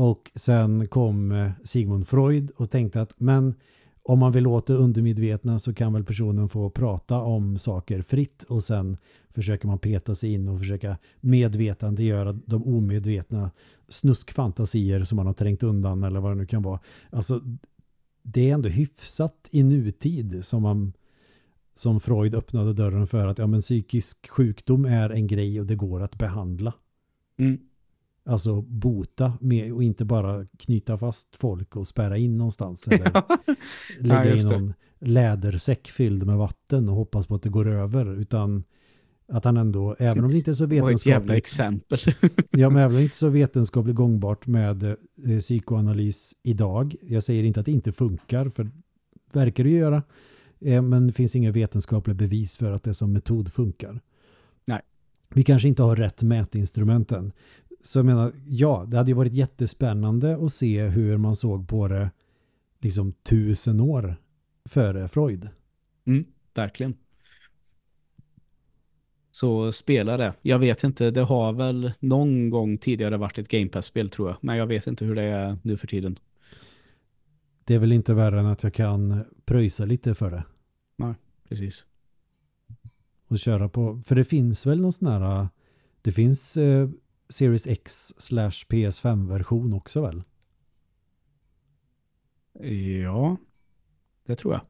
Och 0.00 0.30
sen 0.34 0.88
kom 0.88 1.32
eh, 1.32 1.50
Sigmund 1.64 2.08
Freud 2.08 2.50
och 2.56 2.70
tänkte 2.70 3.00
att 3.00 3.20
men 3.20 3.54
om 4.02 4.18
man 4.18 4.32
vill 4.32 4.44
låta 4.44 4.72
undermedvetna 4.72 5.58
så 5.58 5.74
kan 5.74 5.92
väl 5.92 6.04
personen 6.04 6.48
få 6.48 6.70
prata 6.70 7.18
om 7.20 7.58
saker 7.58 8.02
fritt 8.02 8.42
och 8.42 8.64
sen 8.64 8.96
försöker 9.28 9.66
man 9.66 9.78
peta 9.78 10.14
sig 10.14 10.32
in 10.32 10.48
och 10.48 10.58
försöka 10.58 10.98
medvetandegöra 11.20 12.32
de 12.32 12.64
omedvetna 12.64 13.50
snuskfantasier 13.88 15.04
som 15.04 15.16
man 15.16 15.26
har 15.26 15.32
trängt 15.32 15.62
undan 15.62 16.02
eller 16.02 16.20
vad 16.20 16.30
det 16.30 16.36
nu 16.36 16.46
kan 16.46 16.62
vara. 16.62 16.80
Alltså 17.10 17.40
det 18.22 18.50
är 18.50 18.54
ändå 18.54 18.68
hyfsat 18.68 19.48
i 19.50 19.62
nutid 19.62 20.44
som 20.44 20.62
man 20.62 20.92
som 21.76 22.00
Freud 22.00 22.34
öppnade 22.34 22.72
dörren 22.72 23.06
för 23.06 23.26
att 23.26 23.38
ja, 23.38 23.46
men 23.46 23.60
psykisk 23.60 24.28
sjukdom 24.28 24.84
är 24.84 25.10
en 25.10 25.26
grej 25.26 25.60
och 25.60 25.66
det 25.66 25.76
går 25.76 26.02
att 26.02 26.18
behandla. 26.18 26.74
Mm. 27.38 27.58
Alltså 28.24 28.62
bota 28.62 29.32
med 29.40 29.72
och 29.72 29.82
inte 29.82 30.04
bara 30.04 30.46
knyta 30.58 30.98
fast 30.98 31.36
folk 31.36 31.76
och 31.76 31.86
spärra 31.86 32.18
in 32.18 32.36
någonstans 32.36 32.88
eller 32.88 33.10
ja. 33.14 33.38
lägga 33.98 34.26
ja, 34.26 34.36
in 34.36 34.48
någon 34.48 34.74
lädersäck 34.98 35.88
fylld 35.88 36.26
med 36.26 36.36
vatten 36.36 36.88
och 36.88 36.94
hoppas 36.94 37.26
på 37.26 37.34
att 37.34 37.42
det 37.42 37.48
går 37.48 37.68
över 37.68 38.20
utan 38.20 38.64
att 39.32 39.44
han 39.44 39.56
ändå, 39.56 39.96
även 39.98 40.24
om 40.24 40.30
det 40.30 40.36
inte 40.36 40.50
är 40.50 40.54
så 40.54 40.66
vetenskapligt. 40.66 41.00
ett 41.00 41.06
jävla 41.06 41.36
exempel. 41.36 41.98
ja, 42.50 42.70
men 42.70 42.82
även 42.82 42.90
om 42.90 42.96
det 42.96 43.02
inte 43.02 43.12
är 43.12 43.16
så 43.16 43.28
vetenskapligt 43.28 43.96
gångbart 43.96 44.46
med 44.46 44.82
eh, 44.82 44.96
psykoanalys 45.38 46.34
idag. 46.42 46.94
Jag 47.02 47.22
säger 47.22 47.44
inte 47.44 47.60
att 47.60 47.66
det 47.66 47.72
inte 47.72 47.92
funkar, 47.92 48.48
för 48.48 48.70
verkar 49.32 49.64
det 49.64 49.70
göra. 49.70 50.02
Eh, 50.60 50.82
men 50.82 51.06
det 51.06 51.12
finns 51.12 51.36
inga 51.36 51.52
vetenskapliga 51.52 52.14
bevis 52.14 52.56
för 52.56 52.72
att 52.72 52.82
det 52.82 52.94
som 52.94 53.12
metod 53.12 53.52
funkar. 53.52 54.00
Nej. 54.64 54.80
Vi 55.34 55.44
kanske 55.44 55.68
inte 55.68 55.82
har 55.82 55.96
rätt 55.96 56.22
mätinstrumenten. 56.22 57.32
Så 57.84 57.98
jag 57.98 58.06
menar, 58.06 58.32
ja, 58.46 58.86
det 58.88 58.96
hade 58.96 59.10
ju 59.10 59.16
varit 59.16 59.32
jättespännande 59.32 60.44
att 60.44 60.52
se 60.52 60.86
hur 60.86 61.16
man 61.16 61.36
såg 61.36 61.68
på 61.68 61.88
det 61.88 62.10
liksom 62.80 63.12
tusen 63.12 63.80
år 63.80 64.16
före 64.68 65.08
Freud. 65.08 65.48
Mm, 66.04 66.24
verkligen. 66.54 66.94
Så 69.30 69.72
spela 69.72 70.16
det. 70.16 70.34
Jag 70.42 70.58
vet 70.58 70.84
inte, 70.84 71.10
det 71.10 71.20
har 71.20 71.52
väl 71.52 71.92
någon 72.00 72.50
gång 72.50 72.78
tidigare 72.78 73.16
varit 73.16 73.38
ett 73.38 73.48
Game 73.48 73.68
Pass-spel 73.68 74.10
tror 74.10 74.28
jag. 74.28 74.36
Men 74.40 74.56
jag 74.56 74.66
vet 74.66 74.86
inte 74.86 75.04
hur 75.04 75.14
det 75.14 75.22
är 75.22 75.58
nu 75.62 75.76
för 75.76 75.86
tiden. 75.86 76.18
Det 77.64 77.74
är 77.74 77.78
väl 77.78 77.92
inte 77.92 78.14
värre 78.14 78.40
än 78.40 78.46
att 78.46 78.62
jag 78.62 78.74
kan 78.74 79.24
pröjsa 79.44 79.84
lite 79.84 80.14
för 80.14 80.30
det. 80.30 80.44
Nej, 80.96 81.14
precis. 81.48 81.86
Och 83.28 83.38
köra 83.38 83.68
på, 83.68 84.02
för 84.06 84.14
det 84.14 84.24
finns 84.24 84.66
väl 84.66 84.80
någon 84.80 84.92
sån 84.92 85.08
här, 85.08 85.48
det 86.02 86.12
finns 86.12 86.56
eh, 86.56 86.88
Series 87.30 87.66
X 87.66 88.14
slash 88.18 88.50
PS5-version 88.50 89.72
också 89.72 90.02
väl? 90.02 90.22
Ja, 93.02 93.36
det 94.26 94.36
tror 94.36 94.54
jag. 94.54 94.62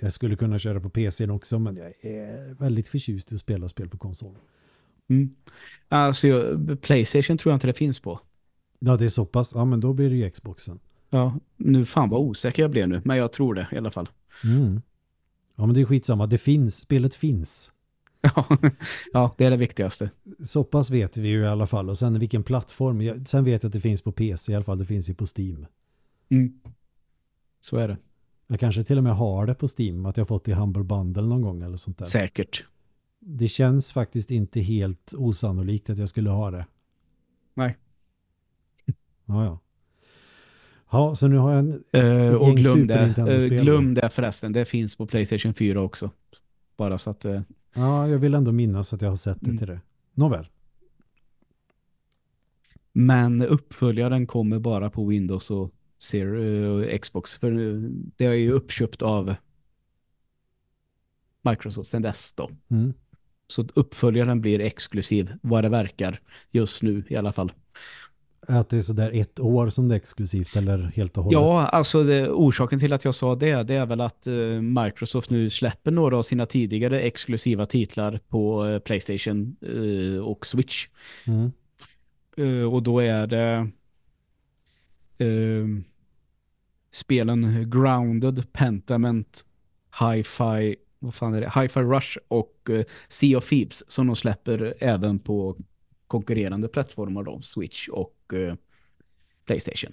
Jag 0.00 0.12
skulle 0.12 0.36
kunna 0.36 0.58
köra 0.58 0.80
på 0.80 0.90
PC 0.90 1.28
också 1.28 1.58
men 1.58 1.76
jag 1.76 2.04
är 2.04 2.54
väldigt 2.54 2.88
förtjust 2.88 3.32
i 3.32 3.34
att 3.34 3.40
spela 3.40 3.68
spel 3.68 3.88
på 3.88 3.98
konsol. 3.98 4.36
Mm. 5.08 5.34
Alltså 5.88 6.58
Playstation 6.80 7.38
tror 7.38 7.50
jag 7.50 7.56
inte 7.56 7.66
det 7.66 7.74
finns 7.74 8.00
på. 8.00 8.20
Ja 8.78 8.96
det 8.96 9.04
är 9.04 9.08
så 9.08 9.26
pass. 9.26 9.52
Ja 9.54 9.64
men 9.64 9.80
då 9.80 9.92
blir 9.92 10.10
det 10.10 10.16
ju 10.16 10.30
Xboxen. 10.30 10.80
Ja, 11.10 11.34
nu 11.56 11.84
fan 11.84 12.10
vad 12.10 12.20
osäker 12.20 12.62
jag 12.62 12.70
blev 12.70 12.88
nu. 12.88 13.02
Men 13.04 13.16
jag 13.16 13.32
tror 13.32 13.54
det 13.54 13.68
i 13.72 13.76
alla 13.76 13.90
fall. 13.90 14.08
Mm. 14.44 14.82
Ja 15.56 15.66
men 15.66 15.74
det 15.74 15.80
är 15.80 15.84
skitsamma. 15.84 16.26
Det 16.26 16.38
finns. 16.38 16.76
Spelet 16.76 17.14
finns. 17.14 17.71
ja, 19.12 19.34
det 19.38 19.44
är 19.44 19.50
det 19.50 19.56
viktigaste. 19.56 20.10
Så 20.44 20.64
pass 20.64 20.90
vet 20.90 21.16
vi 21.16 21.28
ju 21.28 21.42
i 21.42 21.46
alla 21.46 21.66
fall. 21.66 21.90
Och 21.90 21.98
sen 21.98 22.18
vilken 22.18 22.42
plattform. 22.42 23.24
Sen 23.26 23.44
vet 23.44 23.62
jag 23.62 23.68
att 23.68 23.72
det 23.72 23.80
finns 23.80 24.02
på 24.02 24.12
PC 24.12 24.52
i 24.52 24.54
alla 24.54 24.64
fall. 24.64 24.78
Det 24.78 24.84
finns 24.84 25.10
ju 25.10 25.14
på 25.14 25.26
Steam. 25.36 25.66
Mm. 26.28 26.52
Så 27.60 27.76
är 27.76 27.88
det. 27.88 27.96
Jag 28.46 28.60
kanske 28.60 28.84
till 28.84 28.98
och 28.98 29.04
med 29.04 29.16
har 29.16 29.46
det 29.46 29.54
på 29.54 29.68
Steam. 29.78 30.06
Att 30.06 30.16
jag 30.16 30.28
fått 30.28 30.48
i 30.48 30.52
Humble 30.52 30.84
Bundle 30.84 31.22
någon 31.22 31.42
gång 31.42 31.62
eller 31.62 31.76
sånt 31.76 31.98
där. 31.98 32.06
Säkert. 32.06 32.64
Det 33.20 33.48
känns 33.48 33.92
faktiskt 33.92 34.30
inte 34.30 34.60
helt 34.60 35.14
osannolikt 35.14 35.90
att 35.90 35.98
jag 35.98 36.08
skulle 36.08 36.30
ha 36.30 36.50
det. 36.50 36.66
Nej. 37.54 37.76
Ja, 39.26 39.44
ja. 39.44 39.58
Ja, 40.90 41.14
så 41.14 41.28
nu 41.28 41.36
har 41.36 41.52
jag 41.52 41.58
en, 41.58 41.72
uh, 42.02 42.34
och 42.34 42.56
glöm 42.56 42.86
det, 42.86 43.14
uh, 43.18 43.62
glöm 43.62 43.94
det 43.94 44.10
förresten. 44.10 44.52
Det 44.52 44.64
finns 44.64 44.96
på 44.96 45.06
Playstation 45.06 45.54
4 45.54 45.80
också. 45.80 46.10
Bara 46.76 46.98
så 46.98 47.10
att... 47.10 47.24
Uh... 47.24 47.40
Ja, 47.74 48.08
jag 48.08 48.18
vill 48.18 48.34
ändå 48.34 48.52
minnas 48.52 48.92
att 48.92 49.02
jag 49.02 49.08
har 49.08 49.16
sett 49.16 49.40
det 49.40 49.46
mm. 49.46 49.58
till 49.58 49.66
det. 49.66 49.80
Nåväl. 50.14 50.48
Men 52.92 53.42
uppföljaren 53.42 54.26
kommer 54.26 54.58
bara 54.58 54.90
på 54.90 55.06
Windows 55.06 55.50
och 55.50 55.74
Zero, 55.98 56.98
Xbox. 56.98 57.38
För 57.38 57.50
det 58.16 58.24
är 58.26 58.32
ju 58.32 58.52
uppköpt 58.52 59.02
av 59.02 59.34
Microsoft 61.42 61.90
sen 61.90 62.02
dess 62.02 62.34
då. 62.34 62.50
Mm. 62.68 62.94
Så 63.48 63.66
uppföljaren 63.74 64.40
blir 64.40 64.60
exklusiv 64.60 65.32
vad 65.42 65.64
det 65.64 65.68
verkar 65.68 66.20
just 66.50 66.82
nu 66.82 67.04
i 67.08 67.16
alla 67.16 67.32
fall. 67.32 67.52
Att 68.48 68.68
det 68.68 68.76
är 68.76 68.82
sådär 68.82 69.10
ett 69.14 69.40
år 69.40 69.70
som 69.70 69.88
det 69.88 69.94
är 69.94 69.96
exklusivt 69.96 70.56
eller 70.56 70.78
helt 70.78 71.18
och 71.18 71.24
hållet? 71.24 71.40
Ja, 71.40 71.66
alltså 71.66 72.04
det, 72.04 72.28
orsaken 72.28 72.78
till 72.78 72.92
att 72.92 73.04
jag 73.04 73.14
sa 73.14 73.34
det, 73.34 73.62
det 73.62 73.74
är 73.74 73.86
väl 73.86 74.00
att 74.00 74.26
uh, 74.26 74.60
Microsoft 74.60 75.30
nu 75.30 75.50
släpper 75.50 75.90
några 75.90 76.18
av 76.18 76.22
sina 76.22 76.46
tidigare 76.46 77.00
exklusiva 77.00 77.66
titlar 77.66 78.20
på 78.28 78.64
uh, 78.64 78.78
Playstation 78.78 79.56
uh, 79.68 80.20
och 80.20 80.46
Switch. 80.46 80.88
Mm. 81.26 81.52
och 82.72 82.82
då 82.82 83.00
är 83.00 83.26
det 83.26 83.70
spelen 86.90 87.70
Grounded, 87.70 88.52
Pentament, 88.52 89.44
Hi-Fi 90.00 90.76
vad 90.98 91.14
fan 91.14 91.34
är 91.34 91.40
det? 91.40 91.52
Hi-Fi 91.54 91.80
Rush 91.80 92.18
och 92.28 92.70
Sea 93.08 93.38
of 93.38 93.48
Thieves 93.48 93.90
som 93.90 94.06
de 94.06 94.16
släpper 94.16 94.74
även 94.78 95.18
på 95.18 95.56
konkurrerande 96.12 96.68
plattformar 96.68 97.22
då, 97.22 97.40
Switch 97.42 97.88
och 97.88 98.34
eh, 98.34 98.54
Playstation. 99.46 99.92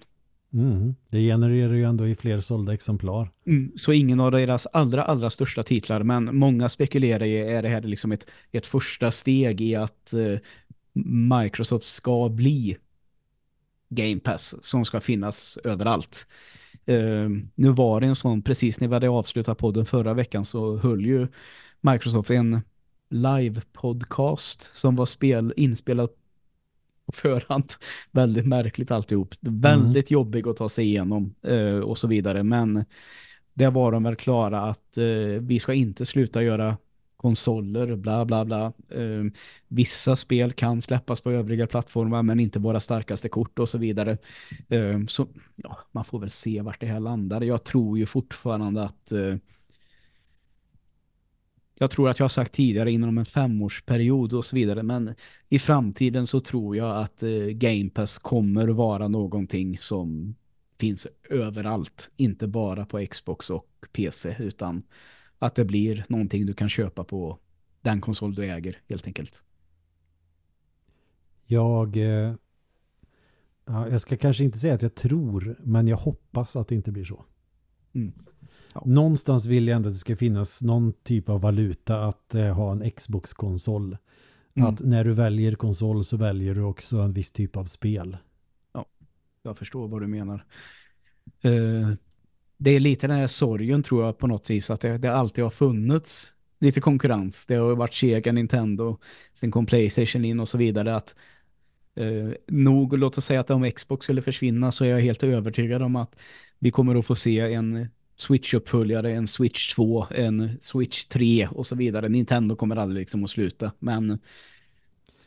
Mm, 0.53 0.95
det 1.09 1.19
genererar 1.19 1.73
ju 1.73 1.83
ändå 1.83 2.07
i 2.07 2.15
fler 2.15 2.39
sålda 2.39 2.73
exemplar. 2.73 3.29
Mm, 3.45 3.71
så 3.77 3.93
ingen 3.93 4.19
av 4.19 4.31
deras 4.31 4.65
allra, 4.65 5.03
allra 5.03 5.29
största 5.29 5.63
titlar, 5.63 6.03
men 6.03 6.35
många 6.35 6.69
spekulerar 6.69 7.25
i 7.25 7.37
är 7.37 7.61
det 7.61 7.69
här 7.69 7.81
liksom 7.81 8.11
ett, 8.11 8.27
ett 8.51 8.65
första 8.65 9.11
steg 9.11 9.61
i 9.61 9.75
att 9.75 10.13
eh, 10.13 10.39
Microsoft 11.43 11.87
ska 11.87 12.29
bli 12.29 12.77
Game 13.89 14.19
Pass 14.19 14.55
som 14.61 14.85
ska 14.85 15.01
finnas 15.01 15.57
överallt. 15.63 16.27
Uh, 16.89 17.29
nu 17.55 17.69
var 17.69 18.01
det 18.01 18.07
en 18.07 18.15
sån, 18.15 18.41
precis 18.41 18.79
när 18.79 18.87
vi 18.87 18.93
hade 18.93 19.09
avslutat 19.09 19.57
podden 19.57 19.85
förra 19.85 20.13
veckan 20.13 20.45
så 20.45 20.77
höll 20.77 21.05
ju 21.05 21.27
Microsoft 21.81 22.31
en 22.31 22.61
live-podcast 23.09 24.71
som 24.73 24.95
var 24.95 25.05
spel, 25.05 25.53
inspelad 25.57 26.09
på 27.05 27.11
förhand. 27.11 27.73
Väldigt 28.11 28.45
märkligt 28.45 28.91
alltihop. 28.91 29.35
Väldigt 29.41 30.11
mm. 30.11 30.19
jobbig 30.19 30.47
att 30.47 30.57
ta 30.57 30.69
sig 30.69 30.85
igenom 30.85 31.35
eh, 31.41 31.79
och 31.79 31.97
så 31.97 32.07
vidare. 32.07 32.43
Men 32.43 32.85
det 33.53 33.69
var 33.69 33.91
de 33.91 34.03
väl 34.03 34.15
klara 34.15 34.61
att 34.61 34.97
eh, 34.97 35.41
vi 35.41 35.59
ska 35.59 35.73
inte 35.73 36.05
sluta 36.05 36.43
göra 36.43 36.77
konsoler, 37.17 37.95
bla 37.95 38.25
bla 38.25 38.45
bla. 38.45 38.73
Eh, 38.89 39.23
vissa 39.67 40.15
spel 40.15 40.53
kan 40.53 40.81
släppas 40.81 41.21
på 41.21 41.31
övriga 41.31 41.67
plattformar 41.67 42.23
men 42.23 42.39
inte 42.39 42.59
våra 42.59 42.79
starkaste 42.79 43.29
kort 43.29 43.59
och 43.59 43.69
så 43.69 43.77
vidare. 43.77 44.17
Eh, 44.69 45.05
så 45.07 45.27
ja, 45.55 45.77
man 45.91 46.05
får 46.05 46.19
väl 46.19 46.29
se 46.29 46.61
vart 46.61 46.79
det 46.79 46.87
här 46.87 46.99
landar. 46.99 47.41
Jag 47.41 47.63
tror 47.63 47.97
ju 47.97 48.05
fortfarande 48.05 48.83
att 48.83 49.11
eh, 49.11 49.35
jag 51.81 51.91
tror 51.91 52.09
att 52.09 52.19
jag 52.19 52.23
har 52.23 52.29
sagt 52.29 52.53
tidigare 52.53 52.91
inom 52.91 53.17
en 53.17 53.25
femårsperiod 53.25 54.33
och 54.33 54.45
så 54.45 54.55
vidare. 54.55 54.83
Men 54.83 55.15
i 55.49 55.59
framtiden 55.59 56.27
så 56.27 56.41
tror 56.41 56.77
jag 56.77 56.97
att 56.97 57.23
eh, 57.23 57.29
Game 57.31 57.89
Pass 57.89 58.19
kommer 58.19 58.67
vara 58.67 59.07
någonting 59.07 59.77
som 59.77 60.35
finns 60.79 61.07
överallt. 61.29 62.11
Inte 62.17 62.47
bara 62.47 62.85
på 62.85 63.05
Xbox 63.11 63.49
och 63.49 63.67
PC 63.91 64.35
utan 64.39 64.83
att 65.39 65.55
det 65.55 65.65
blir 65.65 66.05
någonting 66.09 66.45
du 66.45 66.53
kan 66.53 66.69
köpa 66.69 67.03
på 67.03 67.37
den 67.81 68.01
konsol 68.01 68.35
du 68.35 68.45
äger 68.45 68.81
helt 68.89 69.07
enkelt. 69.07 69.43
Jag, 71.45 71.97
eh, 71.97 72.33
ja, 73.65 73.89
jag 73.89 74.01
ska 74.01 74.17
kanske 74.17 74.43
inte 74.43 74.57
säga 74.57 74.73
att 74.73 74.81
jag 74.81 74.95
tror 74.95 75.55
men 75.63 75.87
jag 75.87 75.97
hoppas 75.97 76.55
att 76.55 76.67
det 76.67 76.75
inte 76.75 76.91
blir 76.91 77.05
så. 77.05 77.25
Mm. 77.93 78.13
Ja. 78.73 78.83
Någonstans 78.85 79.45
vill 79.45 79.67
jag 79.67 79.75
ändå 79.75 79.89
att 79.89 79.95
det 79.95 79.99
ska 79.99 80.15
finnas 80.15 80.61
någon 80.61 80.93
typ 80.93 81.29
av 81.29 81.41
valuta 81.41 82.05
att 82.05 82.35
eh, 82.35 82.53
ha 82.53 82.71
en 82.71 82.91
Xbox-konsol. 82.91 83.97
Mm. 84.55 84.69
Att 84.69 84.79
när 84.79 85.03
du 85.03 85.13
väljer 85.13 85.55
konsol 85.55 86.03
så 86.03 86.17
väljer 86.17 86.55
du 86.55 86.61
också 86.61 86.97
en 86.97 87.11
viss 87.11 87.31
typ 87.31 87.57
av 87.57 87.65
spel. 87.65 88.17
Ja, 88.73 88.85
jag 89.43 89.57
förstår 89.57 89.87
vad 89.87 90.01
du 90.01 90.07
menar. 90.07 90.45
Uh, 91.45 91.93
det 92.57 92.71
är 92.71 92.79
lite 92.79 93.07
den 93.07 93.17
här 93.17 93.27
sorgen 93.27 93.83
tror 93.83 94.05
jag 94.05 94.17
på 94.17 94.27
något 94.27 94.49
vis 94.49 94.69
att 94.69 94.81
det, 94.81 94.97
det 94.97 95.13
alltid 95.13 95.43
har 95.43 95.51
funnits 95.51 96.33
lite 96.59 96.81
konkurrens. 96.81 97.45
Det 97.45 97.55
har 97.55 97.75
varit 97.75 97.93
Sega, 97.93 98.31
Nintendo, 98.31 98.97
sen 99.33 99.51
kom 99.51 99.65
Playstation 99.65 100.25
in 100.25 100.39
och 100.39 100.49
så 100.49 100.57
vidare 100.57 100.95
att 100.95 101.15
Eh, 101.99 102.31
nog, 102.47 102.97
låt 102.97 103.17
oss 103.17 103.25
säga 103.25 103.39
att 103.39 103.49
om 103.49 103.71
Xbox 103.71 104.03
skulle 104.03 104.21
försvinna 104.21 104.71
så 104.71 104.85
är 104.85 104.89
jag 104.89 104.99
helt 104.99 105.23
övertygad 105.23 105.81
om 105.81 105.95
att 105.95 106.15
vi 106.59 106.71
kommer 106.71 106.95
att 106.95 107.05
få 107.05 107.15
se 107.15 107.39
en 107.39 107.87
Switch-uppföljare, 108.19 109.11
en 109.11 109.27
Switch 109.27 109.73
2, 109.75 110.05
en 110.11 110.57
Switch 110.61 111.05
3 111.05 111.47
och 111.51 111.67
så 111.67 111.75
vidare. 111.75 112.09
Nintendo 112.09 112.55
kommer 112.55 112.75
aldrig 112.75 112.99
liksom 112.99 113.23
att 113.23 113.29
sluta, 113.29 113.71
men 113.79 114.19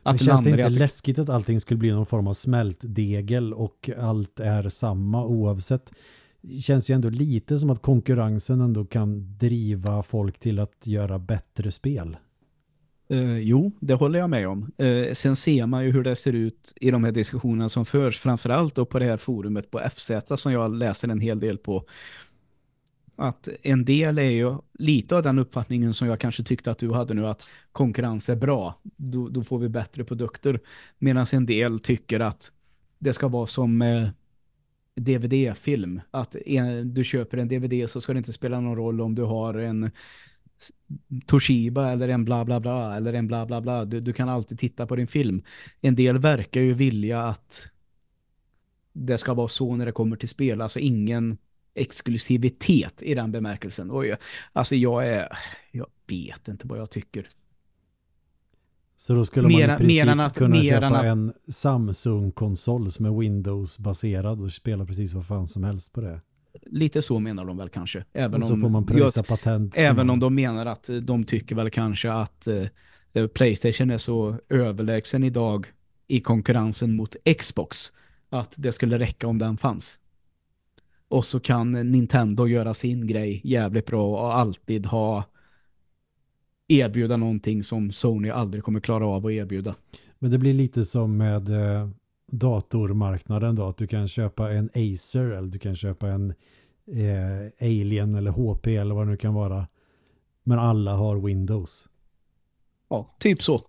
att 0.02 0.18
det 0.18 0.24
känns 0.24 0.46
inte 0.46 0.66
att... 0.66 0.72
läskigt 0.72 1.18
att 1.18 1.28
allting 1.28 1.60
skulle 1.60 1.78
bli 1.78 1.90
någon 1.90 2.06
form 2.06 2.26
av 2.26 2.34
smältdegel 2.34 3.52
och 3.52 3.90
allt 3.98 4.40
är 4.40 4.68
samma 4.68 5.24
oavsett. 5.24 5.92
Det 6.40 6.60
känns 6.60 6.90
ju 6.90 6.94
ändå 6.94 7.08
lite 7.08 7.58
som 7.58 7.70
att 7.70 7.82
konkurrensen 7.82 8.60
ändå 8.60 8.84
kan 8.84 9.38
driva 9.38 10.02
folk 10.02 10.38
till 10.38 10.58
att 10.58 10.86
göra 10.86 11.18
bättre 11.18 11.70
spel. 11.70 12.16
Uh, 13.12 13.38
jo, 13.38 13.72
det 13.80 13.94
håller 13.94 14.18
jag 14.18 14.30
med 14.30 14.48
om. 14.48 14.72
Uh, 14.82 15.12
sen 15.12 15.36
ser 15.36 15.66
man 15.66 15.84
ju 15.84 15.92
hur 15.92 16.04
det 16.04 16.16
ser 16.16 16.32
ut 16.32 16.72
i 16.76 16.90
de 16.90 17.04
här 17.04 17.12
diskussionerna 17.12 17.68
som 17.68 17.84
förs, 17.84 18.18
framförallt 18.18 18.74
då 18.74 18.84
på 18.84 18.98
det 18.98 19.04
här 19.04 19.16
forumet 19.16 19.70
på 19.70 19.80
FZ 19.94 20.10
som 20.36 20.52
jag 20.52 20.74
läser 20.74 21.08
en 21.08 21.20
hel 21.20 21.40
del 21.40 21.58
på. 21.58 21.84
Att 23.22 23.48
en 23.62 23.84
del 23.84 24.18
är 24.18 24.30
ju 24.30 24.54
lite 24.78 25.16
av 25.16 25.22
den 25.22 25.38
uppfattningen 25.38 25.94
som 25.94 26.08
jag 26.08 26.20
kanske 26.20 26.44
tyckte 26.44 26.70
att 26.70 26.78
du 26.78 26.92
hade 26.92 27.14
nu, 27.14 27.26
att 27.26 27.50
konkurrens 27.72 28.28
är 28.28 28.36
bra. 28.36 28.80
Då, 28.82 29.28
då 29.28 29.42
får 29.42 29.58
vi 29.58 29.68
bättre 29.68 30.04
produkter. 30.04 30.60
Medan 30.98 31.26
en 31.32 31.46
del 31.46 31.80
tycker 31.80 32.20
att 32.20 32.52
det 32.98 33.12
ska 33.12 33.28
vara 33.28 33.46
som 33.46 33.82
eh, 33.82 34.08
DVD-film. 34.94 36.00
Att 36.10 36.36
en, 36.36 36.94
du 36.94 37.04
köper 37.04 37.38
en 37.38 37.48
DVD 37.48 37.90
så 37.90 38.00
ska 38.00 38.12
det 38.12 38.18
inte 38.18 38.32
spela 38.32 38.60
någon 38.60 38.76
roll 38.76 39.00
om 39.00 39.14
du 39.14 39.22
har 39.22 39.54
en 39.54 39.90
Toshiba 41.26 41.92
eller 41.92 42.08
en 42.08 42.24
bla 42.24 42.44
bla 42.44 42.60
bla 42.60 42.96
eller 42.96 43.12
en 43.12 43.28
bla 43.28 43.46
bla 43.46 43.60
bla. 43.60 43.84
Du, 43.84 44.00
du 44.00 44.12
kan 44.12 44.28
alltid 44.28 44.58
titta 44.58 44.86
på 44.86 44.96
din 44.96 45.06
film. 45.06 45.42
En 45.80 45.94
del 45.94 46.18
verkar 46.18 46.60
ju 46.60 46.74
vilja 46.74 47.22
att 47.22 47.68
det 48.92 49.18
ska 49.18 49.34
vara 49.34 49.48
så 49.48 49.76
när 49.76 49.86
det 49.86 49.92
kommer 49.92 50.16
till 50.16 50.28
spel. 50.28 50.60
Alltså 50.60 50.78
ingen 50.78 51.38
exklusivitet 51.74 53.02
i 53.02 53.14
den 53.14 53.32
bemärkelsen. 53.32 53.90
Och 53.90 54.06
jag, 54.06 54.18
alltså 54.52 54.76
jag 54.76 55.08
är, 55.08 55.28
jag 55.70 55.86
vet 56.06 56.48
inte 56.48 56.66
vad 56.66 56.78
jag 56.78 56.90
tycker. 56.90 57.28
Så 58.96 59.14
då 59.14 59.24
skulle 59.24 59.48
mer, 59.48 59.66
man 59.66 59.76
i 59.76 59.78
princip 59.78 60.20
att, 60.20 60.36
kunna 60.36 60.62
köpa 60.62 60.86
att, 60.86 61.04
en 61.04 61.32
Samsung-konsol 61.48 62.92
som 62.92 63.06
är 63.06 63.10
Windows-baserad 63.10 64.42
och 64.42 64.52
spela 64.52 64.84
precis 64.84 65.12
vad 65.12 65.26
fan 65.26 65.48
som 65.48 65.64
helst 65.64 65.92
på 65.92 66.00
det. 66.00 66.20
Lite 66.66 67.02
så 67.02 67.18
menar 67.18 67.44
de 67.44 67.56
väl 67.56 67.68
kanske. 67.68 68.04
Även 68.12 68.42
och 68.42 68.48
så 68.48 68.54
om, 68.54 68.60
får 68.60 68.68
man 68.68 68.86
pröjsa 68.86 69.22
patent. 69.22 69.74
Även 69.76 70.10
om 70.10 70.20
de 70.20 70.34
menar 70.34 70.66
att 70.66 70.90
de 71.02 71.24
tycker 71.24 71.54
väl 71.54 71.70
kanske 71.70 72.12
att 72.12 72.48
eh, 73.12 73.26
Playstation 73.26 73.90
är 73.90 73.98
så 73.98 74.36
överlägsen 74.48 75.24
idag 75.24 75.66
i 76.08 76.20
konkurrensen 76.20 76.96
mot 76.96 77.16
Xbox 77.38 77.92
att 78.30 78.54
det 78.58 78.72
skulle 78.72 78.98
räcka 78.98 79.26
om 79.26 79.38
den 79.38 79.56
fanns. 79.56 79.98
Och 81.12 81.26
så 81.26 81.40
kan 81.40 81.72
Nintendo 81.72 82.46
göra 82.46 82.74
sin 82.74 83.06
grej 83.06 83.40
jävligt 83.44 83.86
bra 83.86 84.06
och 84.06 84.34
alltid 84.34 84.86
ha 84.86 85.24
erbjuda 86.68 87.16
någonting 87.16 87.64
som 87.64 87.92
Sony 87.92 88.30
aldrig 88.30 88.64
kommer 88.64 88.80
klara 88.80 89.06
av 89.06 89.26
att 89.26 89.32
erbjuda. 89.32 89.74
Men 90.18 90.30
det 90.30 90.38
blir 90.38 90.54
lite 90.54 90.84
som 90.84 91.16
med 91.16 91.48
eh, 91.48 91.88
datormarknaden 92.30 93.54
då, 93.54 93.68
att 93.68 93.76
du 93.76 93.86
kan 93.86 94.08
köpa 94.08 94.52
en 94.52 94.70
Acer 94.74 95.30
eller 95.30 95.48
du 95.48 95.58
kan 95.58 95.76
köpa 95.76 96.08
en 96.08 96.30
eh, 96.86 97.66
Alien 97.68 98.14
eller 98.14 98.30
HP 98.30 98.66
eller 98.66 98.94
vad 98.94 99.06
det 99.06 99.10
nu 99.10 99.16
kan 99.16 99.34
vara. 99.34 99.66
Men 100.44 100.58
alla 100.58 100.94
har 100.94 101.16
Windows. 101.26 101.88
Ja, 102.88 103.16
typ 103.18 103.42
så. 103.42 103.62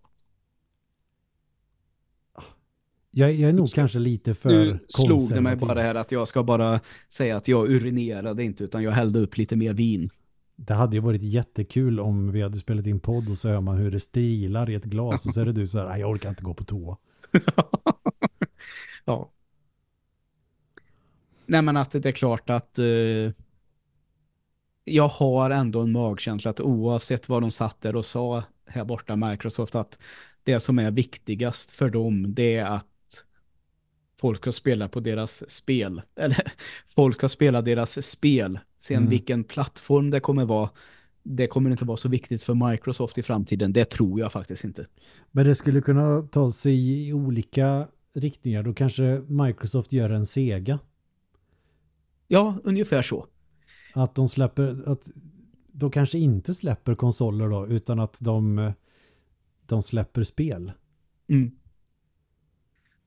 Jag, 3.16 3.34
jag 3.34 3.50
är 3.50 3.54
nog 3.54 3.70
kanske 3.70 4.00
lite 4.00 4.34
för 4.34 4.50
Nu 4.50 4.80
slog 4.88 5.30
det 5.30 5.42
mig 5.42 5.56
bara 5.56 5.82
här 5.82 5.96
att 5.96 6.12
jag 6.12 6.28
ska 6.28 6.44
bara 6.44 6.80
säga 7.10 7.38
att 7.38 7.48
jag 7.48 7.72
urinerade 7.72 8.44
inte 8.44 8.64
utan 8.64 8.84
jag 8.84 8.92
hällde 8.92 9.20
upp 9.20 9.38
lite 9.38 9.56
mer 9.56 9.74
vin. 9.74 10.10
Det 10.56 10.74
hade 10.74 10.96
ju 10.96 11.02
varit 11.02 11.22
jättekul 11.22 12.00
om 12.00 12.32
vi 12.32 12.42
hade 12.42 12.58
spelat 12.58 12.86
in 12.86 13.00
podd 13.00 13.30
och 13.30 13.38
så 13.38 13.50
hör 13.50 13.62
man 13.62 13.78
hur 13.78 13.92
det 13.92 14.00
strilar 14.00 14.70
i 14.70 14.76
ett 14.76 14.84
glas 14.84 15.26
och 15.26 15.34
så 15.34 15.42
är 15.42 15.46
det 15.46 15.54
du 15.54 15.68
så 15.68 15.88
här, 15.88 15.98
jag 15.98 16.10
orkar 16.10 16.30
inte 16.30 16.44
gå 16.44 16.54
på 16.54 16.64
toa. 16.64 16.98
ja. 19.06 19.32
Nej 21.46 21.62
men 21.62 21.78
att 21.78 21.92
det 21.92 22.06
är 22.06 22.12
klart 22.12 22.50
att 22.50 22.80
uh, 22.80 23.32
jag 24.84 25.08
har 25.08 25.50
ändå 25.50 25.82
en 25.82 25.92
magkänsla 25.92 26.52
att 26.52 26.60
oavsett 26.60 27.30
vad 27.30 27.44
de 27.44 27.52
satt 27.52 27.82
där 27.82 27.96
och 27.96 28.06
sa 28.06 28.44
här 28.66 28.86
borta 28.86 29.16
Microsoft 29.16 29.76
att 29.76 30.00
det 30.44 30.60
som 30.60 30.80
är 30.80 30.92
viktigast 30.92 31.72
för 31.72 31.90
dem 31.90 32.34
det 32.34 32.56
är 32.56 32.66
att 32.66 32.88
folk 34.24 34.38
ska 34.38 34.52
spela 34.52 34.88
på 34.90 35.00
deras 35.00 35.50
spel. 35.50 36.02
Eller 36.16 36.54
folk 36.86 37.16
ska 37.16 37.30
spela 37.30 37.62
deras 37.62 38.06
spel. 38.08 38.60
Sen 38.80 38.98
mm. 38.98 39.10
vilken 39.10 39.44
plattform 39.44 40.10
det 40.10 40.20
kommer 40.20 40.46
vara 40.46 40.70
det 41.24 41.48
kommer 41.48 41.72
inte 41.72 41.86
vara 41.86 41.98
så 41.98 42.10
viktigt 42.10 42.44
för 42.44 42.72
Microsoft 42.72 43.18
i 43.18 43.24
framtiden. 43.24 43.74
Det 43.74 43.86
tror 43.86 44.20
jag 44.20 44.32
faktiskt 44.32 44.64
inte. 44.64 44.88
Men 45.32 45.46
det 45.46 45.56
skulle 45.56 45.82
kunna 45.82 46.22
ta 46.22 46.52
sig 46.52 47.08
i 47.08 47.14
olika 47.14 47.88
riktningar. 48.16 48.64
Då 48.64 48.74
kanske 48.74 49.22
Microsoft 49.28 49.92
gör 49.94 50.10
en 50.10 50.26
Sega. 50.26 50.80
Ja, 52.28 52.56
ungefär 52.64 53.02
så. 53.02 53.28
Att 53.94 54.16
de 54.16 54.30
släpper, 54.30 54.92
att 54.92 55.10
de 55.72 55.92
kanske 55.92 56.18
inte 56.18 56.54
släpper 56.54 56.96
konsoler 56.96 57.50
då, 57.50 57.68
utan 57.68 58.00
att 58.00 58.18
de, 58.20 58.72
de 59.66 59.84
släpper 59.84 60.24
spel. 60.24 60.72
Mm. 61.30 61.52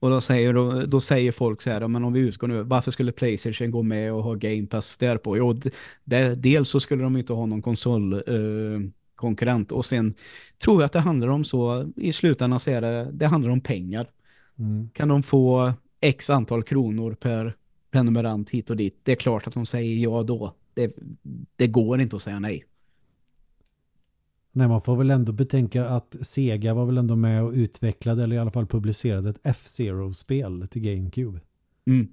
Och 0.01 0.11
då 0.11 0.21
säger, 0.21 0.53
då, 0.53 0.87
då 0.87 1.01
säger 1.01 1.33
folk 1.33 1.63
så 1.63 1.71
här, 1.71 1.89
men 1.89 2.05
om 2.05 2.13
vi 2.13 2.21
utgår 2.21 2.49
nu, 2.49 2.63
varför 2.63 2.91
skulle 2.91 3.13
Playstation 3.13 3.71
gå 3.71 3.83
med 3.83 4.13
och 4.13 4.23
ha 4.23 4.35
Game 4.35 4.67
Pass 4.67 4.97
där 4.97 5.17
på? 5.17 5.37
Jo, 5.37 5.61
det, 6.05 6.35
dels 6.35 6.69
så 6.69 6.81
skulle 6.81 7.03
de 7.03 7.17
inte 7.17 7.33
ha 7.33 7.47
någon 7.47 7.63
konsolkonkurrent 7.63 9.71
eh, 9.71 9.77
och 9.77 9.85
sen 9.85 10.15
tror 10.59 10.83
jag 10.83 10.87
att 10.87 10.93
det 10.93 11.01
handlar 11.01 11.29
om 11.29 11.45
så, 11.45 11.93
i 11.97 12.13
slutändan 12.13 12.61
så 12.61 12.71
är 12.71 12.81
det, 12.81 13.11
det 13.13 13.27
handlar 13.27 13.51
om 13.51 13.61
pengar. 13.61 14.11
Mm. 14.59 14.91
Kan 14.93 15.09
de 15.09 15.23
få 15.23 15.73
x 16.01 16.31
antal 16.31 16.63
kronor 16.63 17.15
per 17.15 17.57
prenumerant 17.91 18.51
hit 18.51 18.71
och 18.71 18.77
dit? 18.77 19.01
Det 19.03 19.13
är 19.13 19.17
klart 19.17 19.47
att 19.47 19.55
de 19.55 19.67
säger 19.67 19.97
ja 19.97 20.23
då. 20.23 20.55
Det, 20.75 20.97
det 21.57 21.67
går 21.67 22.01
inte 22.01 22.17
att 22.17 22.23
säga 22.23 22.39
nej. 22.39 22.65
Nej, 24.57 24.69
man 24.69 24.81
får 24.81 24.97
väl 24.97 25.11
ändå 25.11 25.33
betänka 25.33 25.87
att 25.87 26.17
Sega 26.21 26.75
var 26.75 26.87
väl 26.87 26.99
ändå 26.99 27.17
med 27.17 27.43
och 27.43 27.53
utvecklade 27.53 28.23
eller 28.23 28.37
i 28.37 28.39
alla 28.39 28.51
fall 28.51 28.67
publicerade 28.67 29.31
ett 29.31 29.41
F-Zero-spel 29.43 30.69
till 30.71 30.83
GameCube. 30.83 31.41
Mm. 31.87 32.09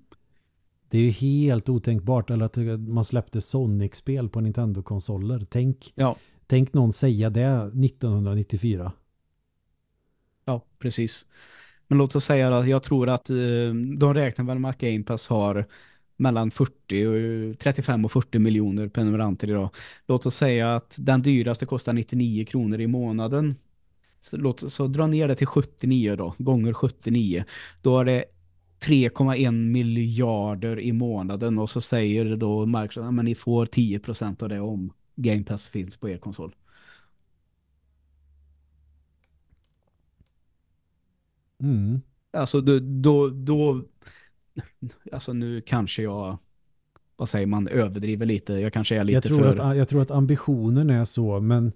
Det 0.89 0.97
är 0.97 1.01
ju 1.01 1.09
helt 1.09 1.69
otänkbart 1.69 2.29
eller 2.29 2.45
att 2.45 2.57
man 2.79 3.05
släppte 3.05 3.41
Sonic-spel 3.41 4.29
på 4.29 4.41
Nintendo-konsoler. 4.41 5.45
Tänk, 5.49 5.93
ja. 5.95 6.15
tänk 6.47 6.73
någon 6.73 6.93
säga 6.93 7.29
det 7.29 7.71
1994. 7.85 8.91
Ja, 10.45 10.61
precis. 10.79 11.25
Men 11.87 11.97
låt 11.97 12.15
oss 12.15 12.25
säga 12.25 12.57
att 12.57 12.67
jag 12.67 12.83
tror 12.83 13.09
att 13.09 13.29
eh, 13.29 13.35
de 13.97 14.13
räknar 14.13 14.45
väl 14.45 14.59
med 14.59 14.71
att 14.71 14.77
Game 14.77 15.03
Pass 15.03 15.27
har 15.27 15.65
mellan 16.17 16.51
40 16.51 17.05
och 17.05 17.59
35 17.59 18.05
och 18.05 18.11
40 18.11 18.39
miljoner 18.39 18.87
prenumeranter 18.87 19.49
idag. 19.49 19.69
Låt 20.07 20.25
oss 20.25 20.35
säga 20.35 20.75
att 20.75 20.97
den 20.99 21.21
dyraste 21.21 21.65
kostar 21.65 21.93
99 21.93 22.45
kronor 22.45 22.79
i 22.81 22.87
månaden. 22.87 23.55
Så, 24.19 24.37
låt, 24.37 24.71
så 24.71 24.87
dra 24.87 25.07
ner 25.07 25.27
det 25.27 25.35
till 25.35 25.47
79 25.47 26.15
då, 26.15 26.35
gånger 26.37 26.73
79. 26.73 27.45
Då 27.81 27.99
är 27.99 28.05
det 28.05 28.25
3,1 28.85 29.51
miljarder 29.51 30.79
i 30.79 30.93
månaden 30.93 31.59
och 31.59 31.69
så 31.69 31.81
säger 31.81 32.35
då 32.35 32.65
Microsoft 32.65 33.19
att 33.19 33.25
ni 33.25 33.35
får 33.35 33.65
10% 33.65 34.43
av 34.43 34.49
det 34.49 34.59
om 34.59 34.93
Game 35.15 35.43
Pass 35.43 35.67
finns 35.67 35.97
på 35.97 36.09
er 36.09 36.17
konsol. 36.17 36.55
Mm. 41.59 42.01
Alltså 42.31 42.61
då, 42.61 42.79
då, 42.79 43.29
då 43.29 43.81
alltså 45.11 45.33
nu 45.33 45.61
kanske 45.61 46.03
jag 46.03 46.37
vad 47.15 47.29
säger 47.29 47.47
man, 47.47 47.67
överdriver 47.67 48.25
lite. 48.25 48.53
Jag 48.53 48.73
kanske 48.73 48.95
är 48.95 49.03
lite 49.03 49.15
jag 49.15 49.23
tror 49.23 49.37
för... 49.39 49.59
Att, 49.59 49.77
jag 49.77 49.87
tror 49.87 50.01
att 50.01 50.11
ambitionen 50.11 50.89
är 50.89 51.05
så, 51.05 51.39
men 51.39 51.71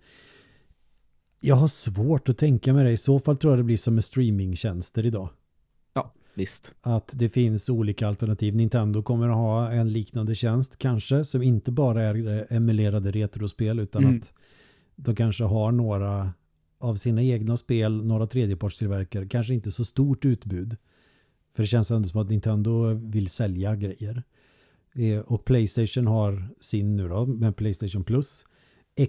jag 1.39 1.55
har 1.55 1.67
svårt 1.67 2.29
att 2.29 2.37
tänka 2.37 2.73
mig 2.73 2.85
det. 2.85 2.91
I 2.91 2.97
så 2.97 3.19
fall 3.19 3.37
tror 3.37 3.53
jag 3.53 3.59
det 3.59 3.63
blir 3.63 3.77
som 3.77 3.95
med 3.95 4.03
streamingtjänster 4.03 5.05
idag. 5.05 5.29
Ja, 5.93 6.13
visst. 6.33 6.75
Att 6.81 7.13
det 7.15 7.29
finns 7.29 7.69
olika 7.69 8.07
alternativ. 8.07 8.55
Nintendo 8.55 9.03
kommer 9.03 9.29
att 9.29 9.35
ha 9.35 9.71
en 9.71 9.93
liknande 9.93 10.35
tjänst 10.35 10.77
kanske, 10.77 11.23
som 11.23 11.43
inte 11.43 11.71
bara 11.71 12.03
är 12.03 12.53
emulerade 12.53 13.11
retrospel, 13.11 13.79
utan 13.79 14.03
mm. 14.03 14.17
att 14.17 14.33
de 14.95 15.15
kanske 15.15 15.43
har 15.43 15.71
några 15.71 16.33
av 16.79 16.95
sina 16.95 17.23
egna 17.23 17.57
spel, 17.57 18.05
några 18.05 18.27
tredjepartstillverkare, 18.27 19.27
kanske 19.27 19.53
inte 19.53 19.71
så 19.71 19.85
stort 19.85 20.25
utbud. 20.25 20.77
För 21.55 21.63
det 21.63 21.67
känns 21.67 21.91
ändå 21.91 22.07
som 22.07 22.21
att 22.21 22.29
Nintendo 22.29 22.93
vill 22.93 23.29
sälja 23.29 23.75
grejer. 23.75 24.23
Eh, 24.93 25.19
och 25.19 25.45
Playstation 25.45 26.07
har 26.07 26.47
sin 26.59 26.97
nu 26.97 27.07
då 27.07 27.25
med 27.25 27.55
Playstation 27.55 28.03
Plus. 28.03 28.45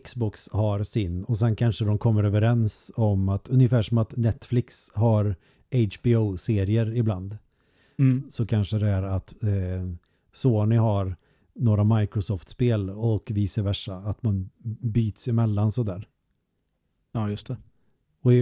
Xbox 0.04 0.48
har 0.52 0.82
sin 0.82 1.24
och 1.24 1.38
sen 1.38 1.56
kanske 1.56 1.84
de 1.84 1.98
kommer 1.98 2.24
överens 2.24 2.92
om 2.94 3.28
att 3.28 3.48
ungefär 3.48 3.82
som 3.82 3.98
att 3.98 4.16
Netflix 4.16 4.90
har 4.94 5.36
HBO-serier 5.70 6.96
ibland. 6.96 7.38
Mm. 7.98 8.22
Så 8.30 8.46
kanske 8.46 8.78
det 8.78 8.88
är 8.88 9.02
att 9.02 9.42
eh, 9.42 9.92
Sony 10.32 10.76
har 10.76 11.16
några 11.54 11.84
Microsoft-spel 11.84 12.90
och 12.90 13.30
vice 13.34 13.62
versa. 13.62 13.94
Att 13.94 14.22
man 14.22 14.50
byts 14.82 15.28
emellan 15.28 15.72
sådär. 15.72 16.08
Ja, 17.12 17.30
just 17.30 17.46
det. 17.46 17.56
Och, 18.22 18.32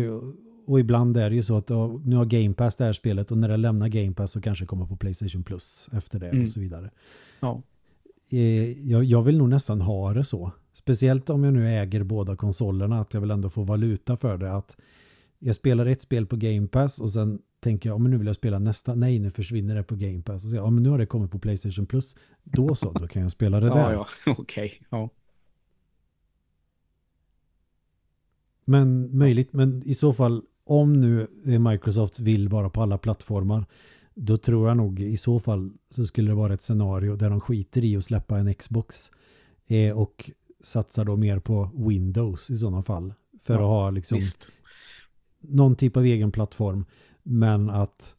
och 0.67 0.81
ibland 0.81 1.17
är 1.17 1.31
det 1.31 1.37
ju 1.37 1.43
så 1.43 1.57
att 1.57 1.69
nu 2.05 2.17
har 2.17 2.25
Game 2.25 2.55
Pass 2.55 2.77
det 2.77 2.85
här 2.85 2.93
spelet 2.93 3.31
och 3.31 3.39
när 3.39 3.49
det 3.49 3.57
lämnar 3.57 3.89
Game 3.89 4.12
Pass 4.12 4.33
så 4.33 4.41
kanske 4.41 4.64
det 4.64 4.69
kommer 4.69 4.87
på 4.87 4.97
Playstation 4.97 5.45
Plus 5.45 5.91
efter 5.93 6.19
det 6.19 6.29
mm. 6.29 6.43
och 6.43 6.49
så 6.49 6.61
vidare. 6.61 6.91
Ja. 7.41 7.62
Eh, 8.31 8.89
jag, 8.91 9.05
jag 9.05 9.23
vill 9.23 9.39
nog 9.39 9.49
nästan 9.49 9.81
ha 9.81 10.12
det 10.12 10.25
så. 10.25 10.53
Speciellt 10.73 11.31
om 11.31 11.45
jag 11.45 11.55
nu 11.55 11.69
äger 11.69 12.03
båda 12.03 12.37
konsolerna 12.37 13.01
att 13.01 13.14
jag 13.14 13.21
vill 13.21 13.31
ändå 13.31 13.51
få 13.51 13.62
valuta 13.62 14.17
för 14.17 14.39
det. 14.39 14.53
Att 14.53 14.77
jag 15.39 15.55
spelar 15.55 15.87
ett 15.87 16.01
spel 16.01 16.27
på 16.27 16.37
Game 16.37 16.67
Pass 16.67 17.01
och 17.01 17.12
sen 17.12 17.39
tänker 17.61 17.89
jag, 17.89 18.01
men 18.01 18.11
nu 18.11 18.19
vill 18.19 18.27
jag 18.27 18.37
spela 18.37 18.59
nästa. 18.59 18.95
Nej, 18.95 19.19
nu 19.19 19.31
försvinner 19.31 19.75
det 19.75 19.83
på 19.83 19.97
Game 19.97 20.23
Pass. 20.23 20.45
Och 20.45 20.51
så, 20.51 20.57
ja, 20.57 20.71
men 20.71 20.83
nu 20.83 20.89
har 20.89 20.99
det 20.99 21.07
kommit 21.07 21.31
på 21.31 21.39
Playstation 21.39 21.87
Plus. 21.87 22.17
Då 22.45 22.75
så, 22.75 22.93
då 22.93 23.07
kan 23.07 23.23
jag 23.23 23.33
spela 23.33 23.61
det 23.61 23.69
där. 23.69 23.93
Ja, 23.93 23.93
ja, 23.93 24.07
okej. 24.39 24.67
Okay. 24.67 24.79
Ja. 24.91 25.11
Men 28.64 29.19
möjligt, 29.19 29.53
men 29.53 29.83
i 29.83 29.95
så 29.95 30.12
fall 30.12 30.43
om 30.67 30.93
nu 30.93 31.29
Microsoft 31.59 32.19
vill 32.19 32.49
vara 32.49 32.71
på 32.71 32.83
alla 32.83 32.99
plattformar 32.99 33.67
då 34.14 34.37
tror 34.37 34.69
jag 34.69 34.77
nog 34.77 35.01
i 35.01 35.17
så 35.17 35.41
fall 35.41 35.73
så 35.91 36.07
skulle 36.07 36.31
det 36.31 36.35
vara 36.35 36.55
ett 36.55 36.62
scenario 36.62 37.17
där 37.17 37.31
de 37.31 37.41
skiter 37.41 37.85
i 37.85 37.97
att 37.97 38.05
släppa 38.05 38.39
en 38.39 38.55
Xbox 38.55 39.11
eh, 39.67 39.99
och 39.99 40.31
satsar 40.61 41.05
då 41.05 41.17
mer 41.17 41.39
på 41.39 41.71
Windows 41.89 42.51
i 42.51 42.59
sådana 42.59 42.83
fall 42.83 43.14
för 43.41 43.55
ja, 43.55 43.61
att 43.61 43.67
ha 43.67 43.91
liksom 43.91 44.19
visst. 44.19 44.53
någon 45.41 45.77
typ 45.77 45.97
av 45.97 46.05
egen 46.05 46.33
plattform 46.33 46.85
men 47.23 47.71
att 47.71 48.14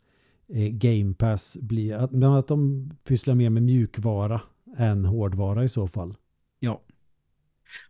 eh, 0.47 0.69
Game 0.69 1.13
Pass 1.13 1.57
blir 1.61 1.95
att, 1.95 2.23
att 2.23 2.47
de 2.47 2.89
pysslar 3.03 3.35
mer 3.35 3.49
med 3.49 3.63
mjukvara 3.63 4.41
än 4.77 5.05
hårdvara 5.05 5.63
i 5.63 5.69
så 5.69 5.87
fall. 5.87 6.15
Ja. 6.59 6.81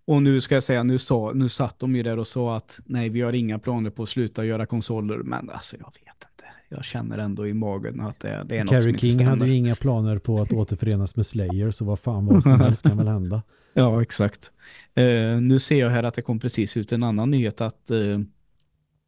Och 0.05 0.21
nu 0.21 0.41
ska 0.41 0.55
jag 0.55 0.63
säga, 0.63 0.84
nu, 0.84 0.97
sa, 0.97 1.32
nu 1.36 1.49
satt 1.49 1.80
de 1.80 1.95
ju 1.95 2.03
där 2.03 2.19
och 2.19 2.28
sa 2.28 2.55
att 2.55 2.80
nej, 2.86 3.09
vi 3.09 3.21
har 3.21 3.34
inga 3.34 3.59
planer 3.59 3.89
på 3.89 4.03
att 4.03 4.09
sluta 4.09 4.45
göra 4.45 4.65
konsoler, 4.65 5.17
men 5.17 5.49
alltså 5.49 5.78
jag 5.78 5.86
vet 5.86 6.03
inte. 6.03 6.45
Jag 6.69 6.86
känner 6.86 7.17
ändå 7.17 7.47
i 7.47 7.53
magen 7.53 8.01
att 8.01 8.19
det, 8.19 8.45
det 8.49 8.57
är 8.57 8.63
något 8.63 8.69
Carrie 8.69 8.82
som 8.82 8.89
inte 8.89 9.01
King 9.01 9.11
stämmer. 9.11 9.30
hade 9.30 9.47
ju 9.47 9.55
inga 9.55 9.75
planer 9.75 10.17
på 10.17 10.41
att 10.41 10.51
återförenas 10.51 11.15
med 11.15 11.25
Slayer, 11.25 11.71
så 11.71 11.86
vad 11.86 11.99
fan 11.99 12.25
vad 12.25 12.43
som 12.43 12.59
helst 12.59 12.84
kan 12.84 12.97
väl 12.97 13.07
hända. 13.07 13.43
Ja, 13.73 14.01
exakt. 14.01 14.51
Uh, 14.99 15.41
nu 15.41 15.59
ser 15.59 15.80
jag 15.80 15.89
här 15.89 16.03
att 16.03 16.13
det 16.13 16.21
kom 16.21 16.39
precis 16.39 16.78
ut 16.78 16.91
en 16.91 17.03
annan 17.03 17.32
nyhet 17.32 17.61
att 17.61 17.91
uh, 17.91 18.19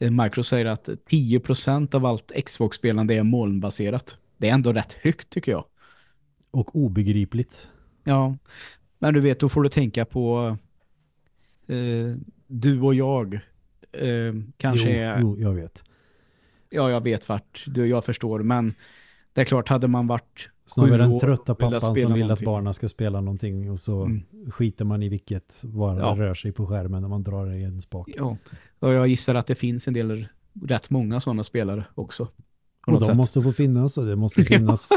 Microsoft 0.09 0.49
säger 0.49 0.65
att 0.65 0.89
10% 1.09 1.95
av 1.95 2.05
allt 2.05 2.31
Xbox-spelande 2.45 3.15
är 3.15 3.23
molnbaserat. 3.23 4.17
Det 4.37 4.49
är 4.49 4.53
ändå 4.53 4.73
rätt 4.73 4.93
högt 4.93 5.29
tycker 5.29 5.51
jag. 5.51 5.65
Och 6.51 6.75
obegripligt. 6.75 7.69
Ja, 8.03 8.37
men 8.99 9.13
du 9.13 9.19
vet, 9.19 9.39
då 9.39 9.49
får 9.49 9.63
du 9.63 9.69
tänka 9.69 10.05
på 10.05 10.57
uh, 11.69 12.15
du 12.47 12.81
och 12.81 12.95
jag 12.95 13.39
kanske 14.57 14.89
jo, 14.89 14.99
är... 14.99 15.19
Jo, 15.19 15.37
jag 15.37 15.53
vet. 15.53 15.83
Ja, 16.69 16.89
jag 16.89 17.03
vet 17.03 17.29
vart. 17.29 17.63
Du, 17.67 17.87
jag 17.87 18.05
förstår, 18.05 18.39
men 18.39 18.73
det 19.33 19.41
är 19.41 19.45
klart, 19.45 19.69
hade 19.69 19.87
man 19.87 20.07
varit 20.07 20.49
Snarare 20.65 20.97
den 20.97 21.19
trötta 21.19 21.55
pappan 21.55 21.81
som 21.81 21.93
vill 21.93 22.03
någonting. 22.03 22.31
att 22.31 22.41
barnen 22.41 22.73
ska 22.73 22.87
spela 22.87 23.21
någonting 23.21 23.71
och 23.71 23.79
så 23.79 24.03
mm. 24.03 24.21
skiter 24.51 24.85
man 24.85 25.03
i 25.03 25.09
vilket 25.09 25.61
var 25.63 25.99
ja. 25.99 26.15
rör 26.17 26.33
sig 26.33 26.51
på 26.51 26.67
skärmen 26.67 27.01
när 27.01 27.09
man 27.09 27.23
drar 27.23 27.53
i 27.53 27.63
en 27.63 27.81
spak. 27.81 28.09
Ja, 28.17 28.37
och 28.79 28.93
jag 28.93 29.07
gissar 29.07 29.35
att 29.35 29.47
det 29.47 29.55
finns 29.55 29.87
en 29.87 29.93
del 29.93 30.27
rätt 30.65 30.89
många 30.89 31.19
sådana 31.19 31.43
spelare 31.43 31.85
också. 31.95 32.27
Och 32.93 32.99
de 32.99 33.05
sätt. 33.05 33.17
måste 33.17 33.41
få 33.41 33.51
finnas 33.51 33.97
och 33.97 34.05
det 34.05 34.15
måste 34.15 34.43
finnas 34.45 34.89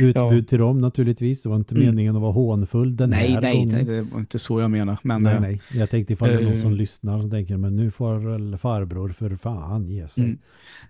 utbud 0.00 0.16
ja. 0.16 0.42
till 0.48 0.58
dem 0.58 0.78
naturligtvis. 0.78 1.42
Det 1.42 1.48
var 1.48 1.56
inte 1.56 1.74
mm. 1.74 1.86
meningen 1.86 2.16
att 2.16 2.22
vara 2.22 2.32
hånfull 2.32 2.96
den 2.96 3.10
nej, 3.10 3.30
här 3.30 3.40
nej, 3.40 3.56
gången. 3.56 3.68
Nej, 3.68 3.84
det 3.84 4.02
var 4.02 4.20
inte 4.20 4.38
så 4.38 4.60
jag 4.60 4.70
menar. 4.70 4.98
Men, 5.02 5.22
nej, 5.22 5.40
nej. 5.40 5.62
Jag 5.72 5.90
tänkte 5.90 6.12
ifall 6.12 6.28
det 6.28 6.34
är 6.34 6.40
någon 6.40 6.52
uh, 6.52 6.54
som 6.54 6.72
lyssnar 6.72 7.24
och 7.24 7.30
tänker 7.30 7.56
men 7.56 7.76
nu 7.76 7.90
får 7.90 8.14
väl 8.14 8.58
farbror 8.58 9.08
för 9.08 9.36
fan 9.36 9.86
ge 9.86 10.08
sig. 10.08 10.38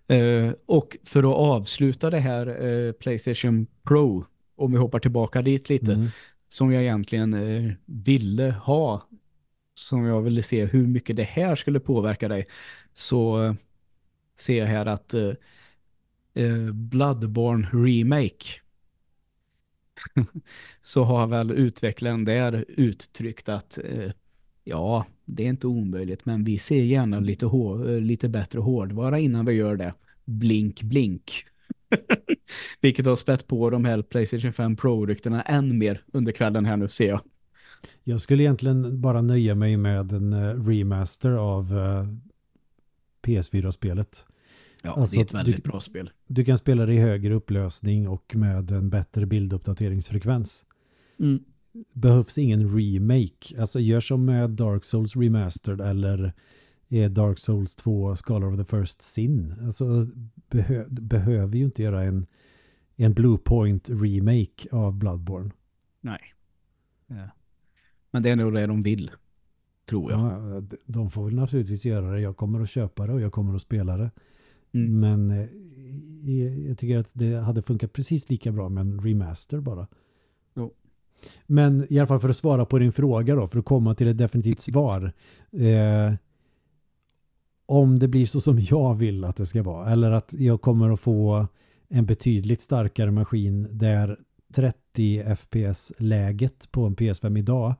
Mm. 0.09 0.47
Uh, 0.47 0.55
och 0.67 0.97
för 1.05 1.19
att 1.19 1.37
avsluta 1.37 2.11
det 2.11 2.21
här 2.21 2.65
uh, 2.65 2.93
Playstation 2.93 3.67
Pro, 3.83 4.25
om 4.57 4.73
vi 4.73 4.79
hoppar 4.79 4.99
tillbaka 4.99 5.43
dit 5.43 5.69
lite, 5.69 5.93
mm. 5.93 6.07
som 6.49 6.73
jag 6.73 6.83
egentligen 6.83 7.37
ville 7.87 8.51
ha, 8.63 9.03
som 9.75 10.05
jag 10.05 10.23
ville 10.23 10.43
se 10.43 10.65
hur 10.65 10.87
mycket 10.87 11.17
det 11.17 11.23
här 11.23 11.57
skulle 11.57 11.81
påverka 11.81 12.29
dig, 12.29 12.47
så 12.95 13.55
ser 14.39 14.59
jag 14.59 14.67
här 14.67 14.87
att 14.87 15.15
eh, 16.37 16.72
Bloodborne 16.72 17.68
Remake 17.72 18.47
så 20.82 21.05
har 21.05 21.26
väl 21.26 21.51
utvecklaren 21.51 22.24
där 22.24 22.64
uttryckt 22.68 23.49
att 23.49 23.78
eh, 23.84 24.11
ja, 24.64 25.07
det 25.24 25.45
är 25.45 25.49
inte 25.49 25.66
omöjligt 25.66 26.26
men 26.26 26.45
vi 26.45 26.59
ser 26.59 26.82
gärna 26.82 27.20
lite, 27.20 27.47
eh, 27.47 28.01
lite 28.01 28.28
bättre 28.28 28.59
hårdvara 28.59 29.18
innan 29.18 29.47
vi 29.47 29.53
gör 29.53 29.76
det. 29.76 29.95
Blink, 30.24 30.82
blink. 30.82 31.45
Vilket 32.80 33.07
har 33.07 33.16
spett 33.16 33.47
på 33.47 33.70
de 33.70 33.84
här 33.84 34.03
Playstation 34.03 34.53
5 34.53 34.76
Pro-rykterna 34.76 35.43
än 35.43 35.78
mer 35.78 36.01
under 36.12 36.32
kvällen 36.32 36.64
här 36.64 36.76
nu 36.76 36.89
ser 36.89 37.09
jag. 37.09 37.20
Jag 38.05 38.20
skulle 38.20 38.43
egentligen 38.43 39.01
bara 39.01 39.22
nöja 39.22 39.55
mig 39.55 39.76
med 39.76 40.12
en 40.12 40.32
eh, 40.32 40.66
remaster 40.66 41.30
av 41.30 41.78
eh, 41.78 42.07
PS4-spelet. 43.22 44.26
Ja, 44.87 45.01
alltså, 45.01 45.14
det 45.16 45.20
är 45.20 45.24
ett 45.24 45.34
väldigt 45.34 45.64
du, 45.64 45.70
bra 45.70 45.80
spel. 45.80 46.11
Du 46.26 46.45
kan 46.45 46.59
spela 46.59 46.87
det 46.87 46.95
i 46.95 46.99
högre 46.99 47.34
upplösning 47.34 48.09
och 48.09 48.37
med 48.37 48.70
en 48.70 48.91
bättre 48.91 49.26
bilduppdateringsfrekvens. 49.26 50.66
Mm. 51.18 51.45
Behövs 51.93 52.39
ingen 52.39 52.76
remake. 52.78 53.61
Alltså 53.61 53.80
gör 53.80 54.01
som 54.01 54.24
med 54.24 54.51
Dark 54.51 54.84
Souls 54.84 55.16
Remastered 55.16 55.80
eller 55.80 56.32
är 56.89 57.09
Dark 57.09 57.39
Souls 57.39 57.76
2 57.76 58.16
Scholar 58.16 58.47
of 58.47 58.57
the 58.57 58.76
First 58.76 59.03
Sin. 59.03 59.55
Alltså 59.66 60.07
behö, 60.51 60.84
behöver 60.89 61.57
ju 61.57 61.64
inte 61.64 61.82
göra 61.82 62.03
en, 62.03 62.26
en 62.97 63.14
Bluepoint 63.14 63.89
remake 63.89 64.68
av 64.72 64.99
Bloodborne. 64.99 65.51
Nej. 66.01 66.20
Ja. 67.07 67.30
Men 68.11 68.22
det 68.22 68.30
är 68.30 68.37
nog 68.37 68.55
det 68.55 68.66
de 68.66 68.82
vill. 68.82 69.11
Tror 69.89 70.12
jag. 70.12 70.20
Ja, 70.20 70.62
de 70.87 71.11
får 71.11 71.24
väl 71.24 71.34
naturligtvis 71.34 71.84
göra 71.84 72.11
det. 72.11 72.20
Jag 72.20 72.37
kommer 72.37 72.61
att 72.61 72.70
köpa 72.70 73.07
det 73.07 73.12
och 73.12 73.20
jag 73.20 73.32
kommer 73.32 73.55
att 73.55 73.62
spela 73.62 73.97
det. 73.97 74.11
Mm. 74.77 75.01
Men 75.01 75.31
eh, 75.31 75.49
jag 76.68 76.79
tycker 76.79 76.99
att 76.99 77.11
det 77.12 77.35
hade 77.35 77.62
funkat 77.62 77.93
precis 77.93 78.31
lika 78.31 78.53
bra 78.53 78.68
med 78.68 78.81
en 78.81 79.01
remaster 79.01 79.61
bara. 79.61 79.87
Jo. 80.55 80.74
Men 81.47 81.87
i 81.93 81.99
alla 81.99 82.07
fall 82.07 82.20
för 82.20 82.29
att 82.29 82.37
svara 82.37 82.64
på 82.64 82.79
din 82.79 82.93
fråga 82.93 83.35
då, 83.35 83.47
för 83.47 83.59
att 83.59 83.64
komma 83.64 83.95
till 83.95 84.09
ett 84.09 84.18
definitivt 84.18 84.61
svar. 84.72 85.12
Eh, 85.53 86.14
om 87.66 87.99
det 87.99 88.09
blir 88.09 88.27
så 88.27 88.41
som 88.41 88.59
jag 88.59 88.95
vill 88.95 89.24
att 89.24 89.37
det 89.37 89.47
ska 89.47 89.62
vara, 89.62 89.91
eller 89.91 90.11
att 90.11 90.33
jag 90.33 90.61
kommer 90.61 90.91
att 90.91 91.01
få 91.01 91.47
en 91.89 92.07
betydligt 92.07 92.62
starkare 92.62 93.11
maskin 93.11 93.79
där 93.79 94.18
30 94.55 95.37
FPS-läget 95.37 96.72
på 96.72 96.87
en 96.87 96.97
PS5 96.97 97.39
idag 97.39 97.74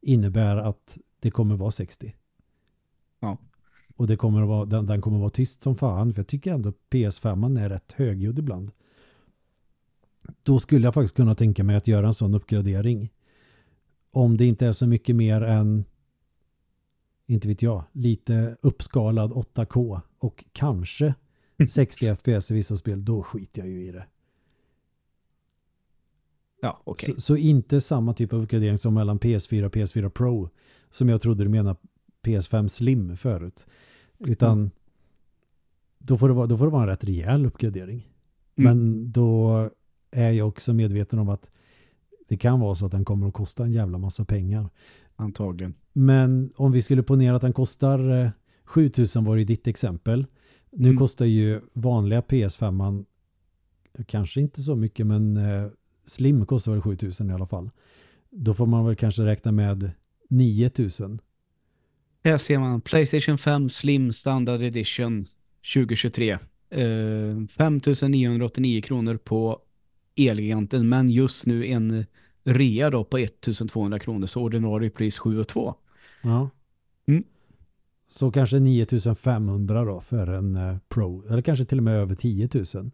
innebär 0.00 0.56
att 0.56 0.98
det 1.20 1.30
kommer 1.30 1.56
vara 1.56 1.70
60. 1.70 2.14
Ja. 3.20 3.38
Och 3.96 4.06
det 4.06 4.16
kommer 4.16 4.42
att 4.42 4.48
vara, 4.48 4.64
den, 4.64 4.86
den 4.86 5.00
kommer 5.00 5.16
att 5.16 5.20
vara 5.20 5.30
tyst 5.30 5.62
som 5.62 5.74
fan. 5.74 6.12
För 6.12 6.20
jag 6.20 6.26
tycker 6.26 6.52
ändå 6.52 6.72
PS5 6.90 7.60
är 7.60 7.68
rätt 7.68 7.92
högljudd 7.92 8.38
ibland. 8.38 8.70
Då 10.42 10.58
skulle 10.58 10.86
jag 10.86 10.94
faktiskt 10.94 11.16
kunna 11.16 11.34
tänka 11.34 11.64
mig 11.64 11.76
att 11.76 11.88
göra 11.88 12.06
en 12.06 12.14
sån 12.14 12.34
uppgradering. 12.34 13.12
Om 14.10 14.36
det 14.36 14.46
inte 14.46 14.66
är 14.66 14.72
så 14.72 14.86
mycket 14.86 15.16
mer 15.16 15.42
än 15.42 15.84
inte 17.26 17.48
vet 17.48 17.62
jag, 17.62 17.84
lite 17.92 18.56
uppskalad 18.62 19.32
8K 19.32 20.00
och 20.18 20.44
kanske 20.52 21.14
60 21.68 22.16
FPS 22.16 22.50
i 22.50 22.54
vissa 22.54 22.76
spel, 22.76 23.04
då 23.04 23.22
skiter 23.22 23.62
jag 23.62 23.68
ju 23.68 23.86
i 23.86 23.92
det. 23.92 24.06
Ja, 26.60 26.82
okay. 26.84 27.14
så, 27.14 27.20
så, 27.20 27.36
inte 27.36 27.80
samma 27.80 28.14
typ 28.14 28.32
av 28.32 28.42
uppgradering 28.42 28.78
som 28.78 28.94
mellan 28.94 29.18
PS4 29.18 29.64
och 29.64 29.74
PS4 29.74 30.08
Pro 30.08 30.50
som 30.90 31.08
jag 31.08 31.20
trodde 31.20 31.44
du 31.44 31.50
menade 31.50 31.76
PS5 32.24 32.68
Slim 32.68 33.16
förut. 33.16 33.66
Utan 34.18 34.58
mm. 34.58 34.70
då, 35.98 36.18
får 36.18 36.28
det 36.28 36.34
vara, 36.34 36.46
då 36.46 36.58
får 36.58 36.64
det 36.64 36.72
vara 36.72 36.82
en 36.82 36.88
rätt 36.88 37.04
rejäl 37.04 37.46
uppgradering. 37.46 38.08
Mm. 38.56 38.78
Men 38.78 39.12
då 39.12 39.70
är 40.10 40.30
jag 40.30 40.48
också 40.48 40.72
medveten 40.72 41.18
om 41.18 41.28
att 41.28 41.50
det 42.28 42.36
kan 42.36 42.60
vara 42.60 42.74
så 42.74 42.86
att 42.86 42.92
den 42.92 43.04
kommer 43.04 43.28
att 43.28 43.34
kosta 43.34 43.64
en 43.64 43.72
jävla 43.72 43.98
massa 43.98 44.24
pengar. 44.24 44.68
Antagligen. 45.16 45.74
Men 45.92 46.52
om 46.56 46.72
vi 46.72 46.82
skulle 46.82 47.02
ponera 47.02 47.36
att 47.36 47.42
den 47.42 47.52
kostar 47.52 48.32
7000 48.64 49.22
eh, 49.22 49.28
var 49.28 49.36
i 49.36 49.44
ditt 49.44 49.66
exempel. 49.66 50.26
Nu 50.72 50.88
mm. 50.88 50.98
kostar 50.98 51.24
ju 51.24 51.60
vanliga 51.72 52.20
PS5 52.20 53.04
kanske 54.06 54.40
inte 54.40 54.62
så 54.62 54.76
mycket 54.76 55.06
men 55.06 55.36
eh, 55.36 55.68
Slim 56.06 56.46
kostar 56.46 56.72
väl 56.72 56.80
7000 56.80 57.30
i 57.30 57.32
alla 57.32 57.46
fall. 57.46 57.70
Då 58.30 58.54
får 58.54 58.66
man 58.66 58.86
väl 58.86 58.96
kanske 58.96 59.24
räkna 59.24 59.52
med 59.52 59.90
9000 60.30 61.20
här 62.30 62.38
ser 62.38 62.58
man 62.58 62.80
Playstation 62.80 63.38
5 63.38 63.70
Slim 63.70 64.12
Standard 64.12 64.62
Edition 64.62 65.26
2023. 65.74 66.30
eh, 66.30 66.38
5989 67.48 68.82
kronor 68.82 69.16
på 69.16 69.60
Elgiganten 70.16 70.88
men 70.88 71.10
just 71.10 71.46
nu 71.46 71.66
en 71.66 72.06
rea 72.44 72.90
då 72.90 73.04
på 73.04 73.18
1200 73.18 73.98
kronor 73.98 74.26
så 74.26 74.42
ordinarie 74.42 74.90
pris 74.90 75.18
7 75.18 75.44
2. 75.44 75.74
Ja. 76.22 76.50
Mm. 77.06 77.24
Så 78.08 78.30
kanske 78.30 78.58
9500 78.58 79.84
då 79.84 80.00
för 80.00 80.26
en 80.26 80.56
eh, 80.56 80.76
Pro 80.88 81.22
eller 81.30 81.42
kanske 81.42 81.64
till 81.64 81.78
och 81.78 81.84
med 81.84 81.94
över 81.94 82.14
10 82.14 82.48
000. 82.74 82.90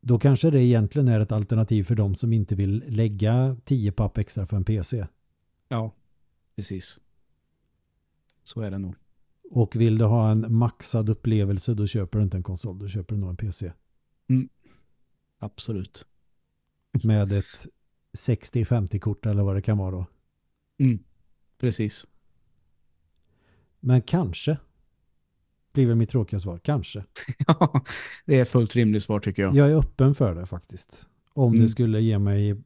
Då 0.00 0.18
kanske 0.18 0.50
det 0.50 0.64
egentligen 0.64 1.08
är 1.08 1.20
ett 1.20 1.32
alternativ 1.32 1.84
för 1.84 1.94
de 1.94 2.14
som 2.14 2.32
inte 2.32 2.54
vill 2.54 2.84
lägga 2.88 3.56
10 3.64 3.92
papp 3.92 4.18
extra 4.18 4.46
för 4.46 4.56
en 4.56 4.64
PC. 4.64 5.06
Ja, 5.68 5.94
precis. 6.56 7.00
Så 8.42 8.60
är 8.60 8.70
det 8.70 8.78
nog. 8.78 8.94
Och 9.50 9.76
vill 9.76 9.98
du 9.98 10.04
ha 10.04 10.30
en 10.30 10.54
maxad 10.54 11.08
upplevelse 11.08 11.74
då 11.74 11.86
köper 11.86 12.18
du 12.18 12.24
inte 12.24 12.36
en 12.36 12.42
konsol, 12.42 12.78
då 12.78 12.88
köper 12.88 13.14
du 13.14 13.20
nog 13.20 13.30
en 13.30 13.36
PC. 13.36 13.72
Mm. 14.28 14.48
Absolut. 15.38 16.06
Med 17.02 17.32
ett 17.32 17.66
60-50-kort 18.18 19.26
eller 19.26 19.42
vad 19.42 19.56
det 19.56 19.62
kan 19.62 19.78
vara 19.78 19.90
då. 19.90 20.06
Mm. 20.78 20.98
Precis. 21.58 22.06
Men 23.80 24.02
kanske 24.02 24.56
blir 25.72 25.86
väl 25.86 25.96
mitt 25.96 26.08
tråkiga 26.08 26.40
svar. 26.40 26.58
Kanske. 26.58 27.04
ja, 27.46 27.84
det 28.26 28.40
är 28.40 28.44
fullt 28.44 28.76
rimligt 28.76 29.02
svar 29.02 29.20
tycker 29.20 29.42
jag. 29.42 29.54
Jag 29.54 29.70
är 29.70 29.76
öppen 29.76 30.14
för 30.14 30.34
det 30.34 30.46
faktiskt. 30.46 31.06
Om 31.34 31.52
mm. 31.52 31.62
det 31.62 31.68
skulle 31.68 32.00
ge 32.00 32.18
mig 32.18 32.62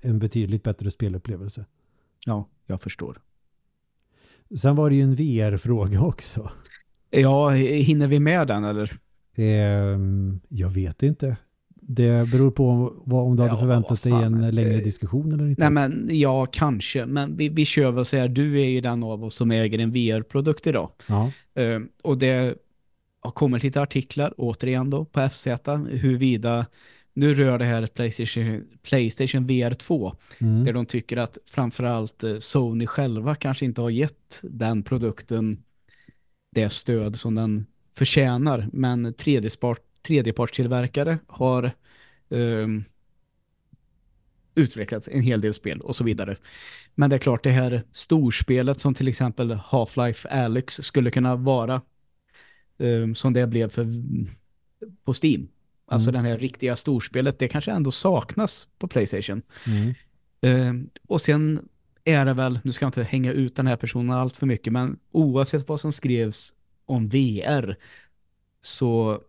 en 0.00 0.18
betydligt 0.18 0.62
bättre 0.62 0.90
spelupplevelse. 0.90 1.66
Ja, 2.26 2.48
jag 2.66 2.82
förstår. 2.82 3.20
Sen 4.58 4.76
var 4.76 4.90
det 4.90 4.96
ju 4.96 5.02
en 5.02 5.14
VR-fråga 5.14 6.00
också. 6.00 6.50
Ja, 7.10 7.50
hinner 7.50 8.06
vi 8.06 8.20
med 8.20 8.46
den 8.46 8.64
eller? 8.64 8.92
Eh, 9.36 9.98
jag 10.48 10.70
vet 10.70 11.02
inte. 11.02 11.36
Det 11.82 12.30
beror 12.30 12.50
på 12.50 12.92
vad, 13.04 13.26
om 13.26 13.36
du 13.36 13.42
hade 13.42 13.56
förväntat 13.56 14.02
dig 14.02 14.12
en 14.12 14.50
längre 14.50 14.78
diskussion 14.78 15.32
eller 15.32 15.48
inte. 15.48 15.62
Nej 15.62 15.70
men 15.70 16.08
ja, 16.12 16.46
kanske. 16.46 17.06
Men 17.06 17.36
vi, 17.36 17.48
vi 17.48 17.64
kör 17.64 17.90
väl 17.90 18.04
så 18.04 18.16
här, 18.16 18.28
du 18.28 18.60
är 18.60 18.66
ju 18.66 18.80
den 18.80 19.02
av 19.02 19.24
oss 19.24 19.34
som 19.34 19.50
äger 19.50 19.78
en 19.78 19.92
VR-produkt 19.92 20.66
idag. 20.66 20.90
Ja. 21.08 21.32
Uh, 21.58 21.80
och 22.02 22.18
det 22.18 22.54
har 23.20 23.30
kommit 23.30 23.62
lite 23.62 23.82
artiklar, 23.82 24.34
återigen 24.36 24.90
då, 24.90 25.04
på 25.04 25.28
FZ, 25.28 25.46
huruvida 25.88 26.66
nu 27.20 27.34
rör 27.34 27.58
det 27.58 27.64
här 27.64 27.86
Playstation, 27.86 28.64
Playstation 28.82 29.46
VR 29.46 29.74
2 29.74 30.16
mm. 30.38 30.64
där 30.64 30.72
de 30.72 30.86
tycker 30.86 31.16
att 31.16 31.38
framförallt 31.46 32.24
eh, 32.24 32.38
Sony 32.38 32.86
själva 32.86 33.34
kanske 33.34 33.64
inte 33.64 33.80
har 33.80 33.90
gett 33.90 34.40
den 34.42 34.82
produkten 34.82 35.62
det 36.50 36.70
stöd 36.70 37.16
som 37.16 37.34
den 37.34 37.66
förtjänar. 37.96 38.68
Men 38.72 39.14
tredjepartstillverkare 40.02 41.18
har 41.26 41.72
um, 42.28 42.84
utvecklat 44.54 45.08
en 45.08 45.20
hel 45.20 45.40
del 45.40 45.54
spel 45.54 45.80
och 45.80 45.96
så 45.96 46.04
vidare. 46.04 46.36
Men 46.94 47.10
det 47.10 47.16
är 47.16 47.20
klart 47.20 47.44
det 47.44 47.50
här 47.50 47.82
storspelet 47.92 48.80
som 48.80 48.94
till 48.94 49.08
exempel 49.08 49.52
Half-Life 49.52 50.28
Alyx 50.44 50.74
skulle 50.74 51.10
kunna 51.10 51.36
vara 51.36 51.82
um, 52.78 53.14
som 53.14 53.32
det 53.32 53.46
blev 53.46 53.68
för 53.68 53.86
på 55.04 55.14
Steam. 55.22 55.48
Alltså 55.90 56.10
mm. 56.10 56.22
den 56.22 56.32
här 56.32 56.38
riktiga 56.38 56.76
storspelet, 56.76 57.38
det 57.38 57.48
kanske 57.48 57.72
ändå 57.72 57.90
saknas 57.90 58.68
på 58.78 58.88
Playstation. 58.88 59.42
Mm. 59.66 59.94
Um, 60.68 60.90
och 61.08 61.20
sen 61.20 61.68
är 62.04 62.24
det 62.24 62.34
väl, 62.34 62.60
nu 62.64 62.72
ska 62.72 62.84
jag 62.84 62.88
inte 62.88 63.02
hänga 63.02 63.32
ut 63.32 63.56
den 63.56 63.66
här 63.66 63.76
personen 63.76 64.10
allt 64.10 64.36
för 64.36 64.46
mycket, 64.46 64.72
men 64.72 64.98
oavsett 65.10 65.68
vad 65.68 65.80
som 65.80 65.92
skrevs 65.92 66.52
om 66.86 67.08
VR 67.08 67.76
så 68.62 69.20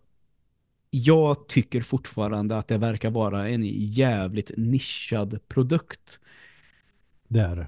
jag 0.90 1.48
tycker 1.48 1.82
fortfarande 1.82 2.58
att 2.58 2.68
det 2.68 2.78
verkar 2.78 3.10
vara 3.10 3.50
en 3.50 3.64
jävligt 3.92 4.52
nischad 4.58 5.40
produkt. 5.48 6.20
Det 7.28 7.40
är 7.40 7.56
det. 7.56 7.68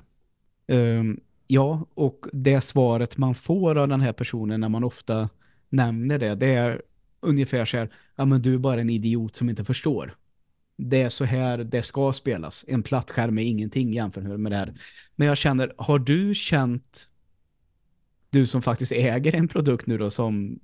Um, 0.76 1.20
ja, 1.48 1.86
och 1.94 2.26
det 2.34 2.62
svaret 2.62 3.18
man 3.18 3.36
får 3.36 3.78
av 3.78 3.88
den 3.88 4.02
här 4.02 4.14
personen 4.14 4.62
när 4.62 4.70
man 4.70 4.84
ofta 4.84 5.30
nämner 5.70 6.20
det, 6.20 6.36
det 6.36 6.56
är 6.56 6.82
ungefär 7.24 7.66
så 7.66 7.78
här, 7.78 7.90
ja 8.16 8.26
men 8.26 8.42
du 8.42 8.54
är 8.54 8.58
bara 8.58 8.82
en 8.82 8.90
idiot 8.90 9.36
som 9.36 9.50
inte 9.50 9.64
förstår. 9.64 10.16
Det 10.78 11.02
är 11.02 11.10
så 11.10 11.26
här 11.26 11.58
det 11.58 11.84
ska 11.84 12.14
spelas. 12.14 12.66
En 12.68 12.84
platt 12.84 13.12
skärm 13.12 13.38
är 13.38 13.44
ingenting 13.44 13.94
jämfört 13.94 14.24
med 14.24 14.52
det 14.52 14.58
här. 14.58 14.74
Men 15.16 15.28
jag 15.28 15.38
känner, 15.38 15.74
har 15.78 16.00
du 16.00 16.36
känt 16.36 17.10
du 18.30 18.48
som 18.48 18.62
faktiskt 18.62 18.92
äger 18.92 19.36
en 19.36 19.48
produkt 19.48 19.88
nu 19.88 19.98
då 19.98 20.12
som 20.12 20.60